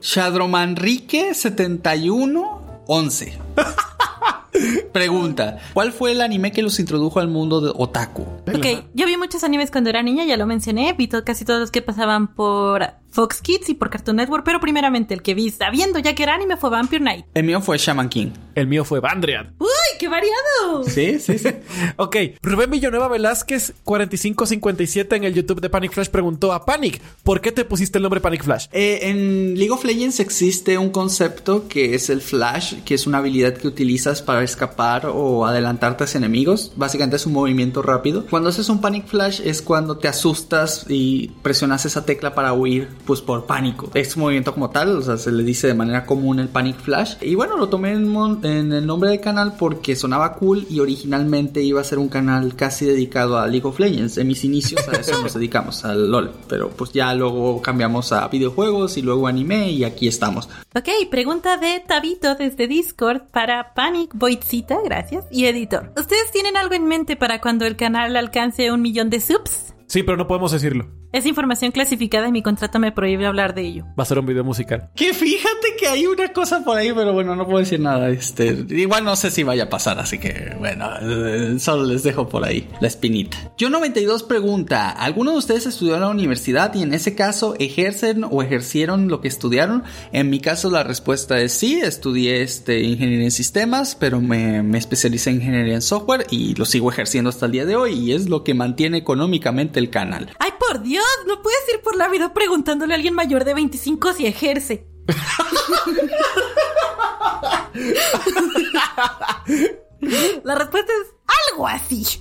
[0.02, 3.38] Shadromanrique 7111.
[4.94, 8.24] Pregunta: ¿Cuál fue el anime que los introdujo al mundo de Otaku?
[8.48, 10.94] Ok, yo vi muchos animes cuando era niña, ya lo mencioné.
[10.94, 12.88] Vi casi todos los que pasaban por
[13.18, 14.46] Fox Kids y por Cartoon Network.
[14.46, 17.26] Pero primeramente el que vi sabiendo ya que era anime fue Vampire Night.
[17.34, 18.28] El mío fue Shaman King.
[18.54, 19.48] El mío fue Bandriad.
[19.58, 19.68] ¡Uy,
[20.00, 20.84] qué variado!
[20.84, 21.50] Sí, sí, sí.
[21.98, 27.42] Ok, Rubén Villanueva Velázquez 4557 en el YouTube de Panic Flash preguntó a Panic, ¿por
[27.42, 28.68] qué te pusiste el nombre Panic Flash?
[28.72, 33.20] Eh, en League of Legends existe un concepto que es el flash, que es una
[33.20, 36.74] habilidad que utilizas para escapar o adelantarte hacia enemigos.
[36.76, 38.26] Básicamente es un movimiento rápido.
[38.28, 42.90] Cuando haces un panic flash es cuando te asustas y presionas esa tecla para huir,
[43.08, 43.90] pues por pánico.
[43.96, 46.78] Es un movimiento como tal, o sea, se le dice de manera común el panic
[46.78, 47.16] flash.
[47.22, 50.80] Y bueno, lo tomé en, mon- en el nombre del canal porque sonaba cool y
[50.82, 54.18] originalmente iba a ser un canal casi dedicado a League of Legends.
[54.18, 56.32] En mis inicios a eso nos dedicamos, al LOL.
[56.50, 60.50] Pero pues ya luego cambiamos a videojuegos y luego anime y aquí estamos.
[60.76, 65.94] Ok, pregunta de Tabito desde Discord para Panic Voidcita, gracias, y editor.
[65.98, 69.74] ¿Ustedes tienen algo en mente para cuando el canal alcance un millón de subs?
[69.88, 70.88] Sí, pero no podemos decirlo.
[71.14, 73.86] Es información clasificada y mi contrato me prohíbe hablar de ello.
[73.98, 74.90] Va a ser un video musical.
[74.94, 78.10] Que fíjate que hay una cosa por ahí, pero bueno, no puedo decir nada.
[78.10, 82.28] Este, igual no sé si vaya a pasar, así que bueno, eh, solo les dejo
[82.28, 83.38] por ahí la espinita.
[83.58, 88.26] Yo 92 pregunta, ¿alguno de ustedes estudió en la universidad y en ese caso ejercen
[88.30, 89.84] o ejercieron lo que estudiaron?
[90.12, 94.78] En mi caso la respuesta es sí, estudié este, ingeniería en sistemas, pero me, me
[94.78, 98.12] especialicé en ingeniería en software y lo sigo ejerciendo hasta el día de hoy y
[98.12, 100.32] es lo que mantiene económicamente el canal.
[100.40, 100.97] ¡Ay, por Dios!
[101.26, 104.88] No puedes ir por la vida preguntándole a alguien mayor de 25 si ejerce.
[110.44, 111.17] La respuesta es
[111.52, 112.04] algo así.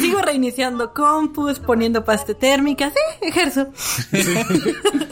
[0.00, 2.90] Sigo reiniciando compus, poniendo pasta térmica.
[2.90, 3.68] Sí, ejerzo.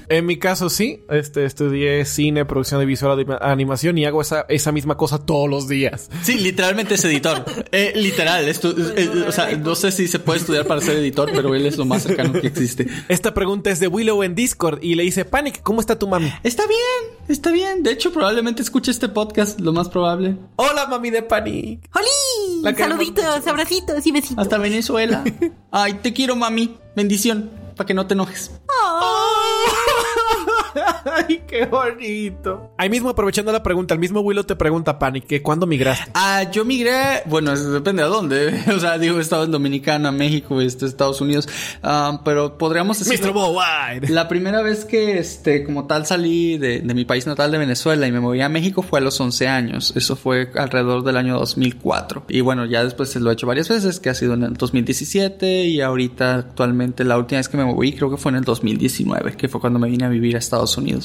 [0.09, 1.05] En mi caso, sí.
[1.09, 5.49] Este, estudié cine, producción de visual, de animación y hago esa, esa misma cosa todos
[5.49, 6.11] los días.
[6.23, 7.45] Sí, literalmente es editor.
[7.73, 11.31] Eh, literal, esto, eh, o sea, no sé si se puede estudiar para ser editor,
[11.35, 12.87] pero él es lo más cercano que existe.
[13.09, 16.33] Esta pregunta es de Willow en Discord y le dice, Panic, ¿cómo está tu mami?
[16.43, 17.83] Está bien, está bien.
[17.83, 20.37] De hecho, probablemente escuche este podcast, lo más probable.
[20.57, 21.89] Hola, mami de Panic.
[21.95, 22.36] ¡Holi!
[22.75, 24.39] Saluditos, abracitos y besitos.
[24.39, 25.23] Hasta Venezuela.
[25.71, 26.77] Ay, te quiero, mami.
[26.95, 28.51] Bendición, para que no te enojes.
[31.29, 32.73] Ay, qué bonito.
[32.77, 36.11] Ahí mismo aprovechando la pregunta, el mismo Willow te pregunta, Panic, que ¿cuándo migraste?
[36.15, 38.65] Ah, yo migré, bueno, depende a dónde.
[38.77, 41.49] O sea, digo, he estado en Dominicana, México, este, Estados Unidos.
[41.83, 43.19] Ah, pero podríamos decir.
[43.25, 43.35] Mr.
[43.35, 44.09] Worldwide.
[44.13, 48.07] La primera vez que, este, como tal salí de, de mi país natal de Venezuela
[48.07, 49.93] y me moví a México fue a los 11 años.
[49.97, 52.25] Eso fue alrededor del año 2004.
[52.29, 54.55] Y bueno, ya después se lo he hecho varias veces, que ha sido en el
[54.55, 58.45] 2017 y ahorita actualmente la última vez que me moví creo que fue en el
[58.45, 60.96] 2019, que fue cuando me vine a vivir a Estados Unidos.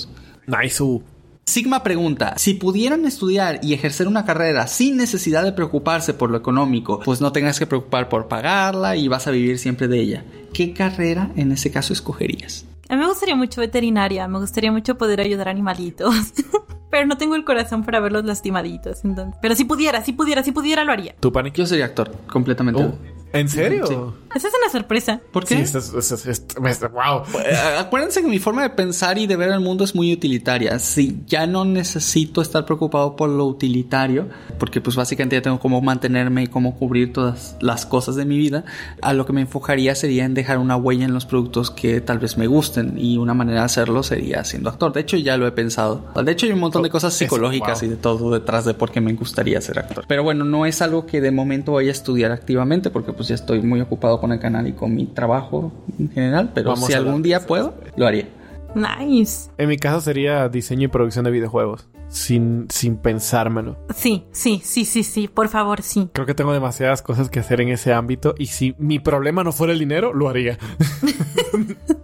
[0.48, 0.82] Nice.
[0.84, 1.02] uh.
[1.44, 6.38] Sigma pregunta, si pudieran estudiar y ejercer una carrera sin necesidad de preocuparse por lo
[6.38, 10.24] económico, pues no tengas que preocupar por pagarla y vas a vivir siempre de ella,
[10.54, 12.66] ¿qué carrera en ese caso escogerías?
[12.90, 16.14] A mí me gustaría mucho veterinaria, me gustaría mucho poder ayudar a animalitos.
[16.92, 19.04] Pero no tengo el corazón para verlos lastimaditos.
[19.06, 21.16] entonces- Pero si pudiera, si pudiera, si pudiera, lo haría.
[21.20, 21.54] ¿Tu Panic?
[21.56, 22.84] Yo sería actor, completamente.
[22.84, 22.94] Oh,
[23.34, 23.86] ¿En serio?
[23.88, 23.96] Sí.
[24.36, 25.20] Esa es una sorpresa.
[25.32, 25.66] ¿Por qué?
[25.66, 27.24] Sí, es- es- esto- wow.
[27.46, 30.80] Eh, Acuérdense que mi forma de pensar y de ver el mundo es muy utilitaria.
[30.80, 34.28] Si ya no necesito estar preocupado por lo utilitario,
[34.58, 38.38] porque pues básicamente ya tengo cómo mantenerme y cómo cubrir todas las cosas de mi
[38.38, 38.64] vida,
[39.02, 42.20] a lo que me enfocaría sería en dejar una huella en los productos que tal
[42.20, 44.94] vez me gusten y una manera de hacerlo sería siendo actor.
[44.94, 46.06] De hecho ya lo he pensado.
[46.24, 47.88] De hecho hay un montón de cosas Eso, psicológicas wow.
[47.88, 50.06] y de todo detrás de por qué me gustaría ser actor.
[50.08, 53.36] Pero bueno, no es algo que de momento vaya a estudiar activamente porque pues ya
[53.36, 56.94] estoy muy ocupado con el canal y con mi trabajo en general, pero Vamos si
[56.94, 58.28] algún día puedo, lo haría.
[58.74, 59.50] Nice.
[59.58, 61.88] En mi caso sería diseño y producción de videojuegos.
[62.08, 63.78] Sin, sin pensármelo.
[63.96, 66.10] Sí, sí, sí, sí, sí, por favor, sí.
[66.14, 69.52] Creo que tengo demasiadas cosas que hacer en ese ámbito y si mi problema no
[69.54, 70.58] fuera el dinero, lo haría.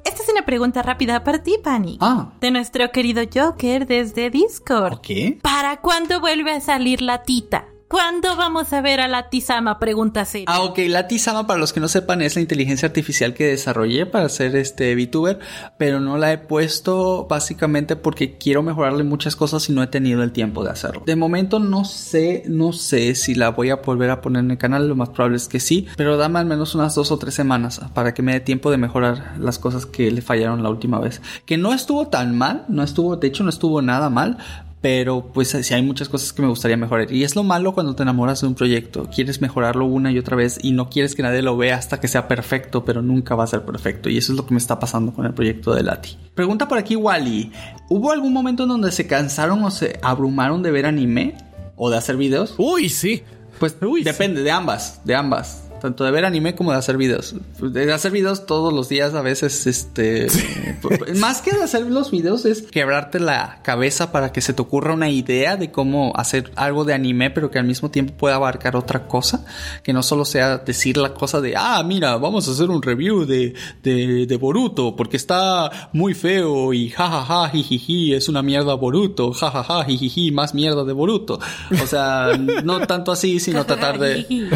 [0.05, 1.97] Esta es una pregunta rápida para ti, Pani.
[2.01, 4.93] Ah, De nuestro querido Joker desde Discord.
[4.93, 5.41] ok.
[5.41, 7.65] ¿Para cuándo vuelve a salir la tita?
[7.87, 9.79] ¿Cuándo vamos a ver a la Tizama?
[9.79, 10.45] Pregunta seria.
[10.49, 10.79] Ah, ok.
[10.89, 14.57] La Tizama, para los que no sepan, es la inteligencia artificial que desarrollé para ser
[14.57, 15.39] este VTuber,
[15.77, 20.21] pero no la he puesto básicamente porque quiero mejorarle muchas cosas y no he tenido
[20.21, 21.03] el tiempo de hacerlo.
[21.05, 24.57] De momento no sé, no sé si la voy a volver a poner en el
[24.57, 27.35] canal, lo más probable es que sí, pero dame al menos unas dos o tres
[27.35, 30.99] semanas para que me dé tiempo de mejorar las cosas que le fallaron la última
[30.99, 31.21] vez.
[31.45, 34.37] Que no estuvo tan mal, no estuvo, de hecho no estuvo nada mal,
[34.81, 37.11] pero pues sí hay muchas cosas que me gustaría mejorar.
[37.11, 39.09] Y es lo malo cuando te enamoras de un proyecto.
[39.13, 42.07] Quieres mejorarlo una y otra vez y no quieres que nadie lo vea hasta que
[42.07, 44.09] sea perfecto, pero nunca va a ser perfecto.
[44.09, 46.17] Y eso es lo que me está pasando con el proyecto de Lati.
[46.35, 47.51] Pregunta por aquí Wally.
[47.89, 51.35] ¿Hubo algún momento en donde se cansaron o se abrumaron de ver anime?
[51.75, 52.55] ¿O de hacer videos?
[52.57, 53.23] Uy, sí.
[53.59, 55.66] Pues Uy, depende, de ambas, de ambas.
[55.81, 57.35] Tanto de ver anime como de hacer videos.
[57.59, 60.27] De hacer videos todos los días a veces, este...
[61.19, 64.93] Más que de hacer los videos es quebrarte la cabeza para que se te ocurra
[64.93, 68.75] una idea de cómo hacer algo de anime, pero que al mismo tiempo pueda abarcar
[68.75, 69.45] otra cosa.
[69.83, 73.25] Que no solo sea decir la cosa de, ah, mira, vamos a hacer un review
[73.25, 79.31] de, de, de Boruto porque está muy feo y jajaja, jijiji, es una mierda Boruto,
[79.33, 81.39] jajaja, jijiji, más mierda de Boruto.
[81.81, 84.25] O sea, no tanto así, sino tratar de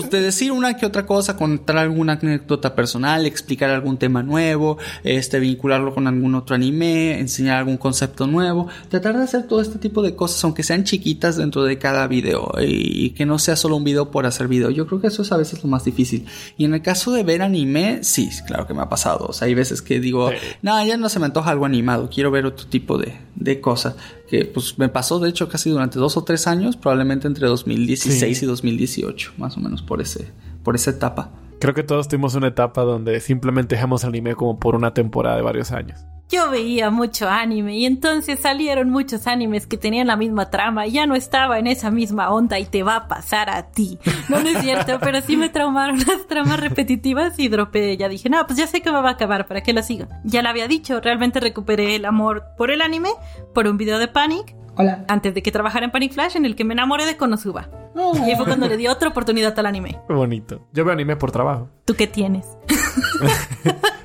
[0.00, 4.78] pues de decir una que otra cosa, contar alguna anécdota personal, explicar algún tema nuevo,
[5.04, 9.78] este vincularlo con algún otro anime, enseñar algún concepto nuevo, tratar de hacer todo este
[9.78, 13.76] tipo de cosas, aunque sean chiquitas dentro de cada video y que no sea solo
[13.76, 14.70] un video por hacer video.
[14.70, 16.26] Yo creo que eso es a veces lo más difícil.
[16.56, 19.26] Y en el caso de ver anime, sí, claro que me ha pasado.
[19.28, 20.30] O sea, hay veces que digo,
[20.62, 23.96] no, ya no se me antoja algo animado, quiero ver otro tipo de, de cosas.
[24.34, 28.36] Que pues me pasó de hecho casi durante dos o tres años, probablemente entre 2016
[28.36, 28.44] Sí.
[28.44, 30.32] y 2018, más o menos por ese,
[30.64, 31.30] por esa etapa.
[31.60, 35.42] Creo que todos tuvimos una etapa donde simplemente dejamos anime como por una temporada de
[35.42, 36.00] varios años.
[36.34, 40.90] Yo veía mucho anime y entonces salieron muchos animes que tenían la misma trama y
[40.90, 44.00] ya no estaba en esa misma onda y te va a pasar a ti.
[44.28, 47.96] No, no es cierto, pero sí me traumaron las tramas repetitivas y dropé.
[47.96, 50.08] Ya dije, no, pues ya sé que me va a acabar, ¿para qué la sigo?
[50.24, 53.10] Ya la había dicho, realmente recuperé el amor por el anime,
[53.54, 54.56] por un video de Panic.
[54.74, 55.04] Hola.
[55.06, 57.68] Antes de que trabajara en Panic Flash, en el que me enamoré de Konosuba.
[57.94, 60.00] Y ahí fue cuando le di otra oportunidad al anime.
[60.08, 60.66] Qué bonito.
[60.72, 61.68] Yo veo anime por trabajo.
[61.84, 62.44] ¿Tú qué tienes?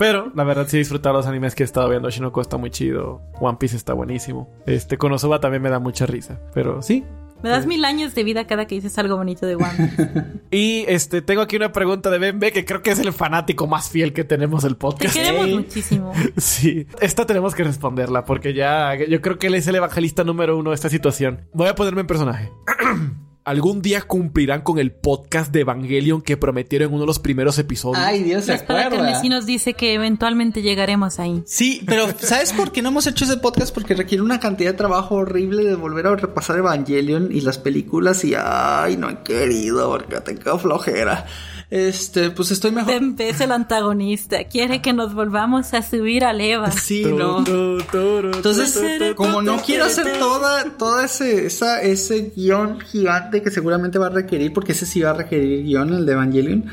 [0.00, 2.08] Pero la verdad sí he disfrutado los animes que he estado viendo.
[2.08, 3.20] Shinoko está muy chido.
[3.38, 4.50] One Piece está buenísimo.
[4.64, 6.40] Este Konosuba también me da mucha risa.
[6.54, 7.04] Pero sí.
[7.42, 10.10] Me das mil años de vida cada que dices algo bonito de One Piece.
[10.50, 13.66] Y este tengo aquí una pregunta de Ben B, que creo que es el fanático
[13.66, 15.14] más fiel que tenemos del Te podcast.
[15.14, 15.54] queremos Ey.
[15.54, 16.12] muchísimo.
[16.38, 20.56] Sí, esta tenemos que responderla porque ya yo creo que él es el evangelista número
[20.56, 21.46] uno de esta situación.
[21.52, 22.50] Voy a ponerme en personaje.
[23.42, 27.58] ¿Algún día cumplirán con el podcast de Evangelion que prometieron en uno de los primeros
[27.58, 28.04] episodios?
[28.04, 28.90] Ay, Dios se acuerda.
[28.90, 31.42] carmesí nos dice que eventualmente llegaremos ahí.
[31.46, 33.72] Sí, pero ¿sabes por qué no hemos hecho ese podcast?
[33.72, 38.24] Porque requiere una cantidad de trabajo horrible de volver a repasar Evangelion y las películas
[38.24, 41.26] y ay, no he querido porque tengo flojera.
[41.70, 42.92] Este, pues estoy mejor.
[42.92, 44.42] Bembe es el antagonista.
[44.44, 46.72] Quiere que nos volvamos a subir al Eva.
[46.72, 47.44] Sí, no.
[47.46, 54.06] Entonces, como no quiero hacer toda, toda ese, esa, ese guion gigante que seguramente va
[54.06, 56.64] a requerir, porque ese sí va a requerir guion, el de Evangelion,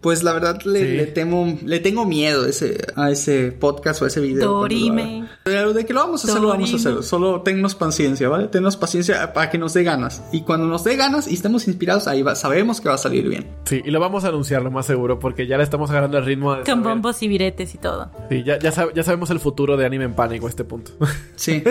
[0.00, 0.86] pues la verdad le, Sí.
[0.96, 4.48] le temo, le tengo miedo a ese, a ese podcast o a ese video.
[4.60, 5.28] Dorime.
[5.44, 7.02] Pero de que lo vamos a hacer, lo vamos a hacer.
[7.02, 8.48] Solo tennos paciencia, ¿vale?
[8.48, 10.22] Tennos paciencia para que nos dé ganas.
[10.32, 13.28] Y cuando nos dé ganas y estemos inspirados, ahí va, sabemos que va a salir
[13.28, 13.46] bien.
[13.64, 16.24] Sí, y lo vamos a anunciar lo más seguro porque ya le estamos agarrando el
[16.24, 16.52] ritmo.
[16.52, 18.10] De Con saber- bombos y viretes y todo.
[18.30, 20.92] Sí, ya, ya, sab- ya sabemos el futuro de Anime en Pánico a este punto.
[21.36, 21.62] Sí.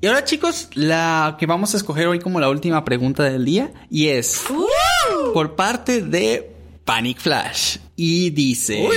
[0.00, 3.72] Y ahora chicos, la que vamos a escoger hoy como la última pregunta del día
[3.90, 4.42] y es
[5.32, 6.55] por parte de
[6.86, 8.88] Panic Flash y dice,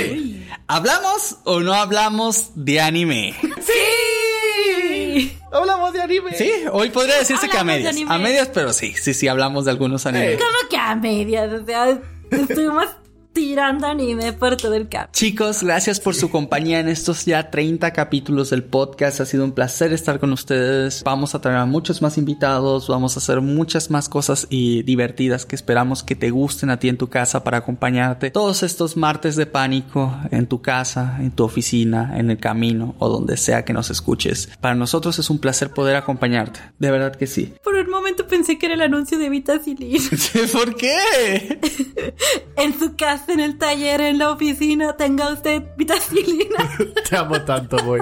[0.68, 3.36] ¿hablamos o no hablamos de anime?
[3.42, 5.38] ¡Sí!
[5.52, 6.38] Hablamos de anime.
[6.38, 7.96] Sí, hoy podría decirse que a Hablamos de medias.
[7.96, 8.14] anime.
[8.14, 10.38] A medias, pero sí, sí, sí, hablamos de algunos animes.
[10.38, 11.52] ¿Cómo que a medias?
[11.52, 12.00] O sea,
[12.30, 12.86] estuvimos
[13.34, 15.12] tirando anime por todo el cap.
[15.12, 19.20] Chicos, gracias por su compañía en estos ya 30 capítulos del podcast.
[19.20, 21.04] Ha sido un placer estar con ustedes.
[21.04, 25.46] Vamos a traer a muchos más invitados, vamos a hacer muchas más cosas y divertidas
[25.46, 29.36] que esperamos que te gusten a ti en tu casa para acompañarte todos estos martes
[29.36, 33.74] de pánico en tu casa, en tu oficina, en el camino o donde sea que
[33.74, 34.50] nos escuches.
[34.60, 36.60] Para nosotros es un placer poder acompañarte.
[36.80, 37.54] De verdad que sí.
[37.64, 40.02] Por un momento pensé que era el anuncio de Vitacilin.
[40.52, 41.60] ¿Por qué?
[42.56, 46.58] en su casa, en el taller, en la oficina, tenga usted Vitacilina.
[47.10, 48.02] Te amo tanto, boy.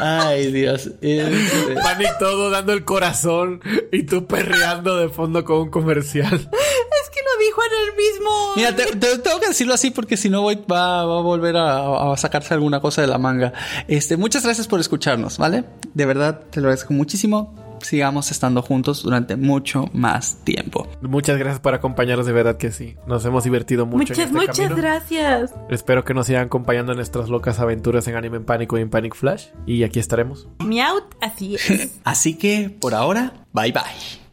[0.00, 0.86] Ay, Dios.
[1.00, 3.60] Este- Panic todo dando el corazón
[3.92, 6.34] y tú perreando de fondo con un comercial.
[6.34, 8.30] es que lo dijo en el mismo.
[8.56, 11.56] Mira, te, te- tengo que decirlo así porque si no voy, va, va a volver
[11.56, 13.52] a, a sacarse alguna cosa de la manga.
[13.88, 15.64] Este, muchas gracias por escucharnos, ¿vale?
[15.94, 17.54] De verdad, te lo agradezco muchísimo.
[17.82, 20.86] Sigamos estando juntos durante mucho más tiempo.
[21.02, 22.96] Muchas gracias por acompañarnos, de verdad que sí.
[23.06, 24.76] Nos hemos divertido mucho muchas, en este muchas camino.
[24.76, 25.54] gracias.
[25.70, 28.90] Espero que nos sigan acompañando en nuestras locas aventuras en Anime en Pánico y en
[28.90, 29.46] Panic Flash.
[29.66, 30.48] Y aquí estaremos.
[30.64, 31.98] Miaut, así es.
[32.04, 33.82] Así que, por ahora, bye bye.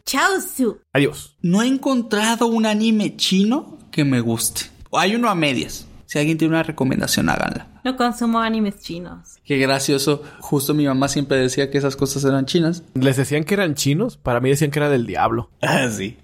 [0.04, 0.78] Chao, Su.
[0.92, 1.36] Adiós.
[1.42, 4.62] No he encontrado un anime chino que me guste.
[4.90, 5.87] O hay uno a medias.
[6.08, 7.66] Si alguien tiene una recomendación, háganla.
[7.84, 9.36] No consumo animes chinos.
[9.44, 10.22] Qué gracioso.
[10.40, 12.82] Justo mi mamá siempre decía que esas cosas eran chinas.
[12.94, 14.16] Les decían que eran chinos.
[14.16, 15.50] Para mí decían que era del diablo.
[15.60, 16.16] Ah, sí.